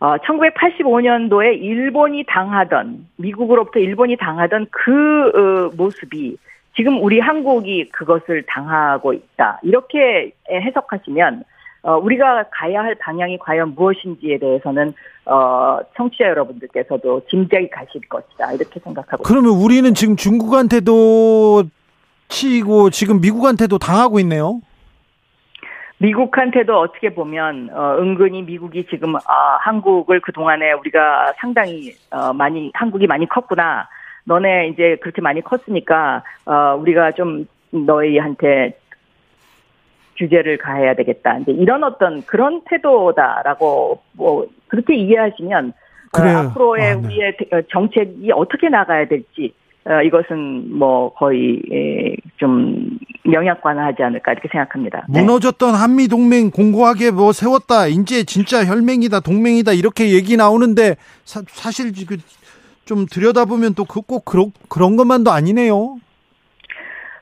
[0.00, 6.36] 어, 1985년도에 일본이 당하던 미국으로부터 일본이 당하던 그 어, 모습이
[6.76, 11.44] 지금 우리 한국이 그것을 당하고 있다 이렇게 해석하시면
[11.84, 14.94] 어, 우리가 가야 할 방향이 과연 무엇인지에 대해서는
[15.26, 19.64] 어, 청취자 여러분들께서도 짐작이 가실 것이다 이렇게 생각하고 그러면 있습니다.
[19.64, 21.64] 우리는 지금 중국한테도
[22.28, 24.60] 치고 지금 미국한테도 당하고 있네요.
[25.98, 29.20] 미국한테도 어떻게 보면 어, 은근히 미국이 지금 어,
[29.60, 33.88] 한국을 그 동안에 우리가 상당히 어, 많이 한국이 많이 컸구나.
[34.24, 38.78] 너네 이제 그렇게 많이 컸으니까 어, 우리가 좀 너희한테
[40.16, 41.38] 규제를 가해야 되겠다.
[41.38, 45.72] 이제 이런 어떤 그런 태도다라고 뭐 그렇게 이해하시면
[46.16, 47.06] 어, 앞으로의 아, 네.
[47.06, 49.52] 우리의 어, 정책이 어떻게 나가야 될지
[49.86, 52.98] 어, 이것은 뭐 거의 에, 좀
[53.30, 55.06] 영향관하지 않을까 이렇게 생각합니다.
[55.08, 55.20] 네.
[55.20, 57.88] 무너졌던 한미 동맹 공고하게 뭐 세웠다.
[57.88, 61.92] 이제 진짜 혈맹이다, 동맹이다 이렇게 얘기 나오는데 사, 사실
[62.84, 65.96] 좀 들여다보면 또꼭 그, 그런 그런 것만도 아니네요.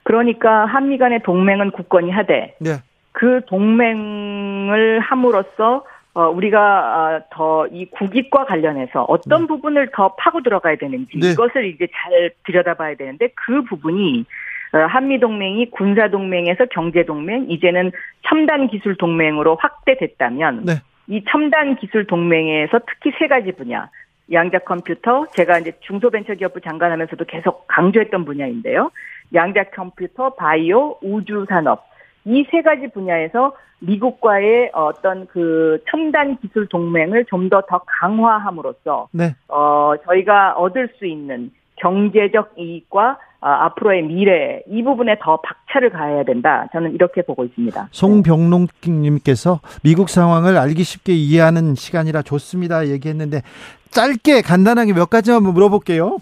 [0.03, 2.77] 그러니까 한미 간의 동맹은 굳건히 하되 네.
[3.13, 5.85] 그 동맹을 함으로써
[6.15, 9.47] 어, 우리가 어, 더이 국익과 관련해서 어떤 네.
[9.47, 11.31] 부분을 더 파고 들어가야 되는지 네.
[11.31, 14.27] 이것을 이제 잘 들여다봐야 되는데 그 부분이
[14.75, 17.93] 어, 한미 동맹이 군사 동맹에서 경제 동맹 이제는
[18.27, 20.73] 첨단 기술 동맹으로 확대됐다면 네.
[21.09, 23.89] 이 첨단 기술 동맹에서 특히 세 가지 분야
[24.31, 28.91] 양자 컴퓨터 제가 이제 중소벤처기업부 장관하면서도 계속 강조했던 분야인데요.
[29.35, 31.85] 양자 컴퓨터, 바이오, 우주 산업
[32.25, 39.35] 이 세 가지 분야에서 미국과의 어떤 그 첨단 기술 동맹을 좀 더더 강화함으로써 네.
[39.49, 46.23] 어 저희가 얻을 수 있는 경제적 이익과 어, 앞으로의 미래 이 부분에 더 박차를 가해야
[46.23, 46.69] 된다.
[46.73, 47.89] 저는 이렇게 보고 있습니다.
[47.91, 52.87] 송병록님께서 미국 상황을 알기 쉽게 이해하는 시간이라 좋습니다.
[52.87, 53.43] 얘기했는데
[53.91, 56.19] 짧게 간단하게 몇 가지만 물어볼게요.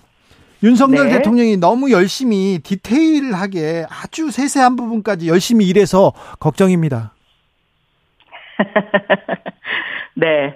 [0.63, 1.17] 윤석열 네.
[1.17, 7.13] 대통령이 너무 열심히 디테일하게 아주 세세한 부분까지 열심히 일해서 걱정입니다.
[10.15, 10.55] 네.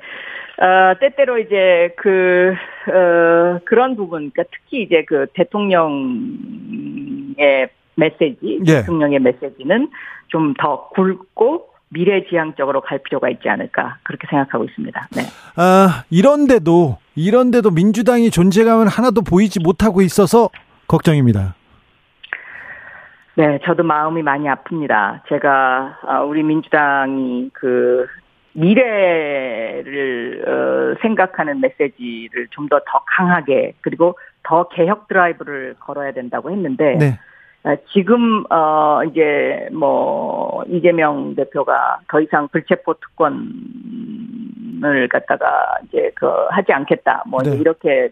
[0.57, 2.55] 어, 때때로 이제 그,
[2.89, 6.09] 어, 그런 부분, 그러니까 특히 이제 그 대통령의
[7.97, 8.81] 메시지, 예.
[8.81, 9.89] 대통령의 메시지는
[10.29, 15.09] 좀 더 굵고 미래지향적으로 갈 필요가 있지 않을까 그렇게 생각하고 있습니다.
[15.17, 15.23] 네.
[15.57, 20.51] 아 이런데도 이런데도 민주당이 존재감을 하나도 보이지 못하고 있어서
[20.89, 21.55] 걱정입니다.
[23.37, 25.23] 네, 저도 마음이 많이 아픕니다.
[25.29, 28.07] 제가 아, 우리 민주당이 그
[28.53, 37.19] 미래를 어, 생각하는 메시지를 좀더더 강하게 그리고 더 개혁 드라이브를 걸어야 된다고 했는데 네.
[37.65, 43.39] 아, 지금 어 이제 뭐 이재명 대표가 더 이상 불체포 특권을
[45.11, 47.57] 갖다가 이제 그 하지 않겠다 뭐 네.
[47.57, 48.11] 이렇게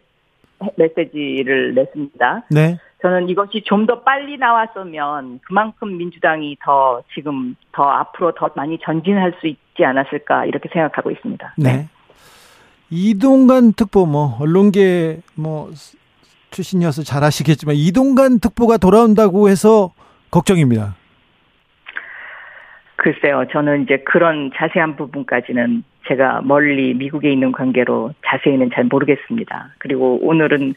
[0.77, 2.45] 메시지를 냈습니다.
[2.51, 2.79] 네.
[3.03, 9.35] 저는 이것이 좀 더 빨리 나왔으면 그만큼 민주당이 더 지금 더 앞으로 더 많이 전진할
[9.41, 11.55] 수 있지 않았을까 이렇게 생각하고 있습니다.
[11.59, 11.73] 네.
[11.73, 11.89] 네.
[12.91, 15.71] 이동관 특보 뭐 언론계 뭐
[16.53, 19.93] 출신이어서 잘 아시겠지만 이동관 특보가 돌아온다고 해서
[20.31, 20.95] 걱정입니다.
[22.97, 29.71] 글쎄요, 저는 이제 그런 자세한 부분까지는 제가 멀리 미국에 있는 관계로 자세히는 잘 모르겠습니다.
[29.79, 30.75] 그리고 오늘은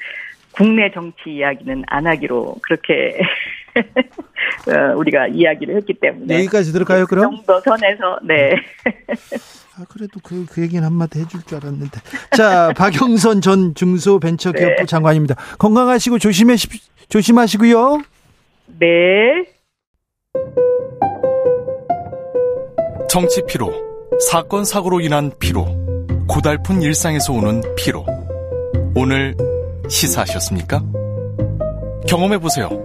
[0.51, 3.19] 국내 정치 이야기는 안 하기로 그렇게
[4.67, 7.05] 어, 우리가 이야기를 했기 때문에 여기까지 들을까요?
[7.05, 8.55] 그 그럼 정도 선에서 네.
[9.77, 11.99] 아 그래도 그, 그 얘기는 한마디 해줄 줄 알았는데
[12.35, 14.85] 자 박영선 전 중소벤처기업부 네.
[14.85, 15.35] 장관입니다.
[15.57, 16.55] 건강하시고 조심해
[17.09, 18.01] 조심하시고요.
[18.79, 19.45] 네.
[23.09, 23.71] 정치 피로,
[24.29, 25.65] 사건 사고로 인한 피로,
[26.27, 28.05] 고달픈 일상에서 오는 피로.
[28.93, 29.35] 오늘
[29.87, 30.83] 시사하셨습니까?
[32.07, 32.84] 경험해보세요.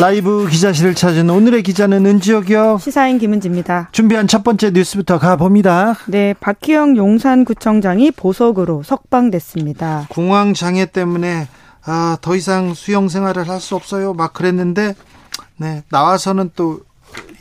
[0.00, 2.78] 라이브 기자실을 찾은 오늘의 기자는 은지혁이요.
[2.80, 3.88] 시사인 김은지입니다.
[3.90, 5.96] 준비한 첫 번째 뉴스부터 가봅니다.
[6.06, 10.06] 네, 박희영 용산구청장이 보석으로 석방됐습니다.
[10.10, 11.48] 공황 장애 때문에
[11.84, 14.14] 아, 더 이상 수영 생활을 할 수 없어요.
[14.14, 14.94] 막 그랬는데
[15.56, 16.80] 네, 나와서는 또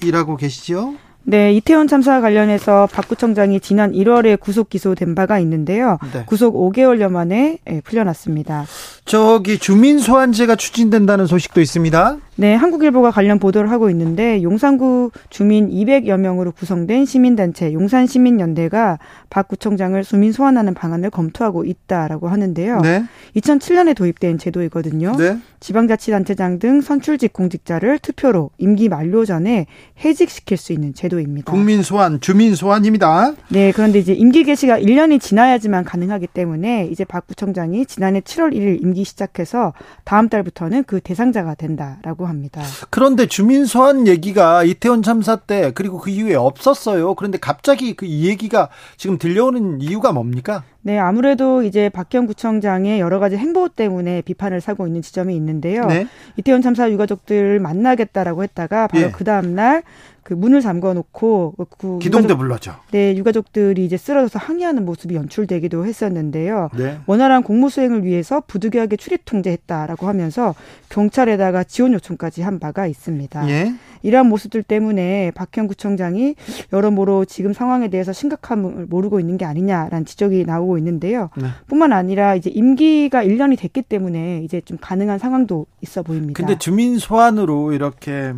[0.02, 0.96] 일하고 계시죠?
[1.30, 6.00] 네, 이태원 참사 관련해서 박 구청장이 지난 1월에 구속 기소된 바가 있는데요.
[6.14, 6.24] 네.
[6.26, 8.66] 구속 5개월여 만에 예, 풀려났습니다.
[9.08, 12.18] 저기 주민 소환제가 추진된다는 소식도 있습니다.
[12.40, 20.02] 네, 한국일보가 관련 보도를 하고 있는데 용산구 주민 200여 명으로 구성된 시민단체 용산시민연대가 박 구청장을
[20.04, 22.82] 수민 소환하는 방안을 검토하고 있다라고 하는데요.
[22.82, 23.06] 네.
[23.38, 25.16] 2007년에 도입된 제도이거든요.
[25.18, 25.40] 네.
[25.62, 29.66] 지방자치단체장 등 선출직 공직자를 투표로 임기 만료 전에
[30.06, 31.52] 해직시킬 수 있는 제도입니다.
[31.52, 33.34] 국민 소환, 주민 소환입니다.
[33.50, 38.84] 네, 그런데 이제 임기 개시가 1년이 지나야지만 가능하기 때문에 이제 박 구청장이 지난해 7월 1일
[38.84, 42.62] 임기 시작해서 다음 달부터는 그 대상자가 된다라고 합니다.
[42.90, 47.14] 그런데 주민 소환 얘기가 이태원 참사 때 그리고 그 이후에 없었어요.
[47.16, 50.64] 그런데 갑자기 그 이 얘기가 지금 들려오는 이유가 뭡니까?
[50.82, 55.86] 네, 아무래도 이제 박경 구청장의 여러 가지 행보 때문에 비판을 사고 있는 지점이 있는데요.
[55.86, 56.08] 네.
[56.38, 59.12] 이태원 참사 유가족들 만나겠다라고 했다가 바로 예.
[59.12, 59.84] 그 다음 날
[60.28, 62.76] 그 문을 잠궈 놓고 그 기동대 유가족, 불렀죠.
[62.92, 66.70] 네, 유가족들이 이제 쓰러져서 항의하는 모습이 연출되기도 했었는데요.
[66.78, 67.00] 네.
[67.06, 70.54] 원활한 공무 수행을 위해서 부득이하게 출입 통제했다라고 하면서
[70.90, 73.50] 경찰에다가 지원 요청까지 한 바가 있습니다.
[73.50, 73.74] 예.
[74.02, 76.36] 이러한 모습들 때문에 박형 구청장이
[76.74, 81.30] 여러모로 지금 상황에 대해서 심각함을 모르고 있는 게 아니냐라는 지적이 나오고 있는데요.
[81.38, 81.48] 네.
[81.68, 86.34] 뿐만 아니라 이제 임기가 1년이 됐기 때문에 이제 좀 가능한 상황도 있어 보입니다.
[86.38, 88.34] 근데 주민 소환으로 이렇게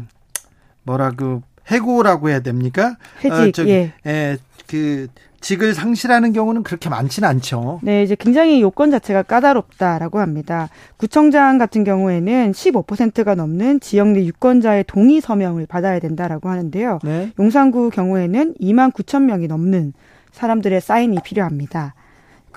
[0.84, 2.96] 뭐라고 해고라고 해야 됩니까?
[3.24, 3.32] 해직.
[3.32, 3.94] 어, 저기, 예.
[4.06, 4.38] 예.
[4.68, 5.08] 그
[5.41, 7.80] 직을 상실하는 경우는 그렇게 많지는 않죠.
[7.82, 10.70] 네, 이제 굉장히 요건 자체가 까다롭다라고 합니다.
[10.98, 17.00] 구청장 같은 경우에는 15%가 넘는 지역 내 유권자의 동의 서명을 받아야 된다라고 하는데요.
[17.04, 17.32] 네.
[17.40, 19.94] 용산구 경우에는 2만 9천 명이 넘는
[20.32, 21.96] 사람들의 사인이 필요합니다.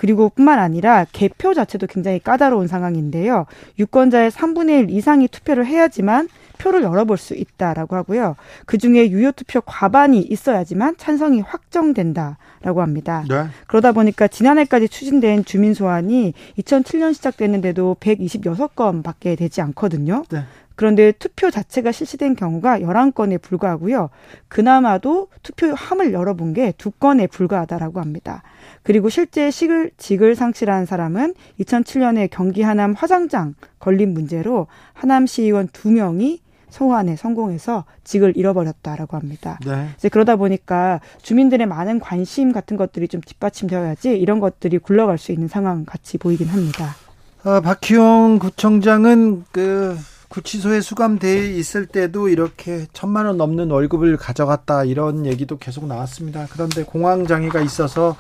[0.03, 3.47] 그리고 뿐만 아니라 개표 자체도 굉장히 까다로운 상황인데요.
[3.79, 8.35] 유권자의 3분의 1 이상이 투표를 해야지만 표를 열어볼 수 있다라고 하고요.
[8.67, 13.25] 그 중에 유효 투표 과반이 있어야지만 찬성이 확정된다라고 합니다.
[13.29, 13.45] 네.
[13.69, 20.25] 그러다 보니까 지난해까지 추진된 주민 소환이 2007년 시작됐는데도 126건밖에 되지 않거든요.
[20.33, 20.41] 네.
[20.83, 24.11] 그런데 투표 자체가 실시된 경우가 11건에 불과하고요.
[24.49, 28.43] 그나마도 투표함을 열어본 게 두 건에 불과하다라고 합니다.
[28.83, 35.93] 그리고 실제 식을 직을 상실한 사람은 2007년에 경기 하남 화장장 걸린 문제로 하남 시의원 두
[35.93, 36.41] 명이
[36.71, 39.61] 소환에 성공해서 직을 잃어버렸다라고 합니다.
[39.65, 39.89] 네.
[39.97, 45.47] 이제 그러다 보니까 주민들의 많은 관심 같은 것들이 좀 뒷받침되어야지 이런 것들이 굴러갈 수 있는
[45.47, 46.97] 상황 같이 보이긴 합니다.
[47.45, 49.97] 어, 박희용 구청장은 그
[50.33, 56.47] 구치소에 수감돼 있을 때도 이렇게 천만 원 넘는 월급을 가져갔다 이런 얘기도 계속 나왔습니다.
[56.51, 58.17] 그런데 공황 장애가 있어서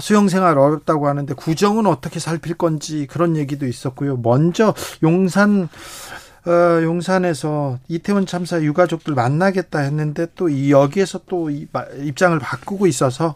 [0.00, 4.16] 수영 생활 어렵다고 하는데 구정은 어떻게 살필 건지 그런 얘기도 있었고요.
[4.18, 4.72] 먼저
[5.02, 5.68] 용산
[6.46, 13.34] 어, 용산에서 이태원 참사 유가족들 만나겠다 했는데 또 여기에서 또 입장을 바꾸고 있어서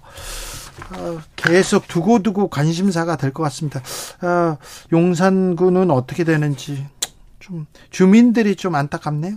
[0.97, 3.83] 어, 계속 두고두고 관심사가 될 것 같습니다.
[4.23, 4.57] 어,
[4.93, 6.87] 용산구는 어떻게 되는지
[7.45, 9.37] 좀 주민들이 좀 안타깝네요.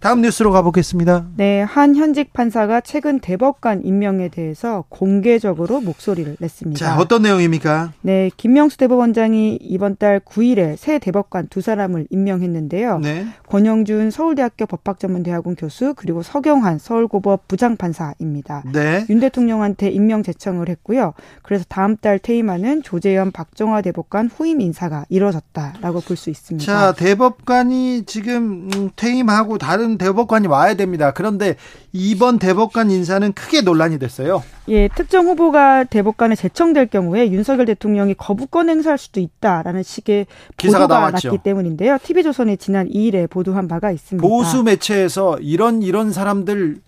[0.00, 1.26] 다음 뉴스로 가보겠습니다.
[1.36, 6.78] 네, 한 현직 판사가 최근 대법관 임명에 대해서 공개적으로 목소리를 냈습니다.
[6.78, 7.92] 자, 어떤 내용입니까?
[8.00, 13.00] 네, 김명수 대법원장이 이번 달 9일에 새 대법관 두 사람을 임명했는데요.
[13.00, 13.26] 네.
[13.48, 18.62] 권영준 서울대학교 법학전문대학원 교수 그리고 서경환 서울고법 부장판사입니다.
[18.72, 19.04] 네.
[19.10, 21.12] 윤 대통령한테 임명 제청을 했고요.
[21.42, 26.64] 그래서 다음 달 퇴임하는 조재현 박정화 대법관 후임 인사가 이뤄졌다라고 볼 수 있습니다.
[26.64, 31.12] 자, 대법 관이 지금 음, 퇴임하고 다른 대법관이 와야 됩니다.
[31.12, 31.56] 그런데
[31.92, 34.42] 이번 대법관 인사는 크게 논란이 됐어요.
[34.68, 41.00] 예, 특정 후보가 대법관에 제청될 경우에 윤석열 대통령이 거부권 행사할 수도 있다라는 식의 기사가 보도가
[41.00, 41.28] 나왔죠.
[41.28, 41.98] 났기 때문인데요.
[42.02, 44.26] TV조선이 지난 2일에 보도한 바가 있습니다.
[44.26, 46.80] 보수 매체에서 이런 이런 사람들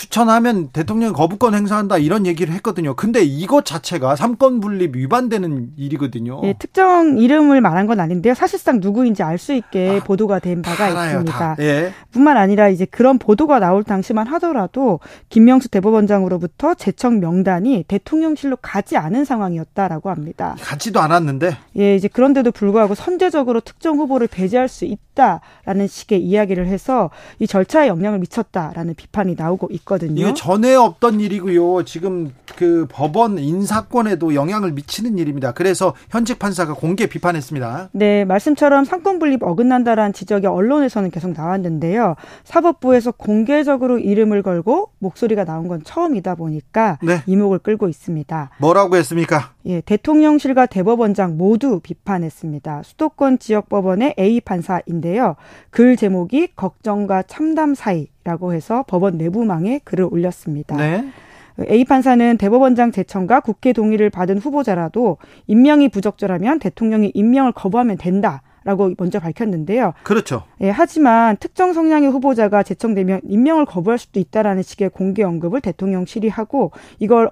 [0.00, 2.94] 추천하면 대통령 거부권 행사한다 이런 얘기를 했거든요.
[2.94, 6.40] 근데 이것 자체가 삼권 분립 위반되는 일이거든요.
[6.44, 8.32] 예, 특정 이름을 말한 건 아닌데요.
[8.32, 11.56] 사실상 누구인지 알 수 있게 아, 보도가 된 바가 알아요, 있습니다.
[11.60, 11.92] 예.
[12.12, 15.00] 뿐만 아니라 이제 그런 보도가 나올 당시만 하더라도
[15.30, 20.56] 김명수 대법원장으로부터 제청 명단이 대통령실로 가지 않은 상황이었다라고 합니다.
[20.60, 21.56] 가지도 않았는데.
[21.78, 27.08] 예, 이제 그런데도 불구하고 선제적으로 특정 후보를 배제할 수 있다라는 식의 이야기를 해서
[27.38, 29.80] 이 절차에 영향을 미쳤다라는 비판이 나오고 있.
[29.90, 30.20] 있거든요.
[30.22, 31.84] 이게 전에 없던 일이고요.
[31.84, 35.52] 지금 그 법원 인사권에도 영향을 미치는 일입니다.
[35.52, 37.90] 그래서 현직 판사가 공개 비판했습니다.
[37.92, 42.14] 네, 말씀처럼 삼권 분립 어긋난다라는 지적이 언론에서는 계속 나왔는데요.
[42.44, 47.22] 사법부에서 공개적으로 이름을 걸고 목소리가 나온 건 처음이다 보니까 네.
[47.26, 48.50] 이목을 끌고 있습니다.
[48.58, 49.52] 뭐라고 했습니까?
[49.66, 52.82] 예, 대통령실과 대법원장 모두 비판했습니다.
[52.84, 55.36] 수도권 지역 법원의 A 판사인데요.
[55.70, 60.76] 글 제목이 걱정과 참담 사이 라고 해서 법원 내부망에 글을 올렸습니다.
[60.76, 61.10] 네.
[61.68, 68.42] A 판사는 대법원장 제청과 국회 동의를 받은 후보자라도 임명이 부적절하면 대통령이 임명을 거부하면 된다.
[68.62, 69.94] 라고 먼저 밝혔는데요.
[70.02, 70.42] 그렇죠.
[70.60, 76.70] 예, 하지만 특정 성향의 후보자가 제청되면 임명을 거부할 수도 있다라는 식의 공개 언급을 대통령실이 하고
[76.98, 77.30] 이걸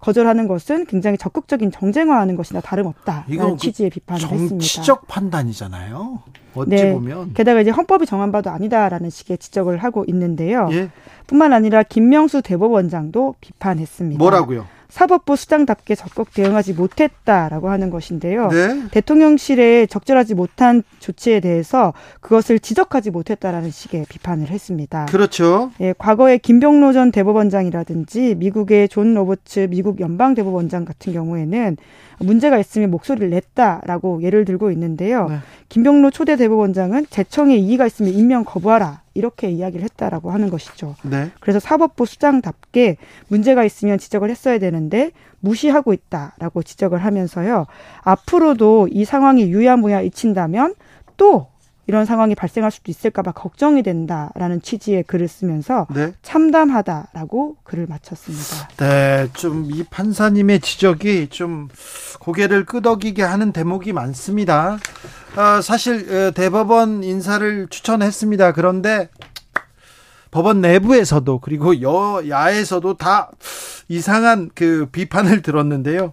[0.00, 4.64] 거절하는 것은 굉장히 적극적인 정쟁화하는 것이나 다름없다라는 그 취지의 비판을 정치적 했습니다.
[4.64, 6.22] 정치적 판단이잖아요.
[6.54, 6.92] 어찌 네.
[6.92, 10.68] 보면 게다가 이제 헌법이 정한 바도 아니다라는 식의 지적을 하고 있는데요.
[10.72, 10.90] 예.
[11.26, 14.18] 뿐만 아니라 김명수 대법원장도 비판했습니다.
[14.18, 14.66] 뭐라고요?
[14.88, 18.48] 사법부 수장답게 적극 대응하지 못했다라고 하는 것인데요.
[18.48, 18.88] 네?
[18.90, 25.06] 대통령실에 적절하지 못한 조치에 대해서 그것을 지적하지 못했다라는 식의 비판을 했습니다.
[25.06, 25.70] 그렇죠.
[25.80, 31.76] 예, 과거에 김병로 전 대법원장이라든지 미국의 존 로버츠 미국 연방 대법원장 같은 경우에는
[32.18, 35.28] 문제가 있으면 목소리를 냈다라고 예를 들고 있는데요.
[35.28, 35.36] 네.
[35.68, 40.94] 김병로 초대 대법원장은 재청에 이의가 있으면 임명 거부하라 이렇게 이야기를 했다라고 하는 것이죠.
[41.02, 41.30] 네.
[41.40, 42.96] 그래서 사법부 수장답게
[43.28, 47.66] 문제가 있으면 지적을 했어야 되는데 무시하고 있다라고 지적을 하면서요.
[48.02, 50.74] 앞으로도 이 상황이 유야무야 잊힌다면
[51.16, 51.48] 또
[51.88, 56.12] 이런 상황이 발생할 수도 있을까봐 걱정이 된다라는 취지의 글을 쓰면서 네.
[56.22, 58.68] 참담하다라고 글을 마쳤습니다.
[58.76, 61.68] 네, 좀 이 판사님의 지적이 좀
[62.20, 64.78] 고개를 끄덕이게 하는 대목이 많습니다.
[65.36, 68.52] 어, 사실 어, 대법원 인사를 추천했습니다.
[68.52, 69.08] 그런데
[70.30, 73.30] 법원 내부에서도 그리고 여야에서도 다
[73.88, 76.12] 이상한 그 비판을 들었는데요.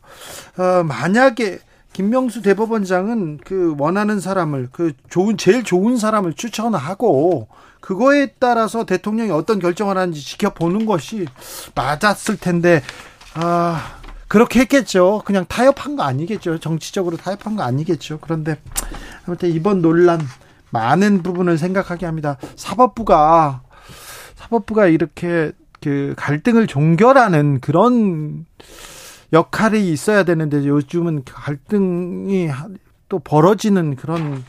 [0.57, 1.60] 어, 만약에
[1.95, 7.47] 김명수 대법원장은 그 원하는 사람을 그 좋은 제일 좋은 사람을 추천하고
[7.80, 11.26] 그거에 따라서 대통령이 어떤 결정을 하는지 지켜보는 것이
[11.73, 12.84] 맞았을 텐데
[13.34, 13.95] 아
[14.27, 15.22] 그렇게 했겠죠.
[15.23, 16.59] 그냥 타협한 거 아니겠죠.
[16.59, 18.19] 정치적으로 타협한 거 아니겠죠.
[18.19, 18.57] 그런데
[19.26, 20.19] 아무튼 이번 논란
[20.72, 22.35] 많은 부분을 생각하게 합니다.
[22.57, 23.61] 사법부가
[24.35, 28.45] 사법부가 이렇게 그 갈등을 종결하는 그런
[29.34, 32.49] 역할이 있어야 되는데 요즘은 갈등이
[33.10, 34.43] 또 벌어지는 그런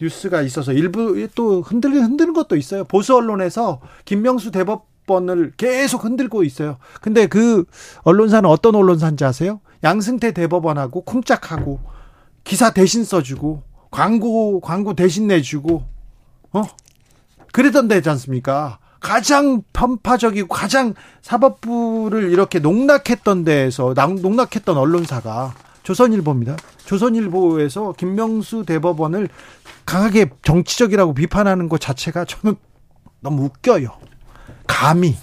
[0.00, 2.84] 뉴스가 있어서 일부 또 흔들리는 흔드는 것도 있어요.
[2.84, 6.78] 보수 언론에서 김명수 대법원을 계속 흔들고 있어요.
[7.00, 7.64] 근데 그
[8.02, 9.60] 언론사는 어떤 언론사인지 아세요?
[9.82, 11.80] 양승태 대법원하고 쿵짝하고
[12.44, 15.84] 기사 대신 써주고 광고 광고 대신 내주고
[16.52, 16.62] 어
[17.52, 18.78] 그랬던 데지 않습니까?
[19.00, 26.56] 가장 편파적이고 가장 사법부를 이렇게 농락했던 데에서 농락했던 언론사가 조선일보입니다.
[26.84, 29.28] 조선일보에서 김명수 대법원을
[29.86, 32.56] 강하게 정치적이라고 비판하는 것 자체가 저는
[33.20, 33.90] 너무 웃겨요.
[34.66, 35.16] 감히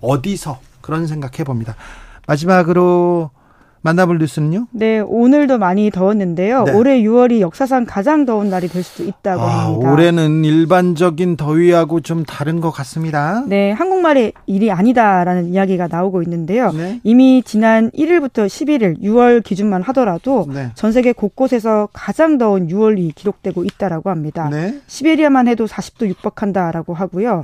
[0.00, 1.76] 어디서 그런 생각 해 봅니다.
[2.26, 3.30] 마지막으로
[3.86, 4.66] 만나볼 뉴스는요?
[4.72, 6.64] 네, 오늘도 많이 더웠는데요.
[6.64, 6.72] 네.
[6.72, 9.92] 올해 6월이 역사상 가장 더운 날이 될 수도 있다고 아, 합니다.
[9.92, 13.44] 올해는 일반적인 더위하고 좀 다른 것 같습니다.
[13.46, 16.72] 네, 한국말의 일이 아니다라는 이야기가 나오고 있는데요.
[16.72, 17.00] 네.
[17.04, 20.70] 이미 지난 1일부터 11일 6월 기준만 하더라도 네.
[20.74, 24.48] 전 세계 곳곳에서 가장 더운 6월이 기록되고 있다라고 합니다.
[24.50, 24.80] 네.
[24.88, 27.42] 시베리아만 해도 40도 육박한다라고 하고요.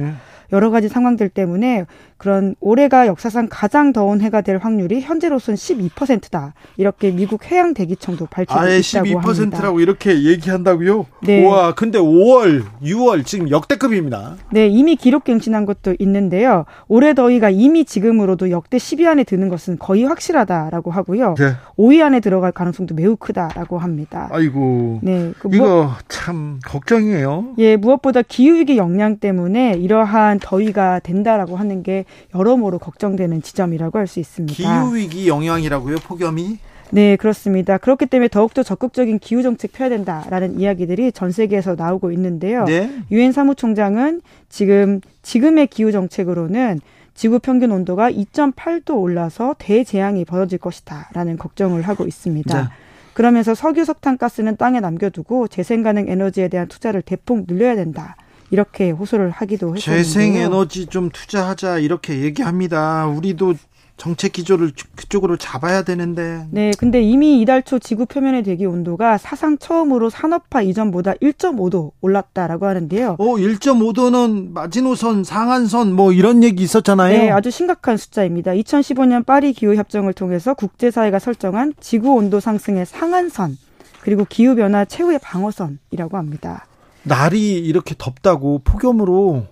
[0.53, 0.57] 네.
[0.57, 1.87] 여러 가지 상황들 때문에
[2.19, 6.55] 그런 올해가 역사상 가장 더운 해가 될 확률이 현재로서는 12%다.
[6.77, 9.73] 이렇게 미국 해양 대기청도 밝히고 아예 있다고 12%라고 합니다.
[9.81, 11.07] 이렇게 얘기한다고요?
[11.25, 11.45] 네.
[11.45, 14.37] 와, 근데 5월, 6월 지금 역대급입니다.
[14.53, 16.65] 네, 이미 기록 갱신한 것도 있는데요.
[16.87, 21.35] 올해 더위가 이미 지금으로도 역대 10위 안에 드는 것은 거의 확실하다라고 하고요.
[21.37, 21.55] 네.
[21.77, 24.29] 5위 안에 들어갈 가능성도 매우 크다라고 합니다.
[24.31, 25.01] 아이고.
[25.03, 27.55] 네, 그 이거 무엇, 참 걱정이에요.
[27.59, 32.05] 예, 무엇보다 기후 위기 영향 때문에 이러한 더위가 된다라고 하는 게
[32.35, 34.55] 여러모로 걱정되는 지점이라고 할 수 있습니다.
[34.55, 36.59] 기후 위기 영향이라고요, 폭염이?
[36.91, 37.79] 네, 그렇습니다.
[37.79, 42.65] 그렇기 때문에 더욱더 적극적인 기후 정책 펴야 된다라는 이야기들이 전 세계에서 나오고 있는데요.
[42.65, 42.91] 네.
[43.11, 43.33] 유엔 네.
[43.33, 44.21] 사무총장은
[44.51, 46.81] 지금 지금의 기후 정책으로는
[47.15, 52.63] 지구 평균 온도가 2.8도 올라서 대재앙이 벌어질 것이다라는 걱정을 하고 있습니다.
[52.63, 52.69] 네.
[53.15, 58.17] 그러면서 석유 석탄 가스는 땅에 남겨두고 재생 가능 에너지에 대한 투자를 대폭 늘려야 된다.
[58.53, 60.05] 이렇게 호소를 하기도 했었는데요.
[60.05, 63.07] 재생에너지 좀 투자하자 이렇게 얘기합니다.
[63.07, 63.55] 우리도
[63.97, 66.47] 정책 기조를 그쪽으로 잡아야 되는데.
[66.51, 72.67] 네, 근데 이미 이달 초 지구 표면의 대기 온도가 사상 처음으로 산업화 이전보다 1.5도 올랐다라고
[72.67, 73.17] 하는데요.
[73.19, 77.17] 어, 1.5도는 마지노선, 상한선 뭐 이런 얘기 있었잖아요.
[77.17, 78.53] 네, 아주 심각한 숫자입니다.
[78.53, 83.57] 2015년 파리 기후 협정을 통해서 국제 사회가 설정한 지구 온도 상승의 상한선
[84.03, 86.67] 그리고 기후 변화 최후의 방어선이라고 합니다.
[87.05, 89.47] 날이 이렇게 덥다고 폭염으로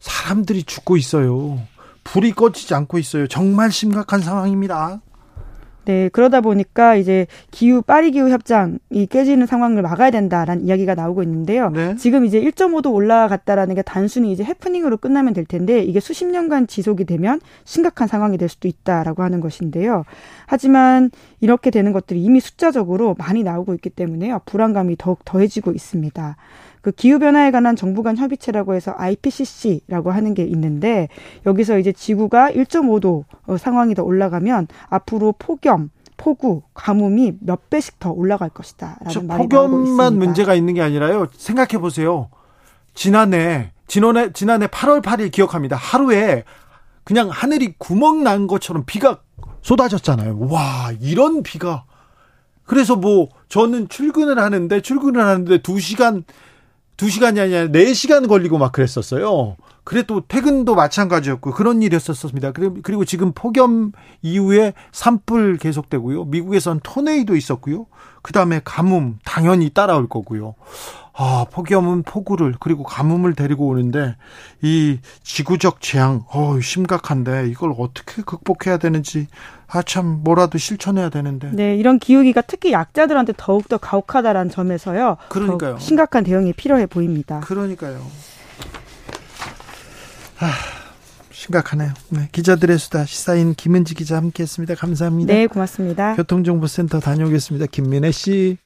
[0.00, 1.60] 사람들이 죽고 있어요.
[2.04, 3.26] 불이 꺼지지 않고 있어요.
[3.26, 5.00] 정말 심각한 상황입니다.
[5.88, 11.70] 네, 그러다 보니까 이제 기후 파리 기후 협정이 깨지는 상황을 막아야 된다라는 이야기가 나오고 있는데요.
[11.70, 11.96] 네.
[11.96, 17.06] 지금 이제 1.5도 올라갔다라는 게 단순히 이제 해프닝으로 끝나면 될 텐데 이게 수십 년간 지속이
[17.06, 20.04] 되면 심각한 상황이 될 수도 있다라고 하는 것인데요.
[20.44, 21.10] 하지만
[21.40, 24.42] 이렇게 되는 것들이 이미 숫자적으로 많이 나오고 있기 때문에요.
[24.44, 26.36] 불안감이 더욱 더해지고 있습니다.
[26.88, 31.08] 그 기후 변화에 관한 정부 간 협의체라고 해서 IPCC라고 하는 게 있는데
[31.44, 38.10] 여기서 이제 지구가 1.5도 어, 상황이 더 올라가면 앞으로 폭염 폭우, 가뭄이 몇 배씩 더
[38.10, 39.48] 올라갈 것이다라는 말이 나오고 있습니다.
[39.48, 41.26] 폭염만 문제가 있는 게 아니라요.
[41.36, 42.30] 생각해 보세요.
[42.94, 45.76] 지난해 지난해 지난해 8월 8일 기억합니다.
[45.76, 46.44] 하루에
[47.04, 49.20] 그냥 하늘이 구멍 난 것처럼 비가
[49.60, 50.38] 쏟아졌잖아요.
[50.48, 51.84] 와, 이런 비가
[52.64, 56.24] 그래서 뭐 저는 출근을 하는데 출근을 하는데 2시간
[56.98, 59.56] 2시간이 아니라 4시간 걸리고 막 그랬었어요.
[59.84, 62.52] 그래 도 퇴근도 마찬가지였고 그런 일이었었습니다.
[62.52, 66.26] 그리고 지금 폭염 이후에 산불 계속되고요.
[66.26, 67.86] 미국에선 토네이도 있었고요.
[68.20, 70.56] 그다음에 가뭄 당연히 따라올 거고요.
[71.20, 74.14] 아, 폭염은 폭우를 그리고 가뭄을 데리고 오는데
[74.62, 79.26] 이 지구적 재앙 어 심각한데 이걸 어떻게 극복해야 되는지
[79.66, 81.50] 아참 뭐라도 실천해야 되는데.
[81.52, 85.16] 네, 이런 기후기가 특히 약자들한테 더욱 더 가혹하다라는 점에서요.
[85.28, 85.78] 그러니까요.
[85.80, 87.40] 심각한 대응이 필요해 보입니다.
[87.40, 88.00] 그러니까요.
[90.38, 90.52] 아,
[91.32, 91.94] 심각하네요.
[92.10, 94.76] 네, 기자들의 수다 시사인 김은지 기자 함께했습니다.
[94.76, 95.34] 감사합니다.
[95.34, 96.14] 네, 고맙습니다.
[96.14, 97.66] 교통정보센터 다녀오겠습니다.
[97.66, 98.56] 김민혜 씨.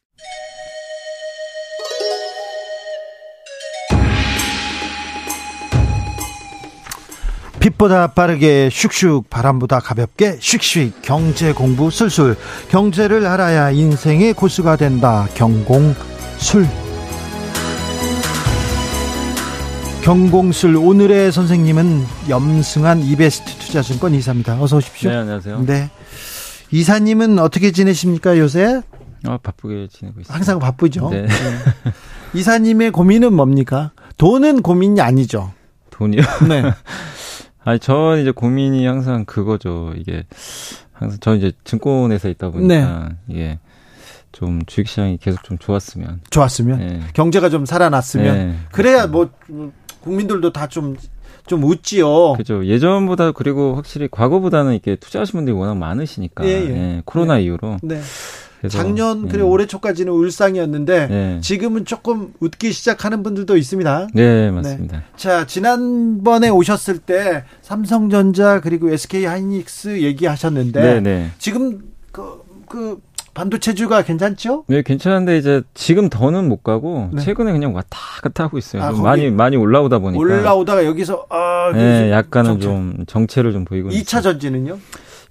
[7.63, 12.37] 빛보다 빠르게 슉슉 바람보다 가볍게 슉슉 경제 공부 술술
[12.69, 16.67] 경제를 알아야 인생의 고수가 된다 경공술
[20.03, 24.61] 경공술 오늘의 선생님은 염승한 이베스트 투자증권 이사입니다.
[24.61, 25.11] 어서 오십시오.
[25.11, 25.65] 네, 안녕하세요.
[25.65, 25.89] 네.
[26.73, 28.83] 이사님은 어떻게 지내십니까 요새?
[29.25, 30.35] 어, 바쁘게 지내고 있습니다.
[30.35, 31.11] 항상 바쁘죠.
[31.11, 31.23] 네.
[31.23, 31.29] 네.
[32.35, 33.93] 이사님의 고민은 뭡니까?
[34.17, 35.53] 돈은 고민이 아니죠.
[35.91, 36.23] 돈이요?
[36.49, 36.65] 네.
[37.65, 39.93] 아니, 저는 이제 고민이 항상 그거죠.
[39.97, 40.25] 이게
[40.93, 43.17] 항상 저는 이제 증권회사 있다 보니까 네.
[43.29, 43.59] 이게
[44.33, 46.23] 좀 주식시장이 계속 좀 좋았으면.
[46.31, 46.79] 좋았으면.
[46.79, 47.01] 네.
[47.13, 48.35] 경제가 좀 살아났으면.
[48.35, 48.57] 네.
[48.73, 49.31] 그래야 뭐
[50.01, 52.33] 국민들도 다좀좀 웃지요.
[52.35, 52.67] 그죠.
[52.67, 56.45] 예전보다 그리고 확실히 과거보다는 이렇게 투자하신 분들이 워낙 많으시니까.
[56.45, 56.69] 예, 예.
[56.69, 57.03] 예.
[57.05, 57.43] 코로나 네.
[57.45, 57.79] 이후로.
[58.63, 58.69] 네.
[58.69, 59.51] 작년 그리고 예.
[59.51, 61.41] 올해 초까지는 울상이었는데 네.
[61.41, 64.09] 지금은 조금 웃기 시작하는 분들도 있습니다.
[64.15, 64.99] 네, 맞습니다.
[64.99, 65.05] 네.
[65.17, 71.31] 자, 지난번에 오셨을 때 삼성전자 그리고 SK 하이닉스 얘기하셨는데 네, 네.
[71.39, 71.81] 지금
[72.13, 73.01] 그, 그
[73.35, 74.65] 반도체주가 괜찮죠?
[74.69, 77.23] 네, 괜찮은데 이제 지금 더는 못 가고 네.
[77.23, 78.83] 최근에 그냥 왔다 갔다 하고 있어요.
[78.83, 82.67] 아, 많이 많이 올라오다 보니까 올라오다가 여기서 아, 네, 약간은 정체.
[82.67, 84.79] 좀 정체를 좀 보이고 2차 전지는요?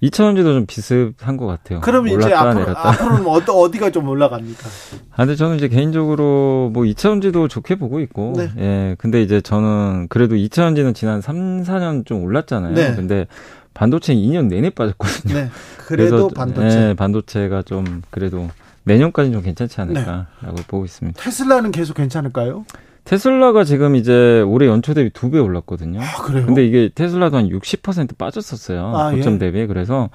[0.02, 1.80] 2차 전지도 좀 비슷한 것 같아요.
[1.80, 2.88] 그럼 이제 앞으로, 내렸다.
[2.88, 4.68] 앞으로는 어디, 어디가 좀 올라갑니까?
[5.12, 8.50] 아, 근데 저는 이제 개인적으로 뭐 2차 전지도 좋게 보고 있고, 네.
[8.58, 12.74] 예, 근데 이제 저는 그래도 2차 전지는 지난 3, 4년 좀 올랐잖아요.
[12.74, 12.94] 네.
[12.96, 13.26] 근데
[13.74, 15.34] 반도체 2년 내내 빠졌거든요.
[15.34, 15.50] 네.
[15.78, 16.76] 그래도 반도체.
[16.76, 18.48] 네, 반도체가 좀 그래도
[18.84, 20.62] 내년까지는 좀 괜찮지 않을까라고 네.
[20.66, 21.22] 보고 있습니다.
[21.22, 22.64] 테슬라는 계속 괜찮을까요?
[23.04, 26.00] 테슬라가 지금 이제 올해 연초 대비 두 배 올랐거든요.
[26.00, 26.46] 아, 그래요?
[26.46, 28.92] 근데 이게 테슬라도 한 60% 빠졌었어요.
[28.94, 29.38] 아, 고점 예.
[29.38, 29.66] 대비.
[29.66, 30.08] 그래서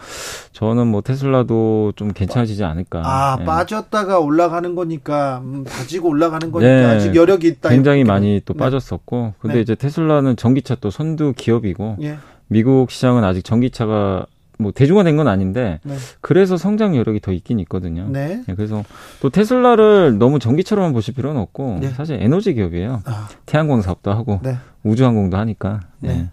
[0.53, 3.01] 저는 뭐 테슬라도 좀 괜찮아지지 않을까.
[3.03, 3.45] 아, 예.
[3.45, 6.85] 빠졌다가 올라가는 거니까, 음, 다지고 올라가는 거니까 네.
[6.85, 7.69] 아직 여력이 있다.
[7.69, 8.59] 굉장히 많이 또 네.
[8.59, 9.33] 빠졌었고.
[9.39, 9.61] 근데 네.
[9.61, 12.17] 이제 테슬라는 전기차 또 선두 기업이고, 예.
[12.47, 14.25] 미국 시장은 아직 전기차가
[14.57, 15.95] 뭐 대중화된 건 아닌데 네.
[16.21, 18.07] 그래서 성장 여력이 더 있긴 있거든요.
[18.09, 18.43] 네.
[18.47, 18.55] 네.
[18.55, 18.83] 그래서
[19.21, 21.89] 또 테슬라를 너무 전기차로만 보실 필요는 없고 네.
[21.89, 23.01] 사실 에너지 기업이에요.
[23.05, 23.29] 아.
[23.45, 24.57] 태양광 사업도 하고 네.
[24.83, 26.09] 우주항공도 하니까 네.
[26.09, 26.29] 네.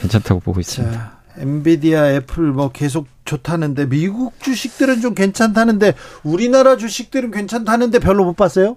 [0.00, 0.92] 괜찮다고 보고 있습니다.
[0.92, 5.94] 자, 엔비디아, 애플 뭐 계속 좋다는데 미국 주식들은 좀 괜찮다는데
[6.24, 8.76] 우리나라 주식들은 괜찮다는데 별로 못 봤어요?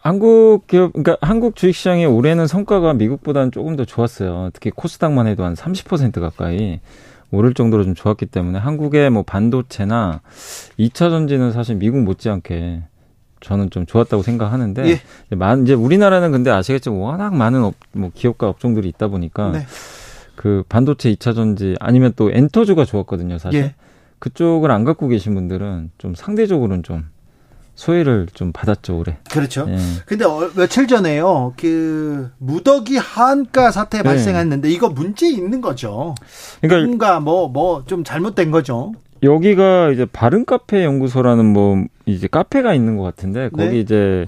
[0.00, 4.50] 한국 기업, 그러니까 한국 주식시장의 올해는 성과가 미국보다는 조금 더 좋았어요.
[4.52, 6.80] 특히 코스닥만 해도 한 30% 가까이.
[7.30, 10.20] 오를 정도로 좀 좋았기 때문에 한국의 뭐 반도체나
[10.78, 12.82] 2차 전지는 사실 미국 못지않게
[13.40, 15.00] 저는 좀 좋았다고 생각하는데 예.
[15.62, 19.66] 이제 우리나라는 근데 아시겠지만 워낙 많은 업, 뭐 기업과 업종들이 있다 보니까 네.
[20.34, 23.74] 그 반도체 2차 전지 아니면 또 엔터주가 좋았거든요 사실 예.
[24.18, 27.04] 그쪽을 안 갖고 계신 분들은 좀 상대적으로는 좀
[27.74, 29.16] 소외를 좀 받았죠 올해.
[29.30, 29.66] 그렇죠.
[29.68, 29.76] 예.
[30.06, 34.04] 근데 어, 며칠 전에요 그 무더기 하한가 사태 네.
[34.04, 36.14] 발생했는데 이거 문제 있는 거죠.
[36.60, 38.92] 그러니까 뭔가 뭐 뭐 좀 잘못된 거죠.
[39.22, 43.80] 여기가 이제 바른 카페 연구소라는 뭐 이제 카페가 있는 것 같은데 거기 네.
[43.80, 44.26] 이제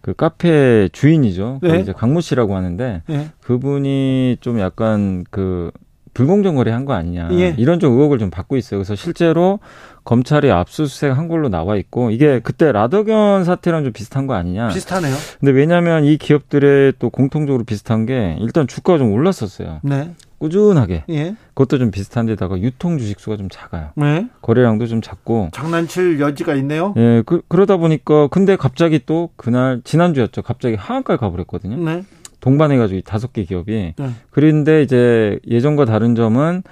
[0.00, 1.60] 그 카페 주인이죠.
[1.62, 1.80] 네.
[1.80, 3.28] 이제 강모 씨라고 하는데 네.
[3.40, 5.70] 그분이 좀 약간 그
[6.12, 7.54] 불공정 거래한 거 아니냐 예.
[7.58, 8.78] 이런 좀 의혹을 좀 받고 있어요.
[8.78, 9.58] 그래서 실제로
[10.04, 14.68] 검찰이 압수수색 한 걸로 나와 있고 이게 그때 라더견 사태랑 좀 비슷한 거 아니냐.
[14.68, 15.14] 비슷하네요.
[15.40, 19.80] 근데 왜냐하면 이 기업들의 또 공통적으로 비슷한 게 일단 주가가 좀 올랐었어요.
[19.82, 20.14] 네.
[20.38, 21.04] 꾸준하게.
[21.08, 21.36] 예.
[21.54, 23.90] 그것도 좀 비슷한데다가 유통 주식 수가 좀 작아요.
[23.94, 24.28] 네.
[24.42, 25.48] 거래량도 좀 작고.
[25.52, 26.92] 장난칠 여지가 있네요.
[26.98, 30.42] 예, 그, 그러다 보니까 근데 갑자기 또 그날 지난주였죠.
[30.42, 31.82] 갑자기 하한가를 가버렸거든요.
[31.82, 32.04] 네.
[32.40, 33.94] 동반해가지고 다섯 개 기업이.
[33.96, 34.10] 네.
[34.30, 36.62] 그런데 이제 예전과 다른 점은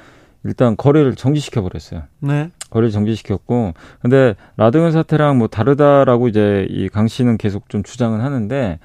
[0.44, 2.02] 일단 거래를 정지시켜 버렸어요.
[2.20, 2.50] 네.
[2.72, 8.78] 거래를 정지시켰고, 근데 라드건 사태랑 뭐 다르다라고 이제 이 강 씨는 계속 좀 주장은 하는데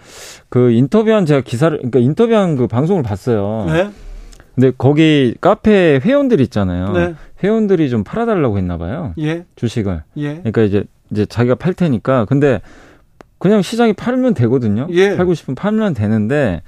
[0.50, 3.66] 그 인터뷰한 제가 기사를 그러니까 인터뷰한 그 방송을 봤어요.
[3.72, 3.90] 네.
[4.56, 6.92] 근데 거기 카페 회원들 있잖아요.
[6.92, 7.16] 네.
[7.44, 9.14] 회원들이 좀 팔아달라고 했나 봐요.
[9.20, 9.46] 예.
[9.56, 10.04] 주식을.
[10.18, 10.36] 예.
[10.38, 12.60] 그러니까 이제 이제 자기가 팔 테니까 근데
[13.40, 14.88] 그냥 시장이 팔면 되거든요.
[14.92, 15.16] 예.
[15.16, 16.62] 팔고 싶으면 팔면 되는데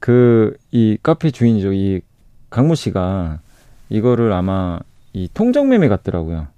[0.00, 1.72] 그 이 카페 주인이죠.
[1.72, 2.00] 이
[2.50, 3.40] 강모 씨가
[3.88, 4.78] 이거를 아마
[5.12, 6.48] 이 통정매매 같더라고요.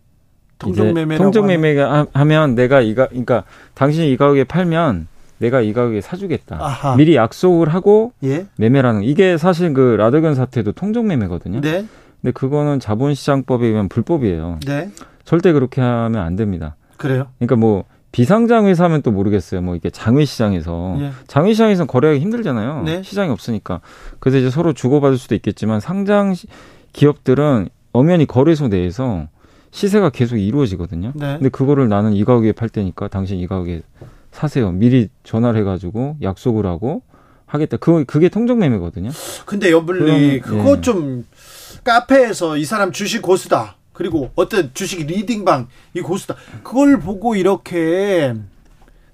[0.59, 3.45] 통정매매 통정매매가 하면 내가 이가 그러니까
[3.75, 5.09] 당신이 이 가격에 팔면
[5.39, 6.59] 내가 이 가격에 사주겠다.
[6.61, 6.97] 아하.
[6.97, 8.47] 미리 약속을 하고 예?
[8.57, 11.63] 매매라는 이게 사실 그 라더건 사태도 통정매매거든요.
[11.63, 11.87] 네.
[12.21, 14.59] 근데 그거는 자본시장법에 의한 불법이에요.
[14.67, 14.91] 네.
[15.25, 16.77] 절대 그렇게 하면 안 됩니다.
[16.99, 17.29] 그래요?
[17.39, 19.63] 그러니까 뭐 비상장 회사면 또 모르겠어요.
[19.63, 21.11] 뭐 이게 장외 시장에서 예.
[21.27, 22.83] 장외 시장에서는 거래하기 힘들잖아요.
[22.83, 23.03] 네.
[23.03, 23.81] 시장이 없으니까.
[24.19, 26.35] 그래서 이제 서로 주고받을 수도 있겠지만 상장
[26.93, 29.29] 기업들은 엄연히 거래소 내에서
[29.71, 31.13] 시세가 계속 이루어지거든요.
[31.15, 31.35] 네.
[31.35, 33.83] 근데 그거를 나는 이 가격에 팔 테니까 당신 이 가격에
[34.33, 34.73] 사세요.
[34.73, 37.03] 미리 전화를 해가지고 약속을 하고
[37.47, 37.77] 하겠다.
[37.79, 39.11] 그 그게 통정 매매거든요.
[39.47, 40.81] 근데 연블리 그거 예.
[40.81, 41.25] 좀
[41.85, 43.77] 카페에서 이 사람 주식 고수다.
[43.93, 46.37] 그리고 어떤 주식 리딩방 이 고수다.
[46.63, 48.35] 그걸 보고 이렇게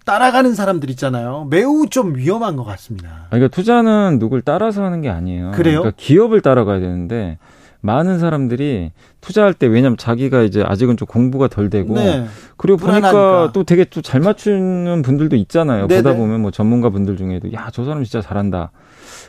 [0.05, 1.49] 따라가는 사람들 있잖아요.
[1.51, 3.27] 매우 좀 위험한 것 같습니다.
[3.31, 5.51] 그러니까 투자는 누굴 따라서 하는 게 아니에요.
[5.53, 5.81] 그래요?
[5.81, 7.39] 그러니까 기업을 따라가야 되는데
[7.81, 8.91] 많은 사람들이
[9.21, 12.27] 투자할 때 왜냐면 자기가 이제 아직은 좀 공부가 덜 되고 네.
[12.57, 13.53] 그리고 보니까 불안하니까.
[13.53, 15.87] 또 되게 또 잘 맞추는 분들도 있잖아요.
[15.87, 16.03] 네네.
[16.03, 18.71] 보다 보면 뭐 전문가 분들 중에도 야 저 사람 진짜 잘한다.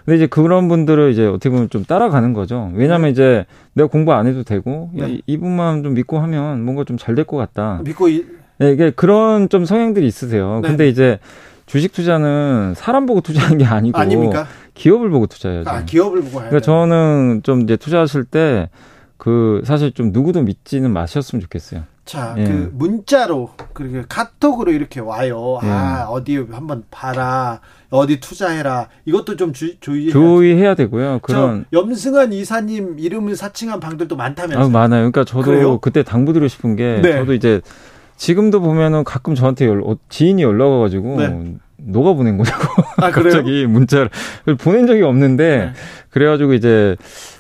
[0.06, 2.72] 근데 이제 그런 분들을 이제 어떻게 보면 좀 따라가는 거죠.
[2.76, 3.10] 왜냐면 네.
[3.12, 5.04] 이제 내가 공부 안 해도 되고 네.
[5.04, 7.82] 야, 이분만 좀 믿고 하면 뭔가 좀 잘 될 것 같다.
[7.84, 8.26] 믿고 이...
[8.60, 10.60] 네, 이게 그런 좀 성향들이 있으세요.
[10.64, 10.70] 네.
[10.70, 11.20] 근데 이제
[11.66, 14.48] 주식 투자는 사람 보고 투자하는 게 아니고 아닙니까?
[14.78, 15.70] 기업을 보고 투자해야죠.
[15.70, 18.70] 아, 기업을 보고 해야 그러니까 저는 좀 이제 투자하실 때
[19.18, 21.84] 그 사실 좀 누구도 믿지는 마셨으면 좋겠어요.
[22.06, 22.46] 자, 예.
[22.46, 25.60] 그 문자로 그리고 카톡으로 이렇게 와요.
[25.64, 25.68] 예.
[25.68, 27.60] 아, 어디 한번 봐라.
[27.90, 28.88] 어디 투자해라.
[29.06, 31.20] 이것도 좀 주, 주의해야 주의해야 되고요.
[31.22, 34.66] 그런 염승환 이사님 이름을 사칭한 방들도 많다면서요.
[34.66, 35.12] 아, 많아요.
[35.12, 35.80] 그러니까 저도 그래요?
[35.80, 37.14] 그때 당부드리고 싶은 게 네.
[37.14, 37.62] 저도 이제
[38.16, 41.56] 지금도 보면은 가끔 저한테 연, 어, 지인이 연락 와가지고 네.
[41.78, 42.64] 녹아 보낸 거냐고
[42.98, 44.10] 아, 갑자기 문자를
[44.60, 45.74] 보낸 적이 없는데 네.
[46.10, 46.96] 그래가지고 이제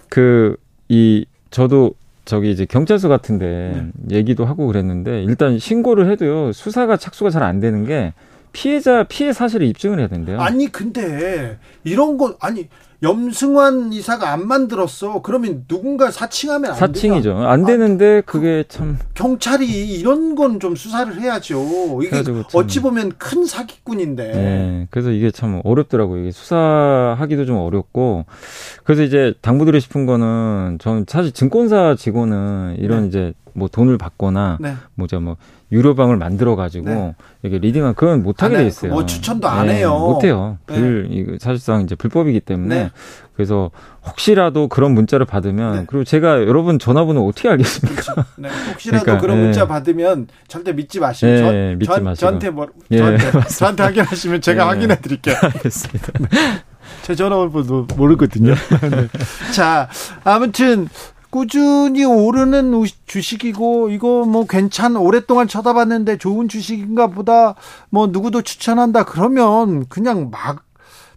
[0.09, 0.57] 그
[0.89, 1.93] 이 저도
[2.25, 4.15] 저기 이제 경찰서 같은데 네.
[4.17, 8.13] 얘기도 하고 그랬는데 일단 신고를 해도요 수사가 착수가 잘 안 되는 게
[8.53, 10.39] 피해자 피해 사실을 입증을 해야 된대요.
[10.39, 12.67] 아니 근데 이런 거 아니
[13.03, 15.21] 염승환 이사가 안 만들었어.
[15.21, 17.33] 그러면 누군가 사칭하면 안 사칭이죠.
[17.35, 17.51] 되나?
[17.51, 21.99] 안 되는데 아, 그게 참 경찰이 이런 건 좀 수사를 해야죠.
[22.03, 24.23] 이게 어찌 보면 큰 사기꾼인데.
[24.31, 24.87] 네.
[24.89, 26.21] 그래서 이게 참 어렵더라고요.
[26.21, 28.25] 이게 수사하기도 좀 어렵고.
[28.83, 33.07] 그래서 이제 당부드리고 싶은 거는 저는 사실 증권사 직원은 이런 네.
[33.07, 34.75] 이제 뭐 돈을 받거나 네.
[34.95, 35.35] 뭐죠 뭐
[35.71, 37.15] 유료방을 만들어 가지고 네.
[37.43, 38.93] 이게 리딩한 그건 못 하게 돼 있어요.
[38.93, 39.97] 뭐 추천도 안 네, 해요.
[39.97, 40.57] 못 해요.
[40.67, 40.75] 네.
[40.75, 43.27] 불 사실상 이제 불법이기 때문에 네.
[43.35, 43.71] 그래서
[44.05, 45.85] 혹시라도 그런 문자를 받으면 네.
[45.87, 48.01] 그리고 제가 여러분 전화번호 어떻게 알겠습니까?
[48.01, 48.25] 그렇죠.
[48.37, 48.49] 네.
[48.71, 52.97] 혹시라도 그러니까, 그런 문자 받으면 절대 믿지 마시고 저, 믿지 저, 마시고 저한테 뭐 예,
[52.97, 55.35] 저한테, 저한테 확인하시면 제가 확인해 드릴게요.
[55.41, 56.13] 알겠습니다.
[57.03, 58.53] 제 전화번호도 모르거든요.
[59.53, 59.87] 자,
[60.23, 60.89] 아무튼
[61.29, 62.73] 꾸준히 오르는
[63.05, 67.55] 주식이고 이거 뭐 괜찮 오랫동안 쳐다봤는데 좋은 주식인가 보다
[67.89, 70.63] 뭐 누구도 추천한다 그러면 그냥 막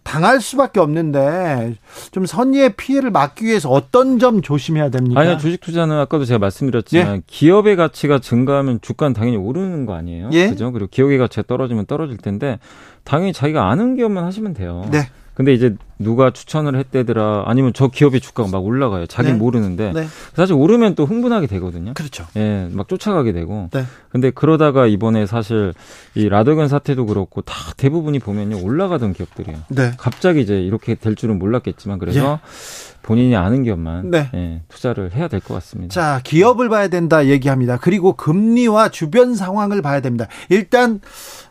[0.03, 1.75] 당할 수밖에 없는데
[2.11, 5.19] 좀 선의의 피해를 막기 위해서 어떤 점 조심해야 됩니까?
[5.19, 7.21] 아니요 주식 투자는 아까도 제가 말씀드렸지만 예?
[7.27, 10.29] 기업의 가치가 증가하면 주가는 당연히 오르는 거 아니에요?
[10.33, 10.49] 예?
[10.49, 10.71] 그죠?
[10.71, 12.59] 그리고 기업의 가치가 떨어지면 떨어질 텐데
[13.03, 14.87] 당연히 자기가 아는 기업만 하시면 돼요.
[14.91, 15.09] 네.
[15.41, 19.07] 근데 이제 누가 추천을 했대더라 아니면 저 기업의 주가가 막 올라가요.
[19.07, 19.39] 자기는 네.
[19.39, 20.05] 모르는데 네.
[20.35, 21.95] 사실 오르면 또 흥분하게 되거든요.
[21.95, 22.27] 그렇죠.
[22.35, 23.67] 예, 막 쫓아가게 되고.
[23.73, 23.83] 네.
[24.09, 25.73] 근데 그러다가 이번에 사실
[26.13, 29.57] 이 라더견 사태도 그렇고 다 대부분이 보면요 올라가던 기업들이에요.
[29.69, 29.93] 네.
[29.97, 32.90] 갑자기 이제 이렇게 될 줄은 몰랐겠지만 그래서 예.
[33.11, 34.29] 본인이 아는 기업만 네.
[34.33, 35.93] 예, 투자를 해야 될 것 같습니다.
[35.93, 37.77] 자, 기업을 봐야 된다 얘기합니다.
[37.77, 40.27] 그리고 금리와 주변 상황을 봐야 됩니다.
[40.49, 41.01] 일단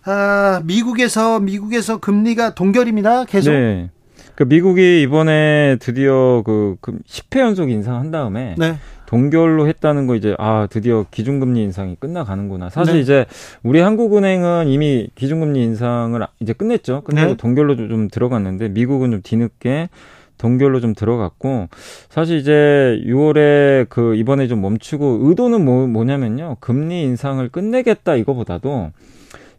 [0.04, 3.24] 아, 미국에서 미국에서 금리가 동결입니다.
[3.26, 3.50] 계속.
[3.50, 3.90] 네.
[4.36, 8.76] 그 미국이 이번에 드디어 그 10회 연속 인상한 다음에 네.
[9.04, 12.70] 동결로 했다는 거 이제 아 드디어 기준금리 인상이 끝나가는구나.
[12.70, 13.00] 사실 네.
[13.00, 13.26] 이제
[13.62, 17.02] 우리 한국은행은 이미 기준금리 인상을 이제 끝냈죠.
[17.02, 17.36] 끝내고 네.
[17.36, 19.90] 동결로 좀 들어갔는데 미국은 좀 뒤늦게
[20.40, 21.68] 동결로 좀 들어갔고
[22.08, 28.90] 사실 이제 6월에 그 이번에 좀 멈추고 의도는 뭐, 뭐냐면요 금리 인상을 끝내겠다 이거보다도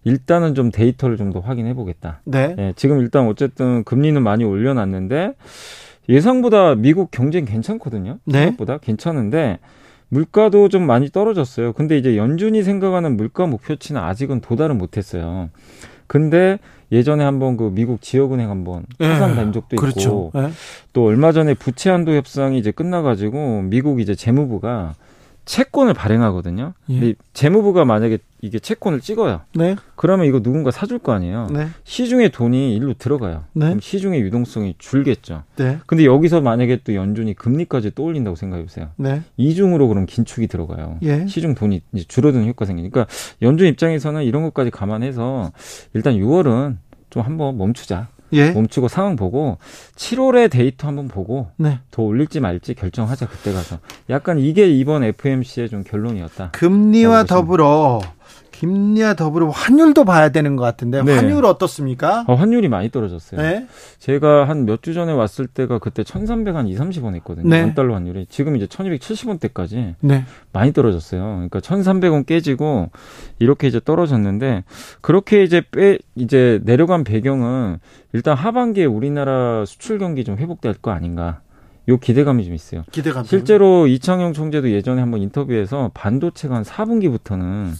[0.04, 2.22] 일단은 좀 데이터를 좀 더 확인해 보겠다.
[2.26, 2.56] 네.
[2.58, 5.36] 예, 지금 일단 어쨌든 금리는 많이 올려놨는데
[6.10, 8.18] 예상보다 미국 경쟁 괜찮거든요.
[8.26, 8.40] 네.
[8.40, 9.60] 생각보다 괜찮은데
[10.10, 11.72] 물가도 좀 많이 떨어졌어요.
[11.72, 15.50] 근데 이제 연준이 생각하는 물가 목표치는 아직은 도달은 못했어요.
[16.08, 16.60] 근데
[16.92, 20.32] 예전에 한번 그 미국 지역은행 한번 파산 된 적도 있고 그렇죠.
[20.34, 20.50] 네.
[20.94, 24.96] 또 얼마 전에 부채 한도 협상이 이제 끝나가지고 미국 이제 재무부가
[25.46, 26.74] 채권을 발행하거든요.
[26.90, 27.00] 예.
[27.00, 29.42] 근데 재무부가 만약에 이게 채권을 찍어요.
[29.56, 29.76] 네.
[29.96, 31.48] 그러면 이거 누군가 사줄 거 아니에요.
[31.52, 31.68] 네.
[31.84, 33.46] 시중에 돈이 일로 들어가요.
[33.54, 33.66] 네.
[33.68, 35.44] 그럼 시중의 유동성이 줄겠죠.
[35.58, 35.80] 네.
[35.86, 38.90] 근데 여기서 만약에 또 연준이 금리까지 또 올린다고 생각해 보세요.
[38.98, 39.22] 네.
[39.38, 40.98] 이중으로 그럼 긴축이 들어가요.
[41.04, 41.26] 예.
[41.28, 43.08] 시중 돈이 이제 줄어드는 효과 생기니까
[43.42, 45.52] 연준 입장에서는 이런 것까지 감안해서
[45.94, 46.78] 일단 6월은
[47.10, 48.10] 좀 한번 멈추자.
[48.34, 48.52] 예.
[48.52, 49.58] 멈추고 상황 보고
[49.96, 51.80] 7월에 데이터 한번 보고 네.
[51.92, 53.80] 더 올릴지 말지 결정하자 그때 가서
[54.10, 56.52] 약간 이게 이번 FMC의 좀 결론이었다.
[56.52, 58.02] 금리와 더불어
[58.62, 61.16] 김리와 더불어 환율도 봐야 되는 것 같은데 네.
[61.16, 62.26] 환율 어떻습니까?
[62.28, 63.42] 어, 환율이 많이 떨어졌어요.
[63.42, 63.66] 네.
[63.98, 67.50] 제가 한 몇 주 전에 왔을 때가 그때 1,300 한 2, 30원 했거든요.
[67.50, 67.62] 네.
[67.64, 70.26] 원달러 환율이 지금 이제 1,270원대까지 네.
[70.54, 71.22] 많이 떨어졌어요.
[71.22, 72.92] 그러니까 1,300원 깨지고
[73.40, 74.64] 이렇게 이제 떨어졌는데
[75.02, 77.80] 그렇게 이제 빼 이제 내려간 배경은
[78.14, 81.42] 일단 하반기에 우리나라 수출 경기 좀 회복될 거 아닌가.
[81.92, 82.84] 요 기대감이 좀 있어요.
[82.92, 83.24] 기대감.
[83.24, 87.74] 실제로 이창용 총재도 예전에 한번 인터뷰에서 반도체가 한 4분기부터는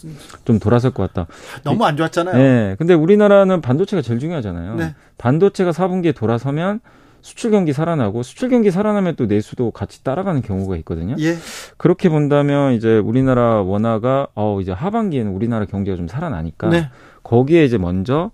[0.44, 1.26] 좀 돌아설 것 같다.
[1.64, 2.36] 너무 안 좋았잖아요.
[2.36, 2.76] 네.
[2.78, 4.76] 근데 우리나라는 반도체가 제일 중요하잖아요.
[4.76, 4.94] 네.
[5.18, 6.80] 반도체가 4분기에 돌아서면
[7.22, 11.14] 수출 경기 살아나고 수출 경기 살아나면 또 내수도 같이 따라가는 경우가 있거든요.
[11.20, 11.36] 예.
[11.76, 16.90] 그렇게 본다면 이제 우리나라 원화가 어 이제 하반기에는 우리나라 경제가 좀 살아나니까 네.
[17.22, 18.32] 거기에 이제 먼저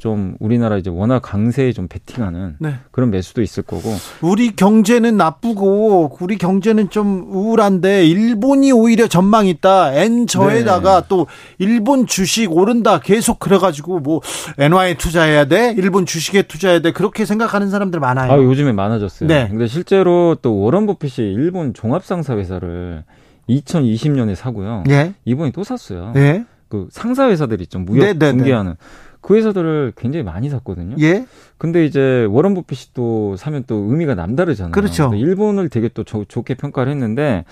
[0.00, 2.76] 좀 우리나라 이제 워낙 강세에 좀 베팅하는 네.
[2.90, 3.82] 그런 매수도 있을 거고
[4.22, 11.06] 우리 경제는 나쁘고 우리 경제는 좀 우울한데 일본이 오히려 전망 있다 엔 저에다가 네.
[11.10, 11.26] 또
[11.58, 14.22] 일본 주식 오른다 계속 그래가지고 뭐
[14.56, 18.32] 엔화에 투자해야 돼 일본 주식에 투자해야 돼 그렇게 생각하는 사람들 많아요.
[18.32, 19.28] 아 요즘에 많아졌어요.
[19.28, 19.48] 네.
[19.50, 23.04] 근데 실제로 또 워런 버핏이 일본 종합상사 회사를
[23.50, 24.84] 2020년에 사고요.
[24.88, 25.12] 예.
[25.26, 26.14] 이번에 또 샀어요.
[26.16, 26.46] 예.
[26.70, 28.32] 그 상사 회사들이 좀 무역 네, 네, 네.
[28.32, 28.76] 공개하는
[29.20, 30.96] 그 회사들을 굉장히 많이 샀거든요.
[31.00, 31.26] 예.
[31.58, 34.72] 근데 이제 워런 버핏이 또 사면 또 의미가 남다르잖아요.
[34.72, 35.12] 그렇죠.
[35.14, 37.44] 일본을 되게 또 조, 좋게 평가를 했는데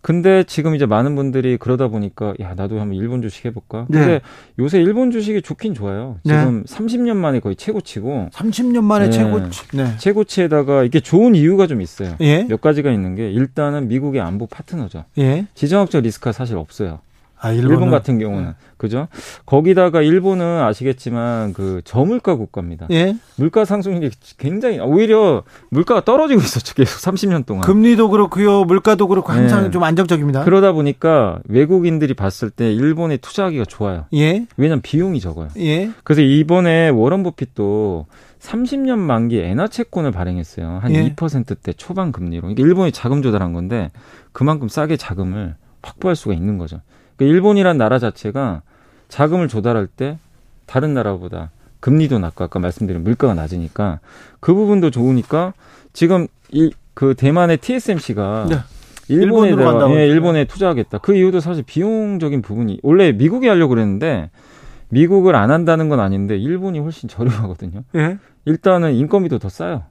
[0.00, 3.86] 근데 지금 이제 많은 분들이 그러다 보니까 야 나도 한번 일본 주식 해볼까.
[3.88, 3.98] 네.
[3.98, 4.20] 근데 네.
[4.60, 6.18] 요새 일본 주식이 좋긴 좋아요.
[6.24, 6.74] 지금 네.
[6.74, 8.28] 30년 만에 거의 최고치고.
[8.32, 9.10] 30년 만에 네.
[9.10, 9.62] 최고치.
[9.74, 9.96] 네.
[9.98, 12.14] 최고치에다가 이게 좋은 이유가 좀 있어요.
[12.20, 12.44] 예.
[12.44, 15.04] 몇 가지가 있는 게 일단은 미국의 안보 파트너죠.
[15.18, 15.46] 예.
[15.54, 17.00] 지정학적 리스크가 사실 없어요.
[17.40, 18.54] 아, 일본 같은 경우는 네.
[18.76, 19.08] 그죠?
[19.46, 22.86] 거기다가 일본은 아시겠지만 그 저물가 국가입니다.
[22.90, 23.16] 예?
[23.36, 26.74] 물가 상승률이 굉장히 오히려 물가가 떨어지고 있었죠.
[26.74, 27.62] 계속 30년 동안.
[27.62, 28.64] 금리도 그렇고요.
[28.64, 29.70] 물가도 그렇고 항상 네.
[29.70, 30.44] 좀 안정적입니다.
[30.44, 34.06] 그러다 보니까 외국인들이 봤을 때 일본에 투자하기가 좋아요.
[34.14, 34.46] 예?
[34.56, 35.48] 왜냐면 비용이 적어요.
[35.58, 35.90] 예?
[36.04, 38.06] 그래서 이번에 워런 버핏도
[38.40, 40.78] 30년 만기 엔화 채권을 발행했어요.
[40.82, 41.14] 한 예?
[41.14, 42.42] 2%대 초반 금리로.
[42.42, 43.90] 그러니까 일본이 자금 조달한 건데
[44.32, 46.80] 그만큼 싸게 자금을 확보할 수가 있는 거죠.
[47.18, 48.62] 그러니까 일본이란 나라 자체가
[49.08, 50.18] 자금을 조달할 때
[50.64, 51.50] 다른 나라보다
[51.80, 54.00] 금리도 낮고 아까 말씀드린 물가가 낮으니까
[54.40, 55.52] 그 부분도 좋으니까
[55.92, 58.56] 지금 이 그 대만의 TSMC가 네.
[59.06, 59.52] 일본에
[59.94, 60.98] 예, 일본에 투자하겠다.
[60.98, 64.30] 그 이유도 사실 비용적인 부분이 원래 미국이 하려고 그랬는데
[64.88, 67.84] 미국을 안 한다는 건 아닌데 일본이 훨씬 저렴하거든요.
[67.94, 68.18] 예?
[68.46, 69.84] 일단은 인건비도 더 싸요.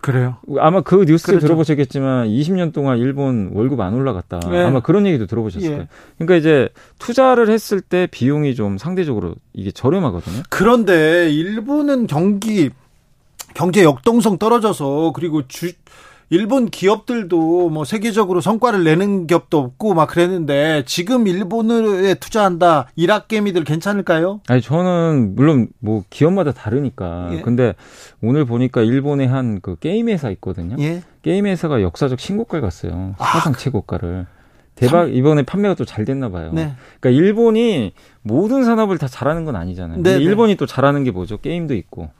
[0.00, 0.36] 그래요?
[0.58, 1.46] 아마 그 뉴스 그렇죠.
[1.46, 4.40] 들어보셨겠지만 20년 동안 일본 월급 안 올라갔다.
[4.50, 4.62] 네.
[4.62, 5.70] 아마 그런 얘기도 들어보셨을 예.
[5.70, 5.86] 거예요.
[6.18, 6.68] 그러니까 이제
[6.98, 10.42] 투자를 했을 때 비용이 좀 상대적으로 이게 저렴하거든요.
[10.48, 12.70] 그런데 일본은 경기
[13.54, 15.72] 경제 역동성 떨어져서 그리고 주
[16.28, 24.40] 일본 기업들도 뭐 세계적으로 성과를 내는 기업도 없고 막 그랬는데 지금 일본에 투자한다 일학개미들 괜찮을까요?
[24.48, 27.40] 아니 저는 물론 뭐 기업마다 다르니까 예.
[27.42, 27.74] 근데
[28.22, 30.76] 오늘 보니까 일본에 한그 게임 회사 있거든요.
[30.80, 31.02] 예.
[31.22, 33.14] 게임 회사가 역사적 신고가를 갔어요.
[33.18, 34.26] 사상 아, 최고가를.
[34.74, 36.50] 대박 이번에 판매가 또 잘 됐나 봐요.
[36.52, 36.74] 네.
[37.00, 37.92] 그러니까 일본이
[38.22, 40.02] 모든 산업을 다 잘하는 건 아니잖아요.
[40.02, 40.22] 네, 네.
[40.22, 41.38] 일본이 또 잘하는 게 뭐죠?
[41.38, 42.10] 게임도 있고.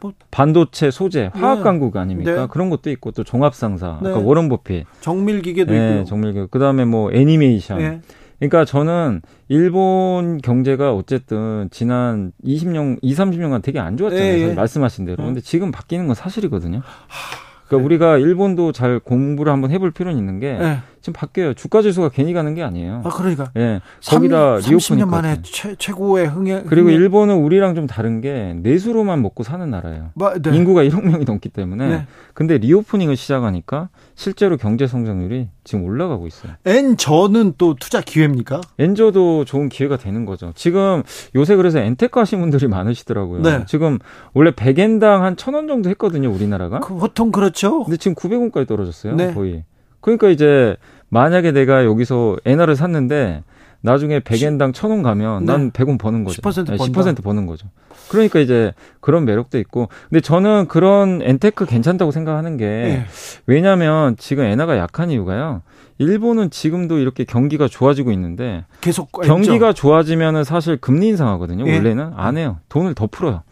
[0.00, 1.64] 뭐 반도체, 소재, 화학 네.
[1.64, 2.34] 강국 아닙니까?
[2.34, 2.46] 네.
[2.50, 4.10] 그런 것도 있고 또 종합 상사, 네.
[4.10, 6.46] 아까 워런 버핏, 정밀 기계도 네, 있고, 정밀 기계.
[6.46, 7.78] 그다음에 뭐 애니메이션.
[7.78, 8.00] 네.
[8.38, 14.46] 그러니까 저는 일본 경제가 어쨌든 지난 20년, 2, 30년간 되게 안 좋았잖아요.
[14.48, 14.54] 네.
[14.54, 15.22] 말씀하신 대로.
[15.22, 16.78] 근데 지금 바뀌는 건 사실이거든요.
[16.78, 17.40] 하...
[17.66, 17.84] 그러니까 네.
[17.84, 20.78] 우리가 일본도 잘 공부를 한번 해볼 필요는 있는 게 네.
[21.00, 21.54] 지금 바뀌어요.
[21.54, 23.02] 주가 지수가 괜히 가는 게 아니에요.
[23.04, 23.50] 아 그러니까.
[23.56, 23.80] 예.
[24.06, 26.64] 거기다 리오프닝 30년 만에 최, 최고의 흥행.
[26.66, 30.10] 그리고 일본은 우리랑 좀 다른 게 내수로만 먹고 사는 나라예요.
[30.14, 30.54] 마, 네.
[30.54, 31.88] 인구가 1억 명이 넘기 때문에.
[31.88, 32.06] 네.
[32.34, 36.52] 근데 리오프닝을 시작하니까 실제로 경제 성장률이 지금 올라가고 있어요.
[36.66, 38.60] 엔저는 또 투자 기회입니까?
[38.78, 40.52] 엔저도 좋은 기회가 되는 거죠.
[40.54, 41.02] 지금
[41.34, 43.42] 요새 그래서 엔테크 하신 분들이 많으시더라고요.
[43.42, 43.64] 네.
[43.66, 43.98] 지금
[44.34, 46.80] 원래 100엔당 한 1000원 정도 했거든요, 우리나라가.
[46.80, 47.84] 그 보통 그렇죠.
[47.84, 49.16] 근데 지금 900원까지 떨어졌어요.
[49.16, 49.32] 네.
[49.32, 49.64] 거의.
[50.00, 50.76] 그러니까 이제
[51.08, 53.42] 만약에 내가 여기서 엔화를 샀는데
[53.82, 55.52] 나중에 100엔당 1000원 가면 네.
[55.52, 56.42] 난 100원 버는 거죠.
[56.42, 57.68] 10% 네, 10% 버는 거죠.
[58.10, 59.88] 그러니까 이제 그런 매력도 있고.
[60.08, 63.06] 근데 저는 그런 엔테크 괜찮다고 생각하는 게 네.
[63.46, 65.62] 왜냐면 지금 엔화가 약한 이유가요.
[65.98, 71.66] 일본은 지금도 이렇게 경기가 좋아지고 있는데 계속 경기가 좋아지면은 사실 금리 인상하거든요.
[71.66, 71.74] 예.
[71.74, 72.58] 원래는 안 해요.
[72.68, 73.42] 돈을 더 풀어요.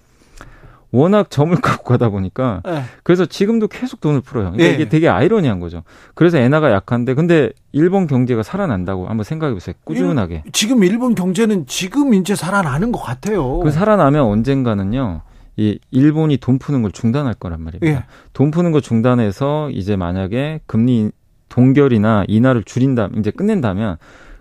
[0.91, 2.83] 워낙 점을 갖고 가다 보니까 네.
[3.03, 4.53] 그래서 지금도 계속 돈을 풀어요.
[4.53, 4.75] 그러니까 네.
[4.75, 5.83] 이게 되게 아이러니한 거죠.
[6.15, 9.75] 그래서 엔화가 약한데 근데 일본 경제가 살아난다고 한번 생각해 보세요.
[9.85, 10.45] 꾸준하게.
[10.53, 13.61] 지금 일본 경제는 지금 이제 살아나는 것 같아요.
[13.61, 15.23] 그 살아나면 언젠가는요.
[15.57, 17.93] 이 일본이 돈 푸는 걸 중단할 거란 말입니다.
[17.93, 18.05] 예.
[18.33, 21.11] 돈 푸는 거 중단해서 이제 만약에 금리
[21.49, 23.97] 동결이나 인하를 줄인다 이제 끝낸다면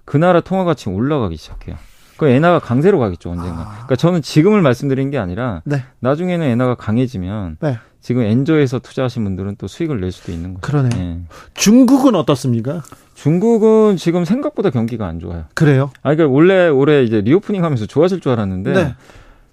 [0.06, 1.76] 그 나라 통화 가치 올라가기 시작해요.
[2.18, 3.62] 그 엔화가 강세로 가겠죠 언젠가.
[3.62, 3.72] 아.
[3.72, 5.84] 그러니까 저는 지금을 말씀드린 게 아니라 네.
[6.00, 7.78] 나중에는 엔화가 강해지면 네.
[8.02, 10.62] 지금 엔저에서 투자하신 분들은 또 수익을 낼 수도 있는 거죠.
[10.62, 10.90] 그러네.
[10.90, 11.22] 네.
[11.54, 12.82] 중국은 어떻습니까?
[13.16, 15.46] 중국은 지금 생각보다 경기가 안 좋아요.
[15.54, 15.92] 그래요?
[16.04, 18.96] 아, 그러니까 원래 올해 이제 리오프닝 하면서 좋아질 줄 알았는데 네.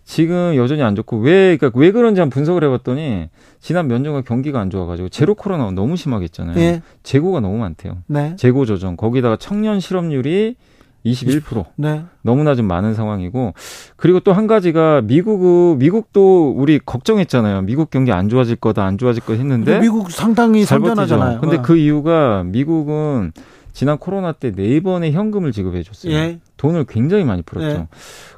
[0.05, 3.31] 지금 여전히 안 좋고 왜 그러니까 왜 그런지 한번 분석을 해봤더니
[3.61, 6.55] 지난 몇 년간 경기가 안 좋아가지고 제로 코로나 너무 심하게 했잖아요.
[6.55, 6.83] 네.
[7.03, 7.99] 재고가 너무 많대요.
[8.07, 8.37] 네.
[8.37, 10.57] 재고 조정 거기다가 청년 실업률이
[11.05, 11.65] 21%.
[11.77, 12.05] 네.
[12.23, 13.55] 너무나 좀 많은 상황이고
[13.97, 17.63] 그리고 또 한 가지가 미국은 미국도 우리 걱정했잖아요.
[17.63, 21.41] 미국 경기 안 좋아질 거다, 안 좋아질 거 했는데 미국 상당히 선전하잖아요.
[21.41, 21.63] 근데 네.
[21.63, 23.33] 그 이유가 미국은
[23.73, 26.13] 지난 코로나 때 네 번의 현금을 지급해 줬어요.
[26.15, 26.39] 예.
[26.57, 27.77] 돈을 굉장히 많이 풀었죠.
[27.81, 27.87] 예.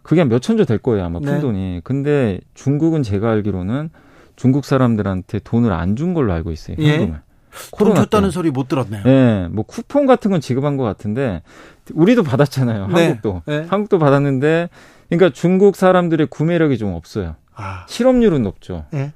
[0.03, 1.41] 그게 한 몇 천조 될 거예요, 아마 푼 네.
[1.41, 1.81] 돈이.
[1.85, 3.91] 근데 중국은 제가 알기로는
[4.37, 6.77] 중국 사람들한테 돈을 안 준 걸로 알고 있어요.
[6.81, 6.91] 예.
[6.99, 7.15] 현금을.
[7.15, 7.26] 예.
[7.71, 9.03] 코로나 줬다는 소리 못 들었네요.
[9.05, 11.43] 네, 뭐 쿠폰 같은 건 지급한 것 같은데
[11.93, 12.89] 우리도 받았잖아요.
[12.89, 13.07] 네.
[13.07, 13.67] 한국도 네.
[13.69, 14.69] 한국도 받았는데
[15.09, 17.37] 그러니까 중국 사람들의 구매력이 좀 없어요.
[17.55, 17.85] 아.
[17.89, 18.87] 실업률은 높죠.
[18.91, 19.13] 네.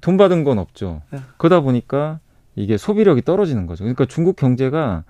[0.00, 1.02] 돈 받은 건 없죠.
[1.10, 1.20] 네.
[1.36, 2.20] 그러다 보니까
[2.56, 3.84] 이게 소비력이 떨어지는 거죠.
[3.84, 5.04] 그러니까 중국 경제가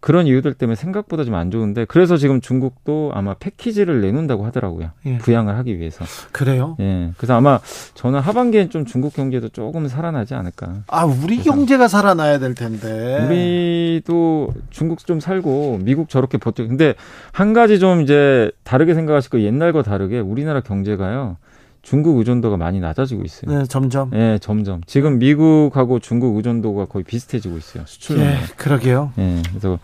[0.00, 4.90] 그런 이유들 때문에 생각보다 좀 안 좋은데 그래서 지금 중국도 아마 패키지를 내놓는다고 하더라고요.
[5.06, 5.18] 예.
[5.18, 6.04] 부양을 하기 위해서.
[6.32, 6.76] 그래요?
[6.80, 7.12] 예.
[7.16, 7.60] 그래서 아마
[7.94, 10.82] 저는 하반기엔 좀 중국 경제도 조금 살아나지 않을까.
[10.88, 13.24] 아, 우리 경제가 살아나야 될 텐데.
[13.26, 16.66] 우리도 중국 좀 살고 미국 저렇게 버텨.
[16.66, 16.94] 근데
[17.32, 21.36] 한 가지 좀 이제 다르게 생각하실 거 옛날과 다르게 우리나라 경제가요.
[21.82, 23.58] 중국 의존도가 많이 낮아지고 있어요.
[23.58, 24.10] 네, 점점.
[24.10, 24.82] 네, 점점.
[24.86, 27.84] 지금 미국하고 중국 의존도가 거의 비슷해지고 있어요.
[27.86, 28.20] 수출로.
[28.20, 29.12] 네, 그러게요.
[29.16, 29.78] 네, 그래서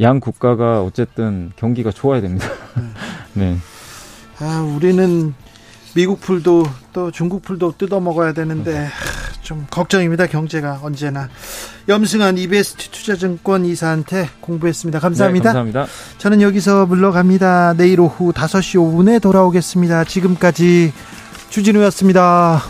[0.00, 2.46] 양 국가가 어쨌든 경기가 좋아야 됩니다.
[3.34, 3.56] 네.
[4.38, 5.34] 아, 우리는
[5.94, 8.88] 미국 풀도 또 중국 풀도 뜯어 먹어야 되는데
[9.50, 10.28] 좀 걱정입니다.
[10.28, 11.28] 경제가 언제나.
[11.88, 15.00] 염승한 EBS 투자증권 이사한테 공부했습니다.
[15.00, 15.42] 감사합니다.
[15.42, 15.86] 네, 감사합니다.
[16.18, 17.74] 저는 여기서 물러갑니다.
[17.76, 20.04] 내일 오후 5시 5분에 돌아오겠습니다.
[20.04, 20.92] 지금까지
[21.48, 22.62] 주진우였습니다.